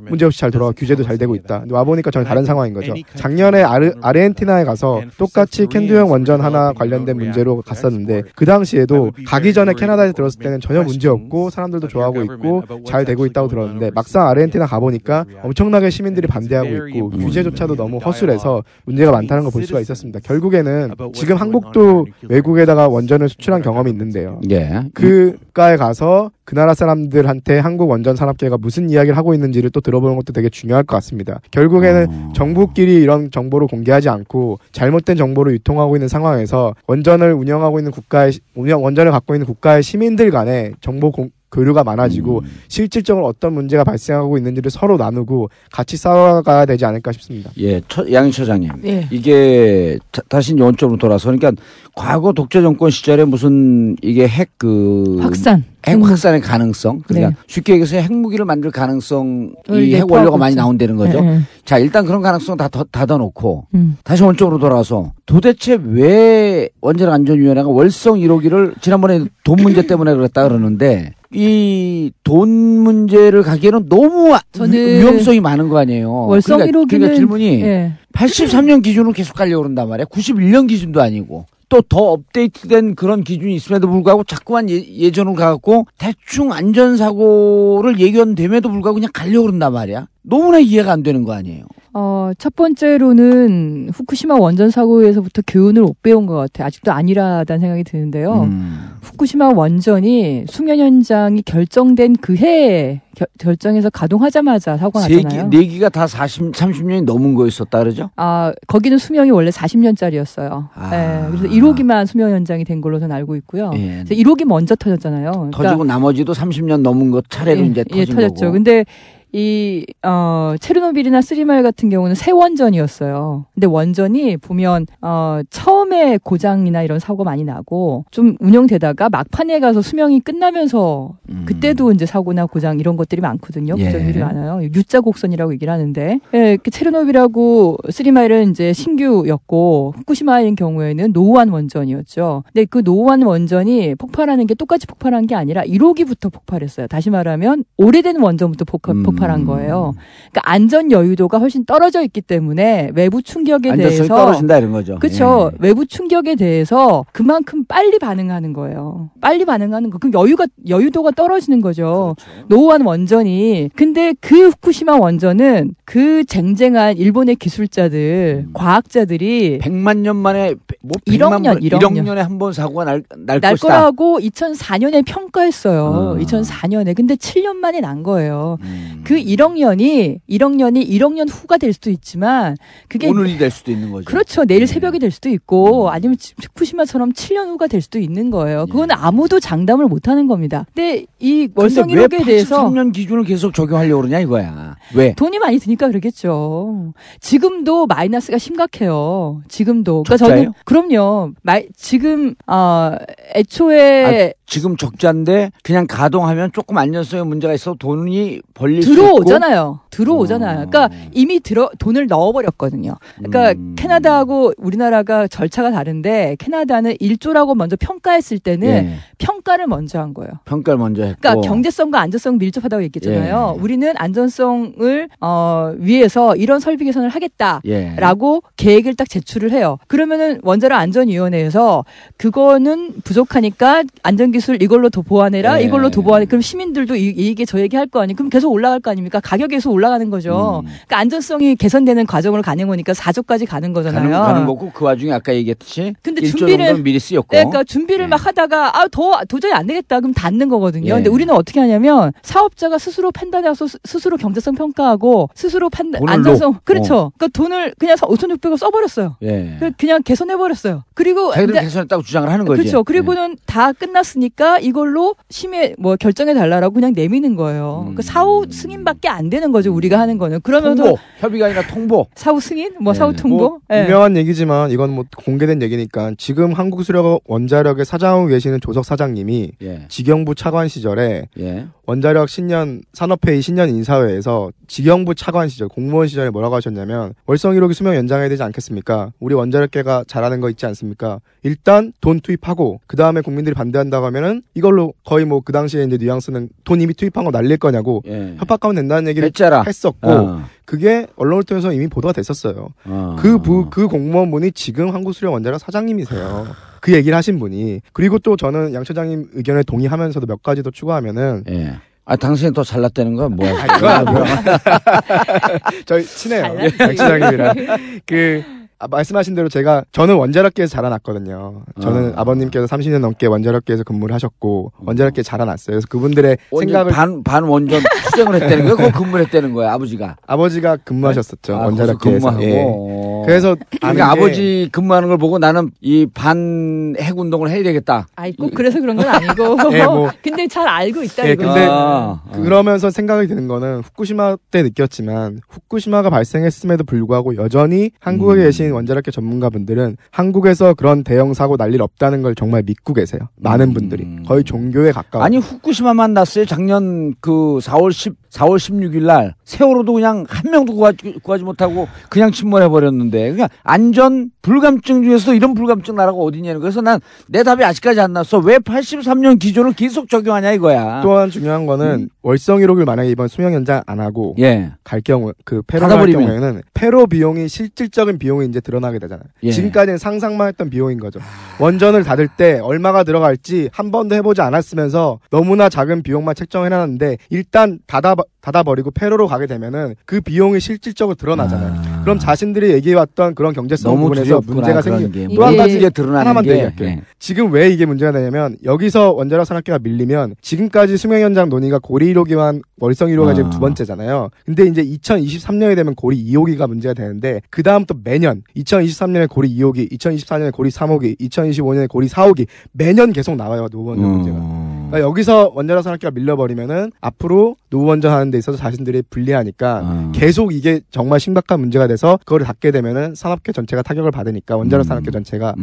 [0.09, 1.61] 문제 없이 잘 돌아가 규제도 잘 되고 있다.
[1.61, 2.93] 근데 와 보니까 전혀 다른 상황인 거죠.
[3.15, 9.73] 작년에 아르, 아르헨티나에 가서 똑같이 캔두형 원전 하나 관련된 문제로 갔었는데 그 당시에도 가기 전에
[9.73, 14.65] 캐나다에 들었을 때는 전혀 문제 없고 사람들도 좋아하고 있고 잘 되고 있다고 들었는데 막상 아르헨티나
[14.65, 20.19] 가 보니까 엄청나게 시민들이 반대하고 있고 규제조차도 너무 허술해서 문제가 많다는 걸 볼 수가 있었습니다.
[20.23, 24.39] 결국에는 지금 한국도 외국에다가 원전을 수출한 경험이 있는데요.
[24.51, 24.83] 예.
[24.93, 29.81] 그 국가에 가서 그 나라 사람 사람들한테 한국 원전 산업계가 무슨 이야기를 하고 있는지를 또
[29.81, 31.39] 들어보는 것도 되게 중요할 것 같습니다.
[31.51, 32.33] 결국에는 어.
[32.35, 38.39] 정부끼리 이런 정보를 공개하지 않고 잘못된 정보를 유통하고 있는 상황에서 원전을 운영하고 있는 국가의 시-
[38.55, 42.45] 운영 원전을 갖고 있는 국가의 시민들 간에 정보 공, 교류가 많아지고 음.
[42.67, 47.51] 실질적으로 어떤 문제가 발생하고 있는지를 서로 나누고 같이 싸워가야 되지 않을까 싶습니다.
[47.59, 48.69] 예, 처, 양 처장님.
[48.85, 49.07] 예.
[49.11, 51.51] 이게 다, 다시 이제 원점으로 돌아서 그러니까
[51.95, 55.63] 과거 독재 정권 시절에 무슨 이게 핵 그 확산.
[55.87, 57.35] 핵 확산의 가능성 그러니까 네.
[57.47, 60.53] 쉽게 얘기해서 핵무기를 만들 가능성 을이핵 내포하고 원료가 많이.
[60.53, 61.21] 나온다는 거죠.
[61.21, 61.39] 네, 네.
[61.63, 63.95] 자 일단 그런 가능성 다 더- 닫아놓고 음.
[64.03, 71.13] 다시 원점으로 돌아서 도대체 왜 원자력 안전위원회가 월성 1호기를 지난번에 돈 문제 때문에 그랬다 그러는데
[71.33, 76.11] 이 돈 문제를 가기에는 너무 아- 위- 위험성이 많은 거 아니에요.
[76.25, 77.93] 월성 그러니까, 1호기는 그러니까 질문이 예.
[78.13, 80.05] 83년 기준으로 계속 가려고 그런단 말이야.
[80.05, 81.45] 91년 기준도 아니고.
[81.69, 88.95] 또 더 업데이트된 그런 기준이 있음에도 불구하고 자꾸만 예, 전으로 가갖고 대충 안전사고를 예견됨에도 불구하고
[88.95, 90.07] 그냥 그런단 말이야.
[90.23, 91.65] 너무나 이해가 안 되는 거 아니에요.
[91.93, 96.67] 어, 첫 번째로는 후쿠시마 원전 사고에서부터 교훈을 못 배운 것 같아요.
[96.67, 98.43] 아직도 아니라다는 생각이 드는데요.
[98.43, 98.89] 음.
[99.01, 105.49] 후쿠시마 원전이 숙련 현장이 결정된 그 해에 결, 결정해서 가동하자마자 사고가 났잖아요.
[105.49, 108.11] 네 기가 다 40, 30년이 넘은 거였었다 그러죠?
[108.17, 110.67] 아, 거기는 수명이 원래 40년짜리였어요.
[110.91, 113.69] 예, 그래서 1호기만 수명 현장이 된 걸로 저는 알고 있고요.
[113.69, 113.77] 아.
[113.77, 114.03] 예.
[114.05, 115.31] 그래서 1호기 먼저 터졌잖아요.
[115.31, 118.45] 그러니까 터지고 나머지도 30년 넘은 거 차례로 예, 이제 예, 터진 터졌죠.
[118.45, 118.51] 거고.
[118.51, 118.85] 근데
[119.31, 123.45] 이, 어, 체르노빌이나 쓰리마일 같은 경우는 새 원전이었어요.
[123.53, 130.21] 근데 원전이 보면, 어, 처음에 고장이나 이런 사고가 많이 나고, 좀 운영되다가 막판에 가서 수명이
[130.21, 133.75] 끝나면서, 그때도 이제 사고나 고장 이런 것들이 많거든요.
[133.77, 133.85] 예.
[133.85, 134.67] 부정률이 많아요.
[134.75, 142.43] U자 곡선이라고 얘기를 하는데, 예, 그 체르노빌하고 쓰리마일은 이제 신규였고, 후쿠시마인 경우에는 노후한 원전이었죠.
[142.51, 146.87] 근데 그 노후한 원전이 폭발하는 게 똑같이 폭발한 게 아니라 1호기부터 폭발했어요.
[146.87, 149.03] 다시 말하면 오래된 원전부터 폭, 음.
[149.19, 149.93] 폭발한 거예요.
[150.31, 154.97] 그러니까 안전 여유도가 훨씬 떨어져 있기 때문에 외부 충격에 대해서 떨어진다 이런 거죠.
[154.99, 155.51] 그렇죠.
[155.53, 155.57] 예.
[155.59, 159.09] 외부 충격에 대해서 그만큼 빨리 반응하는 거예요.
[159.21, 159.97] 빨리 반응하는 거.
[159.97, 162.15] 그럼 여유가 여유도가 떨어지는 거죠.
[162.17, 162.45] 그렇죠.
[162.47, 163.69] 노후한 원전이.
[163.75, 168.51] 근데 그 후쿠시마 원전은 그 쟁쟁한 일본의 기술자들, 음.
[168.53, 172.05] 과학자들이 100만 년 만에 뭐 1억 100만 년, 번, 1억 1억 년.
[172.05, 173.55] 년에 한 번 사고가 날, 날, 날.
[173.57, 175.83] 거라고 2004년에 평가했어요.
[175.83, 176.17] 어.
[176.21, 176.95] 2004년에.
[176.95, 178.57] 근데 7년 만에 난 거예요.
[178.61, 179.01] 음.
[179.09, 182.55] 그 1억 년이 1억 년이 1억 년 후가 될 수도 있지만
[182.87, 184.05] 그게 오늘이 될 수도 있는 거죠.
[184.05, 184.45] 그렇죠.
[184.45, 188.67] 내일 새벽이 될 수도 있고 아니면 후쿠시마처럼 7년 후가 될 수도 있는 거예요.
[188.67, 190.67] 그거는 아무도 장담을 못 하는 겁니다.
[190.75, 194.75] 근데 이 월성 근데 왜 1호기에 대해서 83년 기준을 계속 적용하려고 그러냐 이거야.
[194.93, 195.15] 왜?
[195.15, 196.93] 돈이 많이 드니까 그러겠죠.
[197.19, 199.41] 지금도 마이너스가 심각해요.
[199.47, 200.03] 지금도.
[200.03, 200.43] 그러니까 적자예요?
[200.43, 201.31] 저는 그럼요.
[201.41, 202.95] 마, 지금 어
[203.33, 209.81] 애초에 아, 지금 적자인데 그냥 가동하면 조금 안전성에 문제가 있어 돈이 벌릴 들어오잖아요.
[209.91, 210.69] 들어오잖아요.
[210.69, 212.95] 그러니까 이미 들어 돈을 넣어버렸거든요.
[213.17, 213.75] 그러니까 음.
[213.77, 218.95] 캐나다하고 우리나라가 절차가 다른데 캐나다는 1조라고 먼저 평가했을 때는 예.
[219.19, 220.31] 평가를 먼저 한 거예요.
[220.45, 223.55] 평가를 먼저 했고 그러니까 경제성과 안전성 밀접하다고 얘기했잖아요.
[223.55, 223.61] 예.
[223.61, 228.49] 우리는 안전성을 어, 위해서 이런 설비 개선을 하겠다라고 예.
[228.57, 229.77] 계획을 딱 제출을 해요.
[229.87, 231.85] 그러면은 원자력 안전위원회에서
[232.17, 235.65] 그거는 부족하니까 안전 기술 이걸로 더 보완해라, 예.
[235.65, 236.25] 이걸로 더 보완해.
[236.25, 238.15] 그럼 시민들도 이, 이게 저 얘기 할 거 아니에요.
[238.15, 239.19] 그럼 계속 올라갈 거 아닙니까?
[239.19, 240.61] 가격이 계속 올라가는 거죠.
[240.63, 240.69] 음.
[240.69, 244.11] 그러니까 안전성이 개선되는 과정으로 가는 거니까 4조까지 가는 거잖아요.
[244.11, 248.07] 가는, 가는 거고 그 와중에 아까 얘기했듯이 근데 1조 준비를- 미리 쓰였고 네, 그러니까 준비를
[248.07, 250.89] 막 하다가 아 더 도저히 안 되겠다 그럼 닫는 거거든요.
[250.91, 250.93] 예.
[250.95, 256.65] 근데 우리는 어떻게 하냐면 사업자가 스스로 판단해서 스- 스스로 경제성 평가하고 스스로 판단 안전성 놓-
[256.65, 256.95] 그렇죠.
[256.95, 257.11] 어.
[257.17, 259.17] 그러니까 돈을 그냥 5,600원 써버렸어요.
[259.23, 259.57] 예.
[259.59, 260.83] 그- 그냥 개선해 버렸어요.
[260.93, 262.59] 그리고 자기들 개선했다고 주장을 하는 거지.
[262.59, 262.63] 예.
[262.63, 262.83] 그렇죠.
[262.83, 264.28] 그리고는 다 끝났으니까
[264.61, 267.93] 이걸로 심해 뭐 결정해 달라라고 그냥 내미는 거예요.
[267.95, 269.73] 그 사후 승인밖에 안 되는 거죠.
[269.73, 270.87] 우리가 하는 거는 그러면서 음.
[270.87, 272.07] 통보 협의가 아니라 통보.
[272.15, 272.99] 사후 승인, 뭐 네.
[272.99, 273.37] 사후 통보.
[273.37, 273.85] 뭐 예.
[273.85, 279.85] 유명한 얘기지만 이건 뭐 공개된 얘기니까 지금 한국수력 원자력의 사장으로 계시는 조석 사장님이 예.
[279.87, 281.67] 직영부 차관 시절에 예.
[281.89, 287.95] 원자력 신년 산업회의 신년 인사회에서 직영부 차관 시절 공무원 시절에 뭐라고 하셨냐면 월성 1호기 수명
[287.95, 289.11] 연장해야 되지 않겠습니까?
[289.19, 291.19] 우리 원자력계가 잘하는 거 있지 않습니까?
[291.43, 296.49] 일단 돈 투입하고 그 다음에 국민들이 반대한다고 하면은 이걸로 거의 뭐 그 당시에 이제 뉘앙스는
[296.63, 298.35] 돈 이미 투입한 거 날릴 거냐고 예.
[298.37, 299.63] 협박하면 된다는 얘기를 했잖아.
[299.65, 300.43] 했었고 어.
[300.65, 302.69] 그게 언론을 통해서 이미 보도가 됐었어요.
[302.85, 303.15] 어.
[303.17, 306.68] 그, 부, 그 공무원분이 지금 한국수력 원자력 사장님이세요.
[306.81, 307.81] 그 얘기를 하신 분이.
[307.93, 311.43] 그리고 또 저는 양 처장님 의견에 동의하면서도 몇 가지 더 추가하면은.
[311.49, 311.75] 예.
[312.05, 313.53] 아 당신이 더 잘났다는 건 뭐야?
[313.55, 314.23] 아, 그거 아니고요.
[315.85, 316.57] 저희 친해요.
[316.79, 317.55] 양 처장님이랑.
[318.07, 318.43] 그,
[318.81, 321.63] 아, 말씀하신 대로 제가 저는 원자력계에서 자라났거든요.
[321.81, 322.13] 저는 어.
[322.15, 325.73] 아버님께서 30년 넘게 원자력계에서 근무를 하셨고 원자력계 에 자라났어요.
[325.75, 328.75] 그래서 그분들의 생각을 반, 반 원전 투쟁을 했다는 거야?
[328.87, 330.15] 그거 근무를 했다는 거야, 아버지가.
[330.25, 331.55] 아버지가 근무하셨었죠.
[331.57, 332.29] 아, 원자력계에서.
[332.31, 332.51] 거기서 예.
[332.55, 333.23] 근무하고.
[333.25, 338.07] 그래서 그러니까 게- 아버지 근무하는 걸 보고 나는 이 반 핵운동을 해야 되겠다.
[338.15, 339.57] 아이 꼭 그래서 그런 건 아니고.
[339.77, 340.09] 예, 뭐.
[340.23, 341.43] 근데 잘 알고 있다 예, 이거.
[341.45, 348.45] 근데 아, 그러면서 생각이 드는 거는 후쿠시마 때 느꼈지만 후쿠시마가 발생했음에도 불구하고 여전히 한국에 음.
[348.69, 353.21] 계신 원자력계 전문가분들은 한국에서 그런 대형 사고 날 일 없다는 걸 정말 믿고 계세요.
[353.35, 355.23] 많은 분들이 거의 종교에 가까워.
[355.23, 355.25] 음.
[355.25, 356.45] 아니 후쿠시마만 났어요.
[356.45, 362.31] 작년 그 4월 10 4월 16일 날 세월호도 그냥 한 명도 구하지, 구하지 못하고 그냥
[362.31, 367.99] 침몰해 버렸는데 그냥 안전 불감증 중에서도 이런 불감증 나라가 어디냐는 그래서 난 내 답이 아직까지
[367.99, 368.39] 안 났어.
[368.39, 371.01] 왜 83년 기준을 계속 적용하냐 이거야.
[371.01, 374.43] 또한 중요한 거는 월성 1호기를 만약에 이번 수명 연장 안 하고 음.
[374.43, 374.71] 예.
[374.83, 376.25] 갈 경우 그 폐로 갈 닫아버리면.
[376.25, 379.23] 경우에는 폐로 비용이 실질적인 비용이 이제 드러나게 되잖아요.
[379.43, 379.51] 예.
[379.51, 381.19] 지금까지는 상상만 했던 비용인 거죠.
[381.59, 388.15] 원전을 닫을 때 얼마가 들어갈지 한 번도 해보지 않았으면서 너무나 작은 비용만 책정해놨는데 일단 닫아
[388.41, 392.01] 닫아 버리고 폐로로 가게 되면은 그 비용이 실질적으로 드러나잖아요.
[392.03, 395.27] 그럼 자신들이 얘기해왔던 그런 경제성 부분에서 문제가 그런 생기.
[395.27, 395.35] 게.
[395.35, 396.55] 또한 가지 드러나는 하나만 더 게.
[396.55, 396.87] 얘기할게요.
[396.89, 397.01] 예.
[397.19, 402.61] 지금 왜 이게 문제가 되냐면 여기서 원자력 산업계가 밀리면 지금까지 수명 연장 논의가 고리 1호기만
[402.79, 403.51] 월성 1호가 지금 아.
[403.51, 404.29] 두 번째잖아요.
[404.45, 409.91] 근데 이제 2023년이 되면 고리 2호기가 문제가 되는데 그 다음 또 매년 2023년에 고리 2호기,
[409.91, 414.11] 2024년에 고리 3호기, 2025년에 고리 4호기 매년 계속 나와요 원전 음.
[414.11, 414.68] 문제가.
[414.89, 420.11] 그러니까 여기서 원자력 산업계가 밀려버리면은 앞으로 노후 원전 하는 데 있어서 자신들이 불리하니까 음.
[420.15, 425.11] 계속 이게 정말 심각한 문제가 돼서 그거를 닫게 되면은 산업계 전체가 타격을 받으니까 원자력 산업계
[425.11, 425.53] 전체가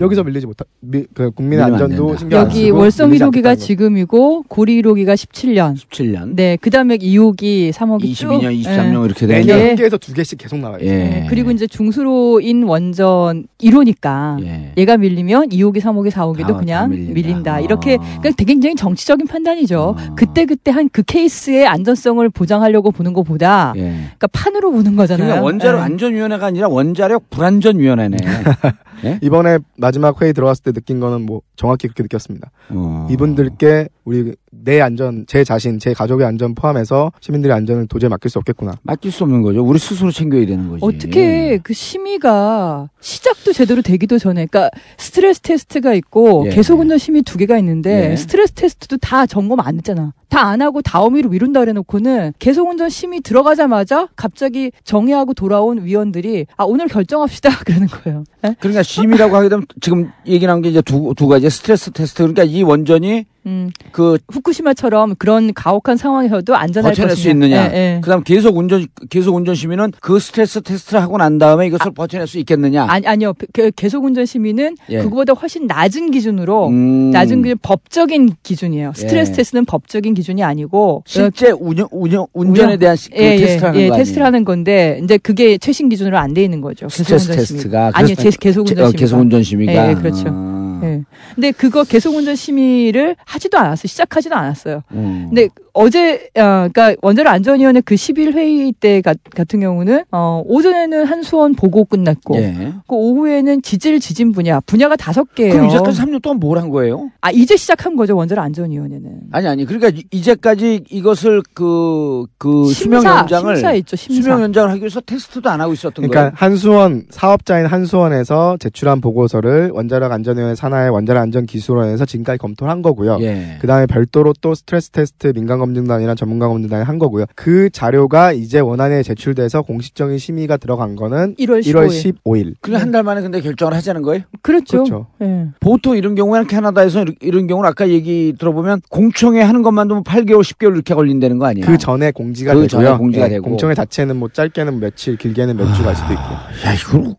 [0.00, 1.74] 여기서 밀리지 못하 미, 그 국민의 음.
[1.74, 2.16] 안 안전도.
[2.18, 3.66] 신경 안 여기 쓰고 월성 밀리지 1호기가 않겠다는 거죠.
[3.66, 5.74] 지금이고 고리 1호기가 17년.
[5.76, 6.34] 17년.
[6.36, 9.66] 네, 그다음에 2호기, 3호기 22년, 23년 이렇게 되는 매년 네.
[9.68, 10.78] 한 개에서 두 개씩 계속 나와요.
[10.82, 11.26] 예.
[11.28, 17.14] 그리고 이제 중수로인 원전 1호니까 얘가 밀리면 2호기, 3호기, 4호기도 다- 다 그냥 밀린다.
[17.14, 17.60] 밀린다.
[17.60, 19.94] 이렇게 그러니까 되게 굉장히 정치적인 판단이죠.
[19.98, 20.14] 아.
[20.16, 23.80] 그때 그때 한 그 케이스의 안전성을 보장하려고 보는 것보다 예.
[23.80, 25.26] 그러니까 판으로 보는 거잖아요.
[25.26, 25.84] 그러니까 원자력 예.
[25.84, 28.16] 안전위원회가 아니라 원자력 불안전위원회네.
[29.04, 29.18] 예?
[29.22, 32.50] 이번에 마지막 회의 들어갔을 때 느낀 거는 뭐 정확히 그렇게 느꼈습니다.
[32.70, 33.08] 어.
[33.10, 38.38] 이분들께 우리 내 안전, 제 자신, 제 가족의 안전 포함해서 시민들의 안전을 도저히 맡길 수
[38.38, 38.72] 없겠구나.
[38.82, 39.62] 맡길 수 없는 거죠.
[39.62, 40.84] 우리 스스로 챙겨야 되는 거지.
[40.84, 46.50] 어떻게 그 심의가 시작도 제대로 되기도 전에, 그러니까 스트레스 테스트가 있고 예.
[46.50, 48.16] 계속 운전 심의 두 개가 있는데 예.
[48.16, 50.12] 스트레스 테스트도 다 점검 안 했잖아.
[50.28, 56.64] 다 안 하고 다음으로 미룬다 그래놓고는 계속 운전 심의 들어가자마자 갑자기 정회하고 돌아온 위원들이 아
[56.64, 58.24] 오늘 결정합시다 그러는 거예요.
[58.46, 58.54] 예?
[58.60, 62.22] 그러니까 심의라고 하게 되면 지금 얘기 나온 게 이제 두, 두 가지 스트레스 테스트.
[62.22, 67.22] 그러니까 이 원전이 음, 그 후쿠시마처럼 그런 가혹한 상황에서도 안전할 버텨낼 것이냐.
[67.22, 67.70] 수 있느냐.
[67.72, 68.00] 예, 예.
[68.02, 72.38] 그다음 계속 운전 계속 운전 심의는 그 스트레스 테스트를 하고 난 다음에 이것을 버텨낼 수
[72.40, 72.84] 있겠느냐.
[72.88, 73.32] 아니, 아니요.
[73.54, 74.98] 그 계속 운전 심의는 예.
[74.98, 77.10] 그거보다 훨씬 낮은 기준으로 음.
[77.10, 78.92] 낮은 그 법적인 기준이에요.
[78.94, 79.36] 스트레스 예.
[79.36, 83.68] 테스트는 법적인 기준이 아니고 실제 운영 운영 운전에 운영- 대한 시- 그 예, 예, 테스트를
[83.70, 84.26] 하는 예, 거 테스트를?
[84.26, 86.88] 하는 건데 이제 그게 최신 기준으로 안 돼 있는 거죠.
[86.90, 87.32] 스트레스.
[87.32, 88.92] 테스트가 아니요, 계속 운전 어, 심의.
[89.00, 89.72] 계속 운전 심의가?
[89.86, 90.24] 예, 예, 그렇죠.
[90.28, 90.57] 아.
[90.82, 91.02] 예.
[91.34, 93.88] 근데 그거 계속 운전 심의를 하지도 않았어요.
[93.88, 94.82] 시작하지도 않았어요.
[94.92, 95.26] 음.
[95.28, 101.04] 근데 어제 어, 그러니까 원자력 안전위원회 그 10일 회의 때 가- 같은 경우는 어, 오전에는
[101.04, 102.72] 한수원 보고 끝났고 예.
[102.86, 105.52] 그 오후에는 지질 지진 분야 분야가 다섯 개예요.
[105.52, 107.10] 그럼 이제까지 3년 동안 뭘 한 거예요?
[107.20, 109.20] 아 이제 시작한 거죠 원자력 안전위원회는.
[109.32, 114.22] 아니 아니 그러니까 이- 이제까지 이것을 그그 심사, 수명 연장을 심사 있죠, 심사.
[114.22, 116.32] 수명 연장을 하기 위해서 테스트도 안 하고 있었던 그러니까 거예요.
[116.34, 123.18] 한수원 사업자인 한수원에서 제출한 보고서를 원자력 안전위원회 산하의 원자력 안전 기술원에서 지금까지 검토를 한 거고요.
[123.20, 123.58] 예.
[123.60, 127.24] 그다음에 별도로 또 스트레스 테스트 민간 검증단이랑 전문가검증단이 한 거고요.
[127.34, 132.14] 그 자료가 이제 원안에 제출돼서 공식적인 심의가 들어간 거는 1월 1월 15일.
[132.24, 132.54] 15일.
[132.60, 134.22] 그냥 한달 만에 근데 결정을 하자는 거예요?
[134.42, 134.84] 그렇죠.
[134.84, 135.06] 그렇죠.
[135.22, 135.46] 예.
[135.60, 140.74] 보통 이런 경우에는 캐나다에서 이런- 경우는 아까 얘기 들어보면 공청회 하는 것만도 뭐 8개월, 10개월
[140.74, 141.66] 이렇게 걸린다는 거 아니에요?
[141.66, 142.86] 그 전에 공지가 그 되고요.
[142.86, 143.48] 전에 공지가 예, 되고.
[143.48, 146.22] 공청회 자체는 뭐 짧게는 며칠, 길게는 몇 주갈 수도 있고.
[146.22, 147.14] 야, 이걸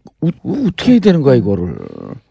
[0.68, 1.76] 어떻게 해야 되는 거야, 이거를.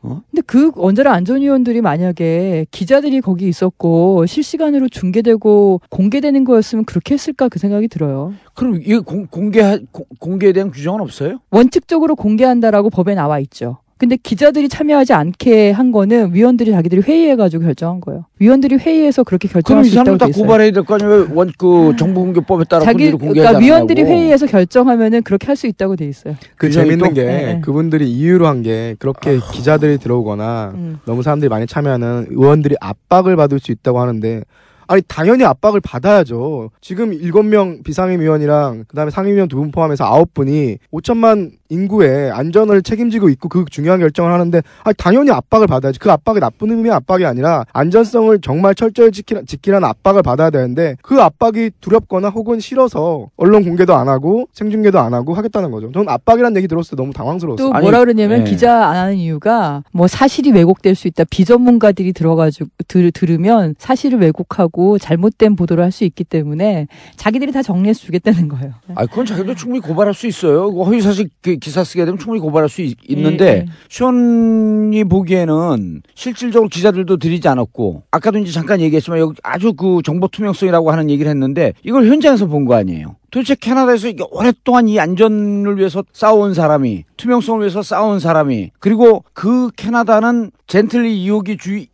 [0.02, 0.20] 어?
[0.30, 7.58] 근데 그 원자력 안전위원들이 만약에 기자들이 거기 있었고 실시간으로 중계되고 공개되는 거였으면 그렇게 했을까 그
[7.58, 8.32] 생각이 들어요.
[8.54, 9.80] 그럼 이 공, 공개
[10.20, 11.40] 공개에 대한 규정은 없어요?
[11.50, 13.78] 원칙적으로 공개한다라고 법에 나와 있죠.
[13.98, 18.26] 근데 기자들이 참여하지 않게 한 거는 위원들이 자기들이 회의해가지고 결정한 거예요.
[18.38, 20.42] 위원들이 회의해서 그렇게 결정할 이수 있다고 사람들 다돼 있어요.
[20.44, 21.10] 고발해야 될 거 아니에요?
[21.10, 24.16] 왜 원, 그 정보공개법에 따라 자기 그러니까 위원들이 않냐고.
[24.16, 26.36] 회의해서 결정하면은 그렇게 할 수 있다고 돼 있어요.
[26.54, 27.12] 그 재밌는 또?
[27.12, 27.26] 게 예,
[27.56, 27.60] 예.
[27.60, 30.98] 그분들이 이유로 한 게 그렇게 기자들이 들어오거나 음.
[31.04, 34.42] 너무 사람들이 많이 참여하는 의원들이 압박을 받을 수 있다고 하는데
[34.88, 36.70] 아니 당연히 압박을 받아야죠.
[36.80, 43.64] 지금 7명 비상임위원이랑 그다음에 상임위원 두 분 포함해서 9분이 5천만 인구의 안전을 책임지고 있고 그
[43.70, 45.98] 중요한 결정을 하는데 아니 당연히 압박을 받아야지.
[45.98, 51.20] 그 압박이 나쁜 의미의 압박이 아니라 안전성을 정말 철저히 지키라, 지키라는 압박을 받아야 되는데 그
[51.20, 55.92] 압박이 두렵거나 혹은 싫어서 언론 공개도 안 하고 생중계도 안 하고 하겠다는 거죠.
[55.92, 57.72] 저는 압박이라는 얘기 들었을 때 너무 당황스러웠어요.
[57.72, 58.50] 또 뭐라 그러냐면 네.
[58.50, 61.24] 기자 안 하는 이유가 뭐 사실이 왜곡될 수 있다.
[61.28, 66.86] 비전문가들이 들어가지고 들, 들으면 사실을 왜곡하고 잘못된 보도를 할 수 있기 때문에
[67.16, 68.74] 자기들이 다 정리해서 주겠다는 거예요.
[68.94, 70.72] 아, 그건 자기도 충분히 고발할 수 있어요.
[70.72, 73.66] 그 허위사실 그 기사 쓰게 되면 충분히 고발할 수 있, 네, 는데 네.
[73.88, 80.90] 시원이 보기에는 실질적으로 기자들도 드리지 않았고 아까도 이제 잠깐 얘기했지만 여기 아주 그 정보 투명성이라고
[80.90, 83.16] 하는 얘기를 했는데 이걸 현장에서 본 거 아니에요.
[83.30, 89.70] 도대체 캐나다에서 이게 오랫동안 이 안전을 위해서 싸워온 사람이 투명성을 위해서 싸워온 사람이 그리고 그
[89.76, 91.84] 캐나다는 젠틀리 이호기 주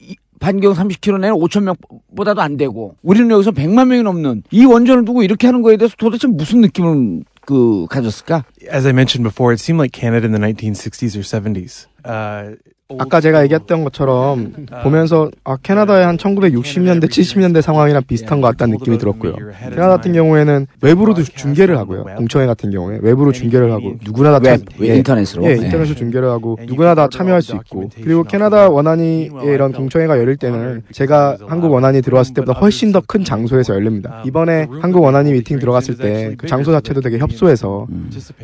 [0.40, 5.22] 반경 30km 내는 5천 명보다도 안 되고 우리는 여기서 100만 명이 넘는 이 원전을 두고
[5.22, 8.45] 이렇게 하는 거에 대해서 도대체 무슨 느낌을 그 가졌을까?
[8.69, 11.88] As I mentioned before, it seemed like Canada in the 1960s or 70s.
[12.05, 12.55] Uh,
[12.98, 14.52] 아까 제가 얘기했던 것처럼
[14.82, 19.36] 보면서 아 캐나다의 한 1960년대 70년대 상황이랑 비슷한 것 같다는 느낌이 들었고요.
[19.70, 22.05] 캐나다 같은 경우에는 외부로도 중계를 하고요.
[22.19, 25.44] 공청회 같은 경우에 외부로 중계를 하고 누구나 다 웹, 참- 웹, 인터넷으로.
[25.44, 25.65] 예, 네.
[25.65, 30.82] 인터넷으로 중계를 하고 누구나 다 참여할 수 있고 그리고 캐나다 원안위 이런 공청회가 열릴 때는
[30.93, 34.23] 제가 한국 원안위 들어왔을 때보다 훨씬 더 큰 장소에서 열립니다.
[34.27, 37.86] 이번에 한국 원안위 미팅 들어갔을 때 그 장소 자체도 되게 협소해서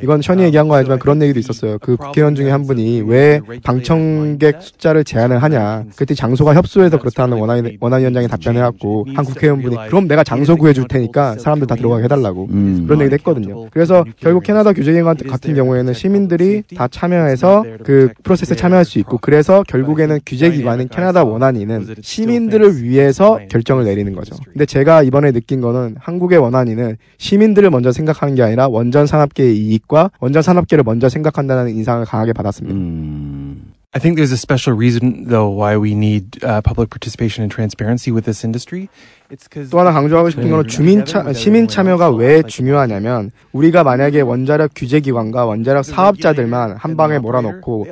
[0.03, 1.79] 이건 션이 얘기한 거 아니지만 그런 얘기도 있었어요.
[1.79, 5.85] 그 국회의원 중에 한 분이 왜 방청 객 숫자를 제한을 하냐.
[5.97, 10.89] 그때 장소가 협소해서 그렇다는 원안위, 원안 위원장이 답변을 해갖고 한 국회의원분이 그럼 내가 장소 구해줄
[10.89, 13.69] 테니까 사람들 다 들어가게 해달라고 그런 얘기도 했거든요.
[13.70, 19.62] 그래서 결국 캐나다 규제기관 같은 경우에는 시민들이 다 참여해서 그 프로세스에 참여할 수 있고 그래서
[19.66, 24.36] 결국에는 규제기관인 캐나다 원안위는 시민들을 위해서 결정을 내리는 거죠.
[24.44, 30.11] 근데 제가 이번에 느낀 거는 한국의 원안위는 시민들을 먼저 생각하는 게 아니라 원전 산업계의 이익과
[30.20, 33.80] 원전 산업계를 먼저 생각한다는 인상을 강하게 받았습니다.
[33.93, 38.12] I think there's a special reason, though, why we need uh, public participation and transparency
[38.12, 38.89] with this industry.
[39.70, 44.98] 또 하나 강조하고 싶은 거는 주민 차, 시민 참여가 왜 중요하냐면 우리가 만약에 원자력 규제
[45.01, 47.86] 기관과 원자력 사업자들만 한 방에 몰아넣고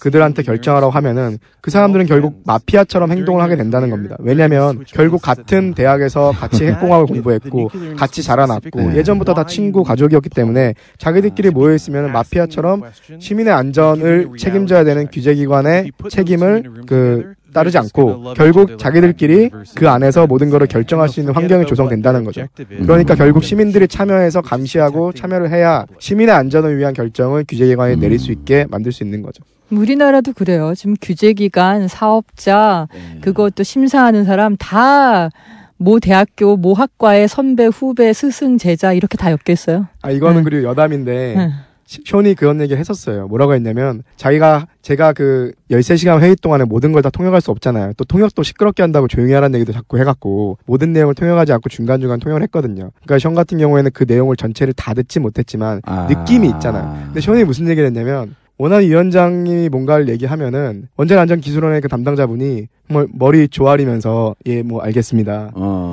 [0.00, 4.16] 그들한테 결정하라고 하면은 그 사람들은 결국 마피아처럼 행동을 하게 된다는 겁니다.
[4.20, 11.50] 왜냐하면 결국 같은 대학에서 같이 핵공학을 공부했고 같이 자라났고 예전부터 다 친구 가족이었기 때문에 자기들끼리
[11.50, 12.82] 모여 있으면 마피아처럼
[13.18, 20.50] 시민의 안전을 책임져야 되는 규제 기관의 책임을 그 따르지 않고 결국 자기들끼리 그 안에서 모든
[20.50, 22.46] 것을 결정할 수 있는 환경이 조성된다는 거죠.
[22.68, 28.66] 그러니까 결국 시민들이 참여해서 감시하고 참여를 해야 시민의 안전을 위한 결정을 규제기관이 내릴 수 있게
[28.68, 29.42] 만들 수 있는 거죠.
[29.70, 30.74] 우리나라도 그래요.
[30.76, 33.20] 지금 규제기관, 사업자, 네.
[33.22, 35.30] 그것도 심사하는 사람 다
[35.76, 39.88] 모 대학교, 모 학과의 선배, 후배, 스승, 제자 이렇게 다 엮여 있어요.
[40.02, 41.52] 아 이거는 그리고 여담인데 응.
[41.86, 43.28] 시- 쇼니 그런 얘기 했었어요.
[43.28, 47.92] 뭐라고 했냐면 자기가 제가 그 13시간 회의 동안에 모든 걸 다 통역할 수 없잖아요.
[47.96, 52.42] 또 통역도 시끄럽게 한다고 조용히 하라는 얘기도 자꾸 해갖고 모든 내용을 통역하지 않고 중간중간 통역을
[52.44, 52.90] 했거든요.
[53.04, 57.02] 그러니까 션 같은 경우에는 그 내용을 전체를 다 듣지 못했지만 느낌이 있잖아요.
[57.06, 63.48] 근데 쇼니 무슨 얘기를 했냐면 원안위원장이 뭔가를 얘기하면은 원전 안전 기술원의 그 담당자분이 뭐 머리
[63.48, 65.52] 조아리면서 예 뭐 알겠습니다.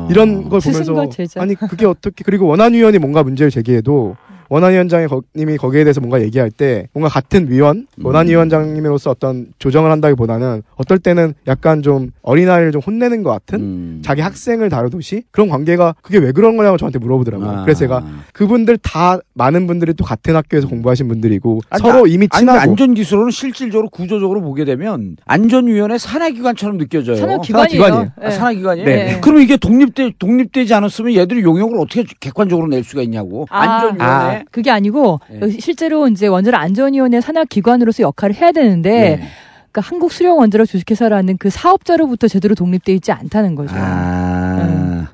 [0.09, 0.93] 이런 걸 보면서.
[1.41, 4.15] 아니 그게 어떻게 그리고 원안위원이 뭔가 문제를 제기해도
[4.51, 10.61] 원안위원장이 거, 님이 거기에 대해서 뭔가 얘기할 때 뭔가 같은 위원 원안위원장님으로서 어떤 조정을 한다기보다는
[10.75, 16.17] 어떨 때는 약간 좀 어린아이를 좀 혼내는 것 같은 자기 학생을 다루듯이 그런 관계가 그게
[16.17, 17.49] 왜 그런 거냐고 저한테 물어보더라고요.
[17.49, 17.63] 아.
[17.63, 18.03] 그래서 제가
[18.33, 22.59] 그분들 다 많은 분들이 또 같은 학교에서 공부하신 분들이고 아니, 서로 아- 이미 아니, 친하고
[22.59, 27.15] 안전기술로는 실질적으로 구조적으로 보게 되면 안전위원회 산하기관처럼 느껴져요.
[27.15, 27.79] 산하기관이에요.
[27.79, 28.11] 산하기관이에요.
[28.17, 28.31] 아, 네.
[28.31, 28.85] 산하기관이에요.
[28.85, 29.19] 네.
[29.21, 33.45] 그럼 이게 독립되 독립되지 않았으면 얘들이 용역을 어떻게 객관적으로 낼 수가 있냐고.
[33.49, 34.40] 안전위원회.
[34.41, 35.19] 아, 그게 아니고
[35.59, 39.27] 실제로 이제 원자력 안전위원회 산하 기관으로서 역할을 해야 되는데 네.
[39.71, 43.73] 그러니까 한국 수령 원자력 주식회사라는 그 사업자로부터 제대로 독립돼 있지 않다는 거죠.
[43.77, 44.40] 아,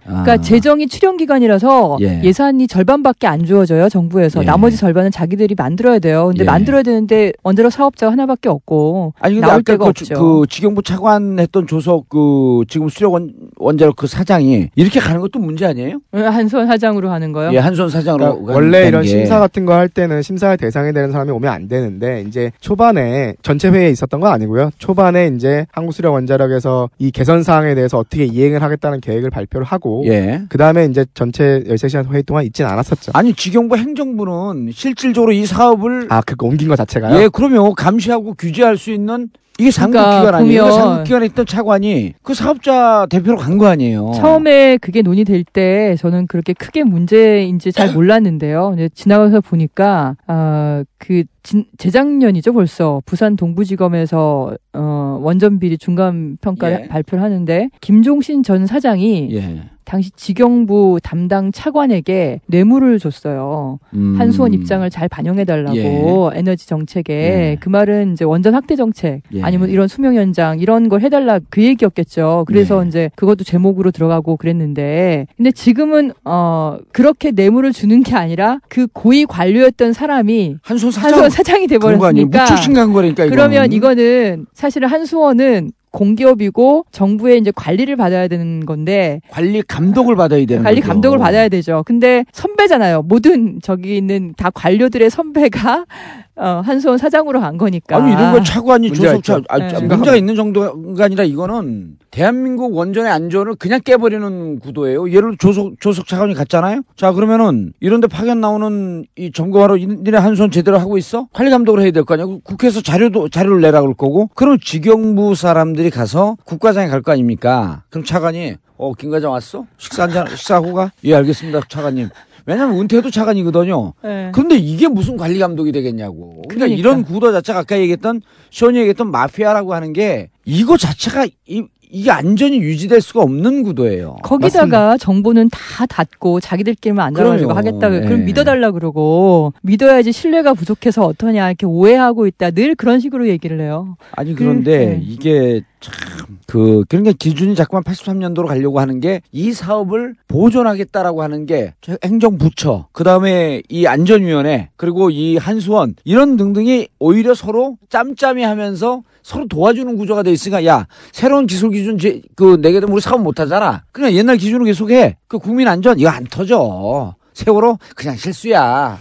[0.08, 2.22] 그러니까 재정이 출연 기관이라서 예.
[2.24, 2.32] 예.
[2.34, 4.46] 산이 절반밖에 안 주어져요 정부에서 예.
[4.46, 6.28] 나머지 절반은 자기들이 만들어야 돼요.
[6.28, 6.46] 근데 예.
[6.46, 10.14] 만들어야 되는데 원자력 사업자가 하나밖에 없고 아니 근데 나올 아까 데가 그, 없죠.
[10.16, 15.66] 그 지경부 차관했던 조석 그 지금 수력 원, 원자력 그 사장이 이렇게 가는 것도 문제
[15.66, 16.00] 아니에요?
[16.12, 17.52] 한 손 사장으로 하는 거요.
[17.54, 19.08] 예, 한 손 사장으로 그러니까 원래 이런 게.
[19.10, 23.70] 심사 같은 거 할 때는 심사의 대상이 되는 사람이 오면 안 되는데 이제 초반에 전체
[23.70, 24.72] 회의에 있었던 건 아니고요.
[24.80, 30.44] 초반에 이제 한국수력 원자력에서 이 개선 사항에 대해서 어떻게 이행을 하겠다는 계획을 발표를 하고 예.
[30.50, 33.12] 그다음에 이제 전체 13시간 회의 동안 있진 않았었죠.
[33.16, 37.22] 아니 지경부 행정부는 실질적으로 이 사업을 아 그거 옮긴 거 자체가요?
[37.22, 39.30] 예, 그러면 감시하고 규제할 수 있는
[39.60, 40.72] 이게 상급 그러니까 기관 아니에요?
[40.72, 44.12] 상급 기관에 있던 차관이 그 사업자 대표로 간 거 아니에요?
[44.16, 48.70] 처음에 그게 논의될 때 저는 그렇게 크게 문제인지 잘 몰랐는데요.
[48.70, 56.82] 근데 지나가서 보니까 아, 그 진- 재작년이죠 벌써 부산 동부지검에서 어, 원전 비리 중간 평가를
[56.84, 56.88] 예.
[56.88, 59.62] 발표를 하는데 김종신 전 사장이 예.
[59.86, 63.80] 당시 지경부 담당 차관에게 뇌물을 줬어요.
[63.94, 64.16] 음.
[64.20, 67.58] 한수원 입장을 잘 반영해달라고 에너지 정책에 예.
[67.62, 69.42] 그 말은 이제 원전 확대 정책 예.
[69.48, 72.44] 아니면 이런 수명 연장 이런 걸 해달라 그 얘기였겠죠.
[72.48, 72.88] 그래서 예.
[72.88, 79.26] 이제 그것도 제목으로 들어가고 그랬는데 근데 지금은 어 그렇게 뇌물을 주는 게 아니라 그 고위
[79.26, 81.68] 관료였던 사람이 한수원 사장 한수원 사장이?
[81.68, 83.72] 돼버렸으니까 무출신 간 거니까 그러면.
[83.72, 90.82] 이거는 사실은 한수원은 공기업이고 정부의 이제 관리를 받아야 되는 건데 관리 감독을 받아야 되는 관리
[90.82, 90.92] 거죠.
[90.94, 91.84] 감독을 받아야 되죠.
[91.86, 93.04] 근데 선배잖아요.
[93.04, 95.86] 모든 저기 있는 다 관료들의 선배가
[96.40, 97.98] 어, 한수원 사장으로 간 거니까.
[97.98, 99.46] 아니 이런 거 차관이 문제가 조속 차 있죠.
[99.50, 99.88] 아, 네.
[99.88, 105.10] 문제가 있는 정도가 아니라 이거는 대한민국 원전의 안전을 그냥 깨버리는 구도예요.
[105.10, 106.82] 예를 들어 조속 조속 차관이 갔잖아요.
[106.96, 111.28] 자 그러면은 이런데 파견 나오는 이 점검하러 이- 니네 한수원 제대로 하고 있어?
[111.34, 112.28] 관리 감독을 해야 될 거 아니야.
[112.44, 114.30] 국회에서 자료도 자료를 내라 그럴 거고.
[114.36, 117.84] 그럼 직영부 사람 들이 가서 국과장에 갈 거 아닙니까?
[117.90, 119.66] 그럼 차관이 어 김 과장 왔어?
[119.78, 120.92] 식사 한잔 식사하고 가?
[121.06, 122.10] 예 알겠습니다 차관님.
[122.46, 123.94] 왜냐면 은퇴도 차관이거든요.
[124.04, 124.32] 네.
[124.34, 126.44] 그런데 이게 무슨 관리 감독이 되겠냐고.
[126.48, 126.80] 그러니까, 그러니까.
[126.80, 128.22] 이런 구도 자체가 아까 얘기했던
[128.52, 134.18] 쇼니 얘기했던 마피아라고 하는 게 이거 자체가 이, 이게 안전이 유지될 수가 없는 구도예요.
[134.24, 137.54] 거기다가 정보는 다 닫고 자기들끼리만 그럼요.
[137.54, 137.90] 하겠다.
[137.90, 138.02] 네.
[138.02, 142.52] 그럼 믿어달라 그러고 믿어야지 신뢰가 부족해서 어떠냐 이렇게 오해하고 있다.
[142.52, 143.96] 늘 그런 식으로 얘기를 해요.
[144.12, 145.02] 아니 그, 그런데 네.
[145.02, 151.74] 이게 참 그 그러니까 기준이 자꾸만 83년도로 가려고 하는 게 이 사업을 보존하겠다라고 하는 게
[152.04, 159.98] 행정부처 그다음에 이 안전위원회 그리고 이 한수원 이런 등등이 오히려 서로 짬짬이 하면서 서로 도와주는
[159.98, 163.84] 구조가 돼 있으니까 야 새로운 기술 기준 제- 그 내게 되면 우리 사업 못 하잖아.
[163.92, 165.18] 그냥 옛날 기준으로 계속해.
[165.28, 167.14] 그 국민 안전 이거 안 터져.
[167.34, 169.00] 세월호 그냥 실수야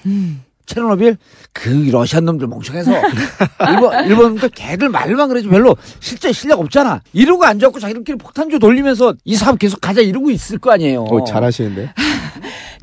[0.67, 1.17] 체르노빌
[1.53, 2.91] 그 러시안 놈들 멍청해서.
[3.71, 7.03] 일본 일본도 걔들 말만 그러지 별로 실제 실력 없잖아.
[7.13, 11.05] 이러고 앉아갖고 자기들끼리 폭탄주 돌리면서 이 사업 계속 가자 이러고 있을 거 아니에요.
[11.05, 11.93] 어, 잘하시는데.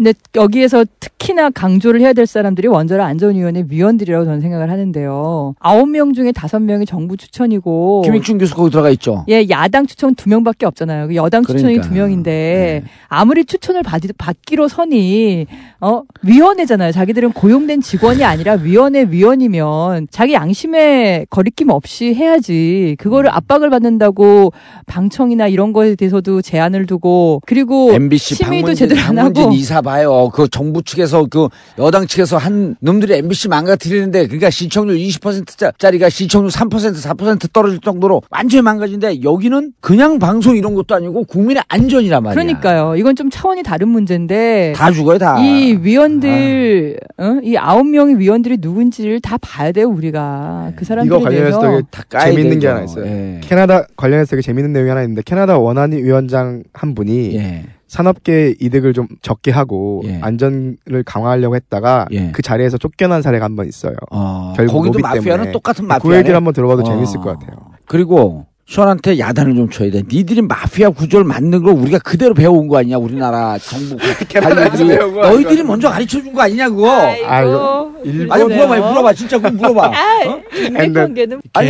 [0.03, 5.55] 근데 여기에서 특히나 강조를 해야 될 사람들이 원자력 안전위원회 위원들이라고 저는 생각을 하는데요.
[5.59, 10.13] 아홉 명 중에 다섯 명이 정부 추천이고 김익준 교수 거기 들어가 있죠 예, 야당 추천
[10.15, 11.07] 두 명밖에 없잖아요.
[11.07, 11.87] 그 여당 추천이 그러니까.
[11.87, 15.47] 두 명인데 아무리 추천을 받, 받기로 선이
[15.79, 16.91] 어 위원회잖아요.
[16.91, 22.97] 자기들은 고용된 직원이 아니라 위원회 위원이면 자기 양심에 거리낌 없이 해야지.
[22.99, 24.51] 그거를 압박을 받는다고
[24.85, 30.29] 방청이나 이런 거에 대해서도 제한을 두고 그리고 MBC 심의도 제대로 안 하고 이사 봐 요.
[30.33, 36.69] 그 정부 측에서 그 여당 측에서 한 놈들이 MBC 망가뜨리는데 그러니까 시청률 20%짜리가 시청률 3%
[36.69, 42.33] 4% 떨어질 정도로 완전히 망가진데 여기는 그냥 방송 이런 것도 아니고 국민의 안전이란 말이야.
[42.33, 42.95] 그러니까요.
[42.95, 45.39] 이건 좀 차원이 다른 문제인데 다 죽어요 다.
[45.39, 47.39] 이 위원들, 어?
[47.43, 50.71] 이 아홉 명의 위원들이 누군지를 다 봐야 돼요, 우리가.
[50.75, 51.61] 그 사람들에 이거 관련해서.
[51.61, 52.69] 되게 다 까야 재밌는 게 되죠.
[52.69, 53.05] 하나 있어요.
[53.05, 53.39] 예.
[53.43, 57.63] 캐나다 관련해서 되게 재밌는 내용이 하나 있는데 캐나다 원안위 위원장 한 분이 예.
[57.93, 60.17] 산업계 이득을 좀 적게 하고 예.
[60.21, 62.31] 안전을 강화하려고 했다가 예.
[62.31, 63.93] 그 자리에서 쫓겨난 사례가 한 번 있어요.
[64.09, 65.51] 어, 결국 거기도 마피아는 때문에.
[65.51, 66.17] 똑같은 그 마피아네.
[66.17, 66.85] 얘기를 한번 들어봐도 어.
[66.85, 67.67] 재밌을 것 같아요.
[67.85, 70.01] 그리고 시원한테 야단을 좀 쳐야 돼.
[70.11, 73.95] 니들이 마피아 구조를 만든 걸 우리가 그대로 배워온 거 아니냐, 우리나라 정부
[74.33, 74.95] 관리들이.
[74.97, 75.61] 너희들이.
[75.63, 76.89] 먼저 가르쳐 준 거 아니냐, 그거.
[77.27, 79.13] 아, 이거 일본 아니, 물어봐, 물어봐.
[79.13, 79.87] 진짜 그거 물어봐.
[79.89, 80.41] 어?
[80.55, 81.69] 인맥관계는 아니,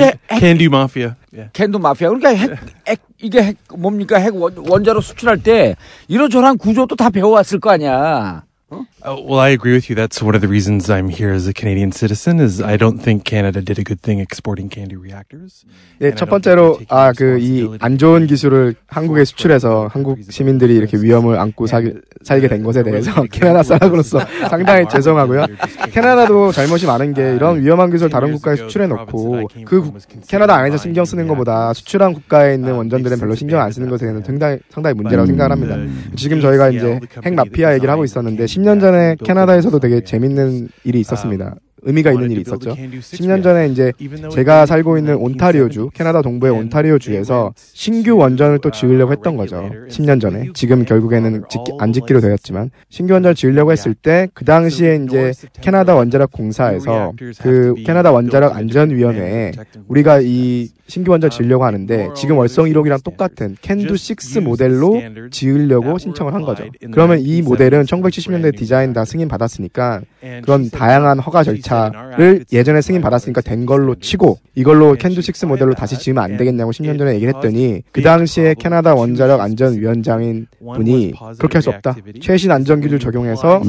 [0.65, 1.15] mafia.
[1.33, 1.49] Yeah.
[1.51, 2.09] 캔도 마피아.
[2.09, 2.51] 그러니까 핵,
[2.87, 4.17] 핵, 이게 핵, 뭡니까?
[4.17, 5.75] 핵 원, 원자로 수출할 때
[6.09, 8.43] 이러저러한 구조도 다 배워왔을 거 아니야.
[8.71, 9.95] Uh, well, I agree with you.
[9.95, 12.39] That's one of the reasons I'm here as a Canadian citizen.
[12.39, 15.65] Is I don't think Canada did a good thing exporting CANDU reactors.
[16.01, 21.37] 예, 첫 번째로 아 그 이 안 좋은 기술을 한국에 수출해서 한국 시민들이 이렇게 위험을
[21.37, 21.81] 안고 사,
[22.23, 24.19] 살게 된 것에 대해서 캐나다 사람으로서
[24.49, 25.45] 상당히 죄송하고요.
[25.91, 30.77] 캐나다도 잘못이 많은 게 이런 위험한 기술 다른 국가에 수출해 놓고 그 국- 캐나다 안에서
[30.77, 34.95] 신경 쓰는 것보다 수출한 국가에 있는 원전들은 별로 신경 안 쓰는 것에 대해서 상당히 상당히
[34.95, 35.77] 문제라고 생각을 합니다.
[36.15, 41.55] 지금 저희가 이제 핵 마피아 얘기를 하고 있었는데 10년 전에 캐나다에서도 되게 재밌는 일이 있었습니다.
[41.85, 42.75] 의미가 있는 일이 있었죠.
[43.01, 43.91] 10년 전에 이제
[44.31, 49.69] 제가 살고 있는 온타리오주, 캐나다 동부의 온타리오주에서 신규 원전을 또 지으려고 했던 거죠.
[49.89, 50.47] 10년 전에.
[50.53, 55.93] 지금 결국에는 짓기- 안 짓기로 되었지만 신규 원전을 지으려고 했을 때 그 당시에 이제 캐나다
[55.95, 57.11] 원자력 공사에서
[57.43, 59.51] 그 캐나다 원자력 안전위원회에
[59.89, 65.01] 우리가 이 신규 원전 지으려고 하는데 지금 월성 1호기랑 똑같은 캔두 6 모델로
[65.31, 66.65] 지으려고 신청을 한 거죠.
[66.91, 70.01] 그러면 이 모델은 1970년대 디자인 다 승인 받았으니까
[70.43, 75.73] 그런 다양한 허가 절차 자동차를 예전에 승인 받았으니까 된 걸로 치고 이걸로 캔두 6 모델로
[75.73, 81.57] 다시 지으면 안 되겠냐고 10년 전에 얘기를 했더니 그 당시에 캐나다 원자력 안전위원장인 분이 그렇게
[81.57, 81.95] 할 수 없다.
[82.21, 83.61] 최신 안전 기술 적용해서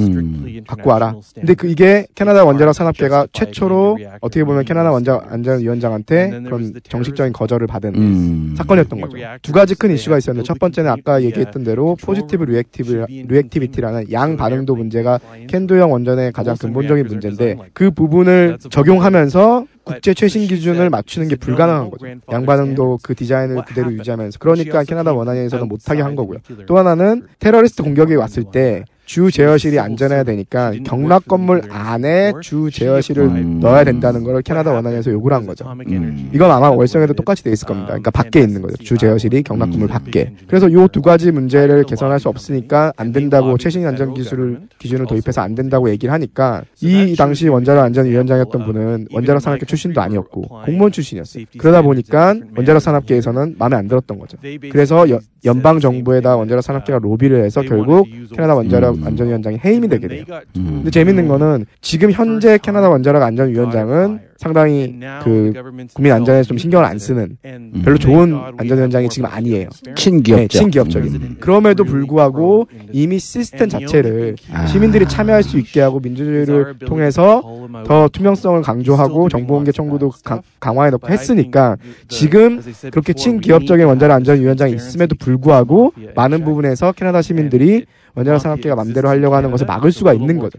[0.66, 1.14] 갖고 와라.
[1.34, 7.32] 근데 그 이게 캐나다 원자력 산업계가 최초로 어떻게 보면 캐나다 원자력 안전위원장한테 그런 정 식적인
[7.32, 8.54] 거절을 받은 음.
[8.56, 9.16] 사건이었던 거죠.
[9.42, 14.74] 두 가지 큰 이슈가 있었는데 첫 번째는 아까 얘기했던 대로 positive reactive reactivity라는 양 반응도
[14.74, 21.90] 문제가 캔두형 원전의 가장 근본적인 문제인데 그 부분을 적용하면서 국제 최신 기준을 맞추는 게 불가능한
[21.90, 22.06] 거죠.
[22.32, 24.38] 양반응도 그 디자인을 그대로 유지하면서.
[24.38, 26.38] 그러니까 캐나다 원안위에서는 못하게 한 거고요.
[26.66, 33.60] 또 하나는 테러리스트 공격이 왔을 때 주 제어실이 안전해야 되니까 경락 건물 안에 주 제어실을
[33.60, 35.64] 넣어야 된다는 걸 캐나다 원안에서 요구를 한 거죠.
[35.98, 36.30] 음.
[36.32, 37.88] 이건 아마 월성에도 똑같이 돼 있을 겁니다.
[37.88, 38.76] 그러니까 밖에 있는 거죠.
[38.82, 40.32] 주 제어실이 경락 건물 밖에.
[40.46, 45.40] 그래서 요 두 가지 문제를 개선할 수 없으니까 안 된다고 최신 안전 기술을 기준을 도입해서
[45.42, 51.44] 안 된다고 얘기를 하니까 이 당시 원자력 안전위원장이었던 분은 원자력 산업계 출신도 아니었고 공무원 출신이었어요.
[51.58, 54.38] 그러다 보니까 원자력 산업계에서는 마음에 안 들었던 거죠.
[54.70, 60.24] 그래서 여- 연방 정부에다 원자력 산업계가 로비를 해서 결국 캐나다 원자력 안전위원장이 해임이 되게 돼요.
[60.54, 65.52] 근데 재밌는 거는 지금 현재 캐나다 원자력 안전위원장은 상당히 그
[65.94, 67.36] 국민 안전에 좀 신경을 안 쓰는
[67.84, 69.68] 별로 좋은 안전위원장이 지금 아니에요.
[69.94, 70.36] 친기업적.
[70.36, 71.36] 네, 친기업적인.
[71.40, 74.66] 그럼에도 불구하고 이미 시스템 자체를 아.
[74.66, 77.42] 시민들이 참여할 수 있게 하고 민주주의를 통해서
[77.86, 81.76] 더 투명성을 강조하고 정보공개 청구도 강, 강화해 놓고 했으니까
[82.08, 89.34] 지금 그렇게 친기업적인 원자력 안전위원장이 있음에도 불구하고 많은 부분에서 캐나다 시민들이 원자력 산업계가 맘대로 하려고
[89.34, 90.58] 하는 것을 막을 수가 있는 거죠.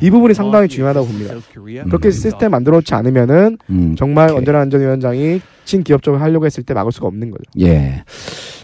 [0.00, 1.34] 이 부분이 상당히 중요하다고 봅니다.
[1.84, 3.94] 그렇게 시스템 만들어 놓지 않으면은 음.
[3.96, 7.42] 정말 원자력 안전위원장이 친기업적으로 하려고 했을 때 막을 수가 없는 거죠.
[7.60, 8.02] 예.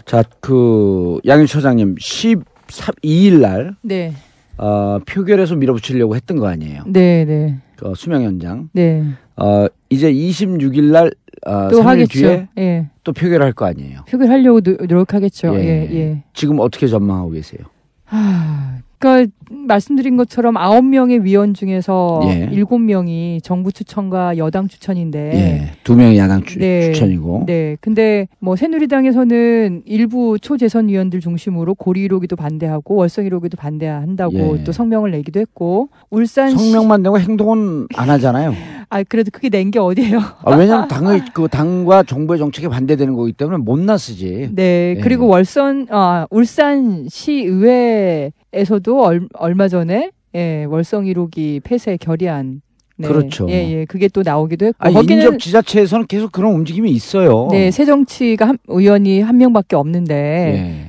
[0.05, 4.13] 자, 그 양윤 처장님 12일 날 네.
[4.57, 6.83] 어, 표결에서 밀어붙이려고 했던 거 아니에요?
[6.87, 7.57] 네, 네.
[7.75, 8.69] 그 수명 연장.
[8.73, 9.03] 네.
[9.35, 11.11] 어, 이제 26일 날
[11.45, 12.19] 어, 또 3일 하겠죠.
[12.19, 12.87] 뒤에 예.
[13.03, 13.99] 또 표결할 거 아니에요?
[14.09, 15.53] 표결하려고 노- 노력하겠죠.
[15.59, 16.23] 예, 예.
[16.33, 17.59] 지금 어떻게 전망하고 계세요?
[18.09, 22.49] 하, 그러니까 말씀드린 것처럼 아홉 명의 위원 중에서 예.
[22.51, 25.71] 일곱 명이 정부 추천과 여당 추천인데 예.
[25.83, 26.91] 두 명이 야당 추, 네.
[26.91, 27.43] 추천이고.
[27.45, 27.77] 네.
[27.79, 34.63] 근데 뭐 새누리당에서는 일부 초재선 위원들 중심으로 고리 1호기도 반대하고 월성 1호기도 반대한다고 예.
[34.63, 38.53] 또 성명을 내기도 했고 울산 성명만 내고 행동은 안 하잖아요.
[38.89, 40.19] 아 그래도 그게 낸 게 어디예요?
[40.45, 44.49] 아, 왜냐하면 당의 그 당과 정부의 정책에 반대되는 거기 때문에 못 나서지.
[44.53, 44.95] 네.
[44.97, 45.01] 예.
[45.01, 52.61] 그리고 월선 아 울산 시의회 에서도 얼, 얼마 전에 예, 월성 1호기 폐쇄 결의안
[52.97, 53.07] 네.
[53.07, 53.47] 그렇죠.
[53.49, 53.85] 예, 예.
[53.85, 57.47] 그게 또 나오기도 했고 아, 거기는 인접 지자체에서는 계속 그런 움직임이 있어요.
[57.51, 60.15] 네, 새정치가 한, 의원이 한 명밖에 없는데,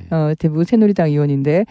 [0.09, 0.15] 예.
[0.15, 1.65] 어, 대부분 새누리당 의원인데,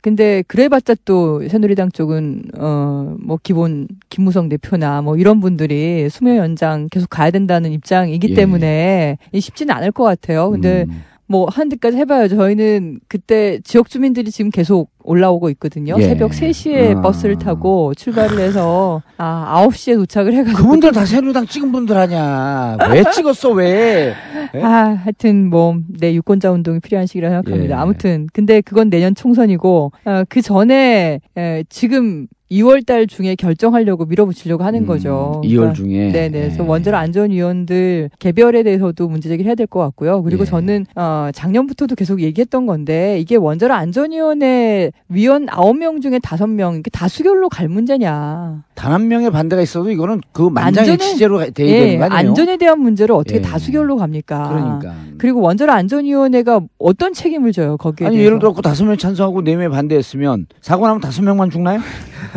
[0.00, 6.88] 근데 그래봤자 또 새누리당 쪽은 어 뭐 기본 김무성 대표나 뭐 이런 분들이 수명 연장
[6.90, 8.34] 계속 가야 된다는 입장이기 예.
[8.34, 10.50] 때문에 이 쉽지는 않을 것 같아요.
[10.50, 11.02] 근데 음.
[11.28, 12.28] 뭐 데까지 해봐요.
[12.28, 15.94] 저희는 그때 지역 주민들이 지금 계속 올라오고 있거든요.
[15.98, 16.02] 예.
[16.02, 17.00] 새벽 3시에 아.
[17.02, 22.76] 버스를 타고 출발을 해서 아 9시에 도착을 해가지고 그분들 다 새누리당 찍은 분들 아니야.
[22.90, 24.14] 왜 찍었어, 왜?
[24.54, 24.62] 예?
[24.62, 27.76] 아, 하여튼 뭐, 네, 유권자 운동이 필요한 시기라 생각합니다.
[27.76, 27.80] 예.
[27.80, 34.62] 아무튼, 근데 그건 내년 총선이고, 어, 그 전에, 에, 지금 2월 달 중에 결정하려고 밀어붙이려고
[34.64, 35.40] 하는 거죠.
[35.44, 36.12] 2월 그러니까 중에.
[36.12, 36.30] 네네.
[36.30, 40.22] 그래서 원자력 안전위원들 개별에 대해서도 문제제기를 해야 될 것 같고요.
[40.22, 40.46] 그리고 예.
[40.46, 47.48] 저는, 어, 작년부터도 계속 얘기했던 건데, 이게 원자력 안전위원회 위원 9명 중에 5명, 이게 다수결로
[47.48, 48.62] 갈 문제냐.
[48.74, 50.48] 단 한 명의 반대가 있어도 이거는 그
[50.98, 52.30] 취재로 돼야 예, 되는 거 아니에요?
[52.30, 53.42] 안전에 대한 문제를 어떻게 예.
[53.42, 54.48] 다수결로 갑니까?
[54.48, 54.94] 그러니까.
[55.18, 58.26] 그리고 원자력 안전위원회가 어떤 책임을 져요 거기에 아니 대해서?
[58.26, 61.80] 예를 들어 그 다섯 명 찬성하고 네 명 반대했으면 사고 나면 다섯 명만 죽나요?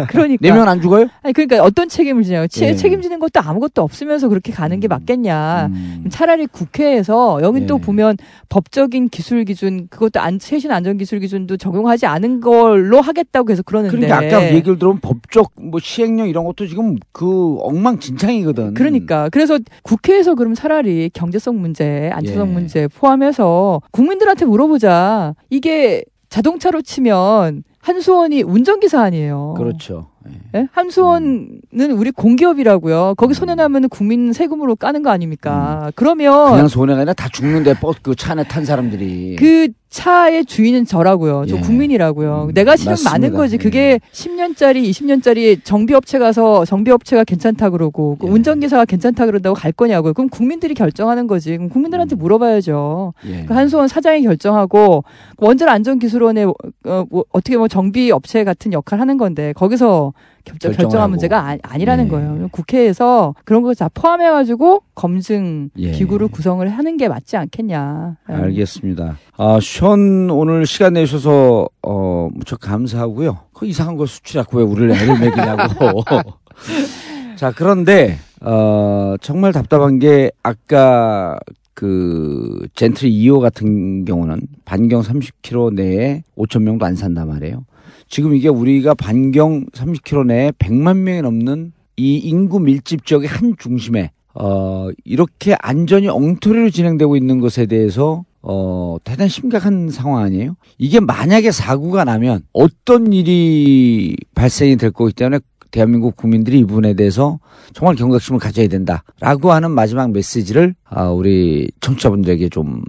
[0.07, 1.07] 그러니까 네 명은 안 죽어요?
[1.21, 2.71] 아니 그러니까 어떤 책임을 지냐고 치- 예.
[2.71, 2.75] 음.
[2.75, 5.69] 책임지는 것도 아무것도 없으면서 그렇게 가는 게 맞겠냐
[6.09, 7.67] 차라리 국회에서 여긴 예.
[7.67, 8.17] 또 보면
[8.49, 13.95] 법적인 기술 기준 그것도 안, 최신 안전 기술 기준도 적용하지 않은 걸로 하겠다고 해서 그러는데
[13.97, 18.73] 그러니까 아까 얘기를 들어보면 법적 뭐 시행령 이런 것도 지금 그 엉망진창이거든.
[18.73, 22.53] 그러니까 그래서 국회에서 그럼 차라리 경제성 문제, 안전성 예.
[22.53, 25.33] 문제 포함해서 국민들한테 물어보자.
[25.49, 29.55] 이게 자동차로 치면 한수원이 운전기사 아니에요.
[29.57, 30.07] 그렇죠.
[30.55, 30.67] 예?
[30.71, 31.61] 한수원은
[31.95, 33.15] 우리 공기업이라고요.
[33.17, 35.91] 거기 손해 나면 국민 세금으로 까는 거 아닙니까?
[35.95, 40.85] 그러면 그냥 손해가 아니라 다 죽는데 버스 그 차 안에 탄 사람들이 그 차의 주인은
[40.85, 41.45] 저라고요.
[41.47, 41.59] 저 예.
[41.61, 42.51] 국민이라고요.
[42.53, 42.97] 내가 싫으면.
[43.05, 43.55] 많은 거지.
[43.55, 43.57] 예.
[43.57, 48.27] 그게 10년짜리, 20년짜리 정비업체 가서 정비업체가 괜찮다 그러고 예.
[48.27, 50.13] 그 운전기사가 괜찮다 그런다고 갈 거냐고요.
[50.13, 51.57] 그럼 국민들이 결정하는 거지.
[51.57, 53.13] 그럼 국민들한테 물어봐야죠.
[53.27, 53.45] 예.
[53.45, 55.03] 그 한수원 사장이 결정하고
[55.37, 60.13] 원자력 안전기술원의 어, 뭐 어떻게 뭐 정비업체 같은 역할 하는 건데 거기서
[60.45, 62.09] 결정, 결정한 문제가 아, 니라는 네.
[62.09, 62.47] 거예요.
[62.51, 65.91] 국회에서 그런 거 다 포함해가지고 검증 예.
[65.91, 68.17] 기구를 구성을 하는 게 맞지 않겠냐.
[68.27, 68.35] 네.
[68.35, 69.17] 알겠습니다.
[69.37, 73.37] 아, 션 오늘 시간 내주셔서 어, 무척 감사하고요.
[73.53, 76.03] 그 이상한 걸 수출하고 왜 우리를 애를 먹이냐고.
[77.37, 81.37] 자, 그런데 어, 정말 답답한 게 아까
[81.73, 87.63] 그 젠트리 2호 같은 경우는 반경 30km 내에 5천 명도 안 산단 말이에요.
[88.09, 94.11] 지금 이게 우리가 반경 30km 내에 100만 명이 넘는 이 인구 밀집 지역의 한 중심에
[94.33, 100.55] 어 이렇게 안전이 엉터리로 진행되고 있는 것에 대해서 어 대단히 심각한 상황 아니에요?
[100.77, 105.39] 이게 만약에 사고가 나면 어떤 일이 발생이 될 거기 때문에
[105.71, 107.39] 대한민국 국민들이 이 부분에 대해서
[107.73, 112.81] 정말 경각심을 가져야 된다라고 하는 마지막 메시지를 아, 우리 청취자분들에게 좀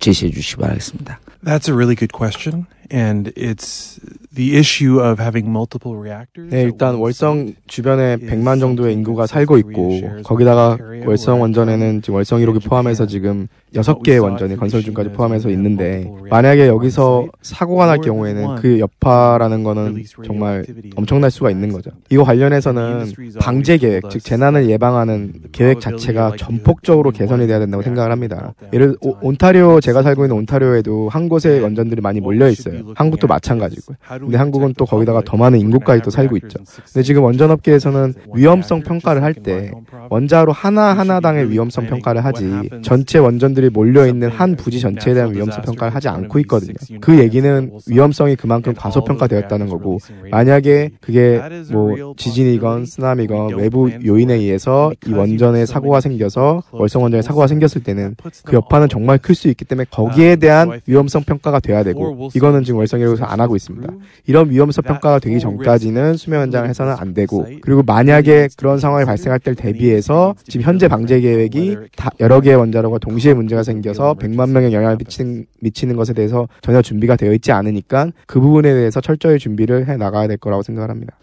[0.00, 1.20] 제시해 주시기 바라겠습니다.
[1.44, 2.66] That's a really good question.
[2.90, 4.00] And it's
[4.38, 6.48] the issue of having multiple reactors.
[6.54, 12.64] 네, 일단 월성 주변에 100만 정도의 인구가 살고 있고 거기다가 월성 원전에는 지금 월성 1호기
[12.64, 19.62] 포함해서 지금 6개의 원전이 건설 중까지 포함해서 있는데 만약에 여기서 사고가 날 경우에는 그 여파라는
[19.62, 20.64] 거는 정말
[20.96, 21.90] 엄청날 수가 있는 거죠.
[22.10, 28.54] 이거 관련해서는 방제 계획, 즉 재난을 예방하는 계획 자체가 전폭적으로 개선이 돼야 된다고 생각을 합니다.
[28.72, 32.82] 예를 오, 온타리오 제가 살고 있는 온타리오에도 한 곳에 원전들이 많이 몰려 있어요.
[32.94, 33.96] 한국도 마찬가지고요.
[34.20, 36.58] 근데 한국은 또 거기다가 더 많은 인구까지 또 살고 있죠.
[36.92, 39.70] 근데 지금 원전 업계에서는 위험성 평가를 할 때
[40.10, 42.50] 원자로 하나 하나당의 위험성 평가를 하지
[42.82, 46.74] 전체 원전 들이 몰려 있는 한 부지 전체에 대한 위험성 평가를 하지 않고 있거든요.
[47.00, 49.98] 그 얘기는 위험성이 그만큼 과소평가되었다는 거고
[50.30, 51.40] 만약에 그게
[51.72, 58.14] 뭐 지진이건 쓰나미건 외부 요인에 의해서 이 원전에 사고가 생겨서 월성 원전에 사고가 생겼을 때는
[58.44, 62.78] 그 여파는 정말 클 수 있기 때문에 거기에 대한 위험성 평가가 돼야 되고 이거는 지금
[62.78, 63.92] 월성이라고서 안 하고 있습니다.
[64.26, 69.38] 이런 위험성 평가가 되기 전까지는 수명 연장을 해서는 안 되고 그리고 만약에 그런 상황이 발생할
[69.40, 74.50] 때를 대비해서 지금 현재 방제 계획이 다 여러 개의 원자로가 동시에 문제 가 생겨서 100만
[74.50, 79.38] 명에 영향을 미치는 미치는 것에 대해서 전혀 준비가 되어 있지 않으니까 그 부분에 대해서 철저히
[79.38, 81.16] 준비를 해 나가야 될 거라고 생각을 합니다.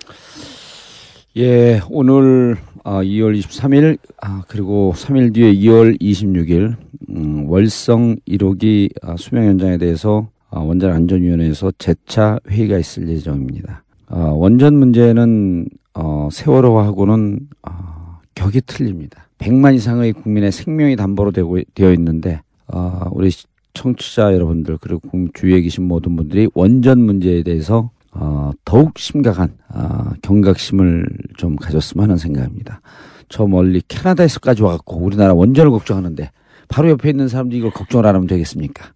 [1.37, 6.75] 예, 오늘 어, 2월 23일 아, 그리고 3일 뒤에 2월 26일
[7.09, 13.83] 음, 월성 1호기 아, 수명 연장에 대해서 어, 원전 안전위원회에서 재차 회의가 있을 예정입니다.
[14.07, 19.24] 어, 원전 문제는 어, 세월호하고는 어, 격이 틀립니다.
[19.39, 23.31] 100만 이상의 국민의 생명이 담보로 되고, 되어 있는데 어, 우리
[23.73, 25.01] 청취자 여러분들 그리고
[25.33, 31.05] 주위에 계신 모든 분들이 원전 문제에 대해서 어, 더욱 심각한 어, 경각심을
[31.37, 32.81] 좀 가졌으면 하는 생각입니다.
[33.27, 36.31] 저 멀리 캐나다에서까지 와갖고 우리나라 원전을 걱정하는데
[36.67, 38.94] 바로 옆에 있는 사람들이 이걸 걱정을 안 하면 되겠습니까?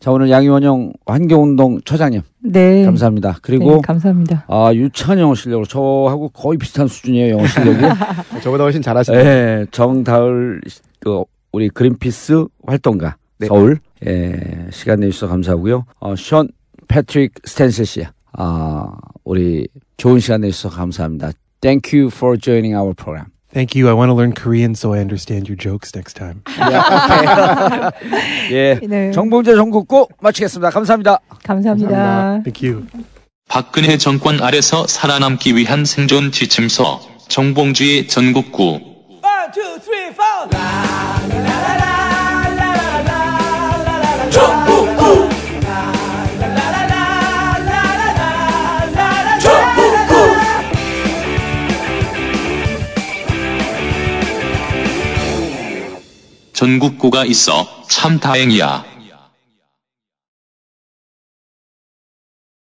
[0.00, 2.22] 자, 오늘 양희원영 환경운동 처장님.
[2.44, 2.84] 네.
[2.84, 3.38] 감사합니다.
[3.42, 3.76] 그리고.
[3.76, 4.44] 네, 감사합니다.
[4.46, 7.80] 아, 유창 영어 실력으로 저하고 거의 비슷한 수준이에요, 영어 실력이.
[8.42, 9.22] 저보다 훨씬 잘하시네요.
[9.22, 10.60] 네, 정다을,
[11.00, 13.16] 그, 우리 그린피스 활동가.
[13.38, 13.48] 네.
[13.48, 13.78] 서울.
[14.06, 15.84] 예, 시간 내주셔서 감사하고요.
[15.98, 16.48] 어, 션
[16.86, 18.04] 패트릭 스탠스 씨.
[18.32, 18.92] 아,
[19.24, 19.66] 우리
[19.96, 21.32] 좋은 시간 내주셔서 감사합니다.
[21.60, 23.26] Thank you for joining our program.
[23.58, 23.88] Thank you.
[23.88, 26.42] I want to learn Korean so I understand your jokes next time.
[28.52, 28.78] 예.
[28.86, 29.10] 네.
[29.10, 30.70] 정봉재 정국고 마치겠습니다.
[30.70, 31.18] 감사합니다.
[31.42, 31.88] 감사합니다.
[31.88, 32.42] 감사합니다.
[32.44, 32.86] Thank you.
[33.48, 38.78] 박근혜 정권 아래서 살아남기 위한 생존 지침서 정봉주의 전국구
[39.24, 40.46] One, two, three, four.
[56.58, 58.84] 전국구가 있어 참 다행이야.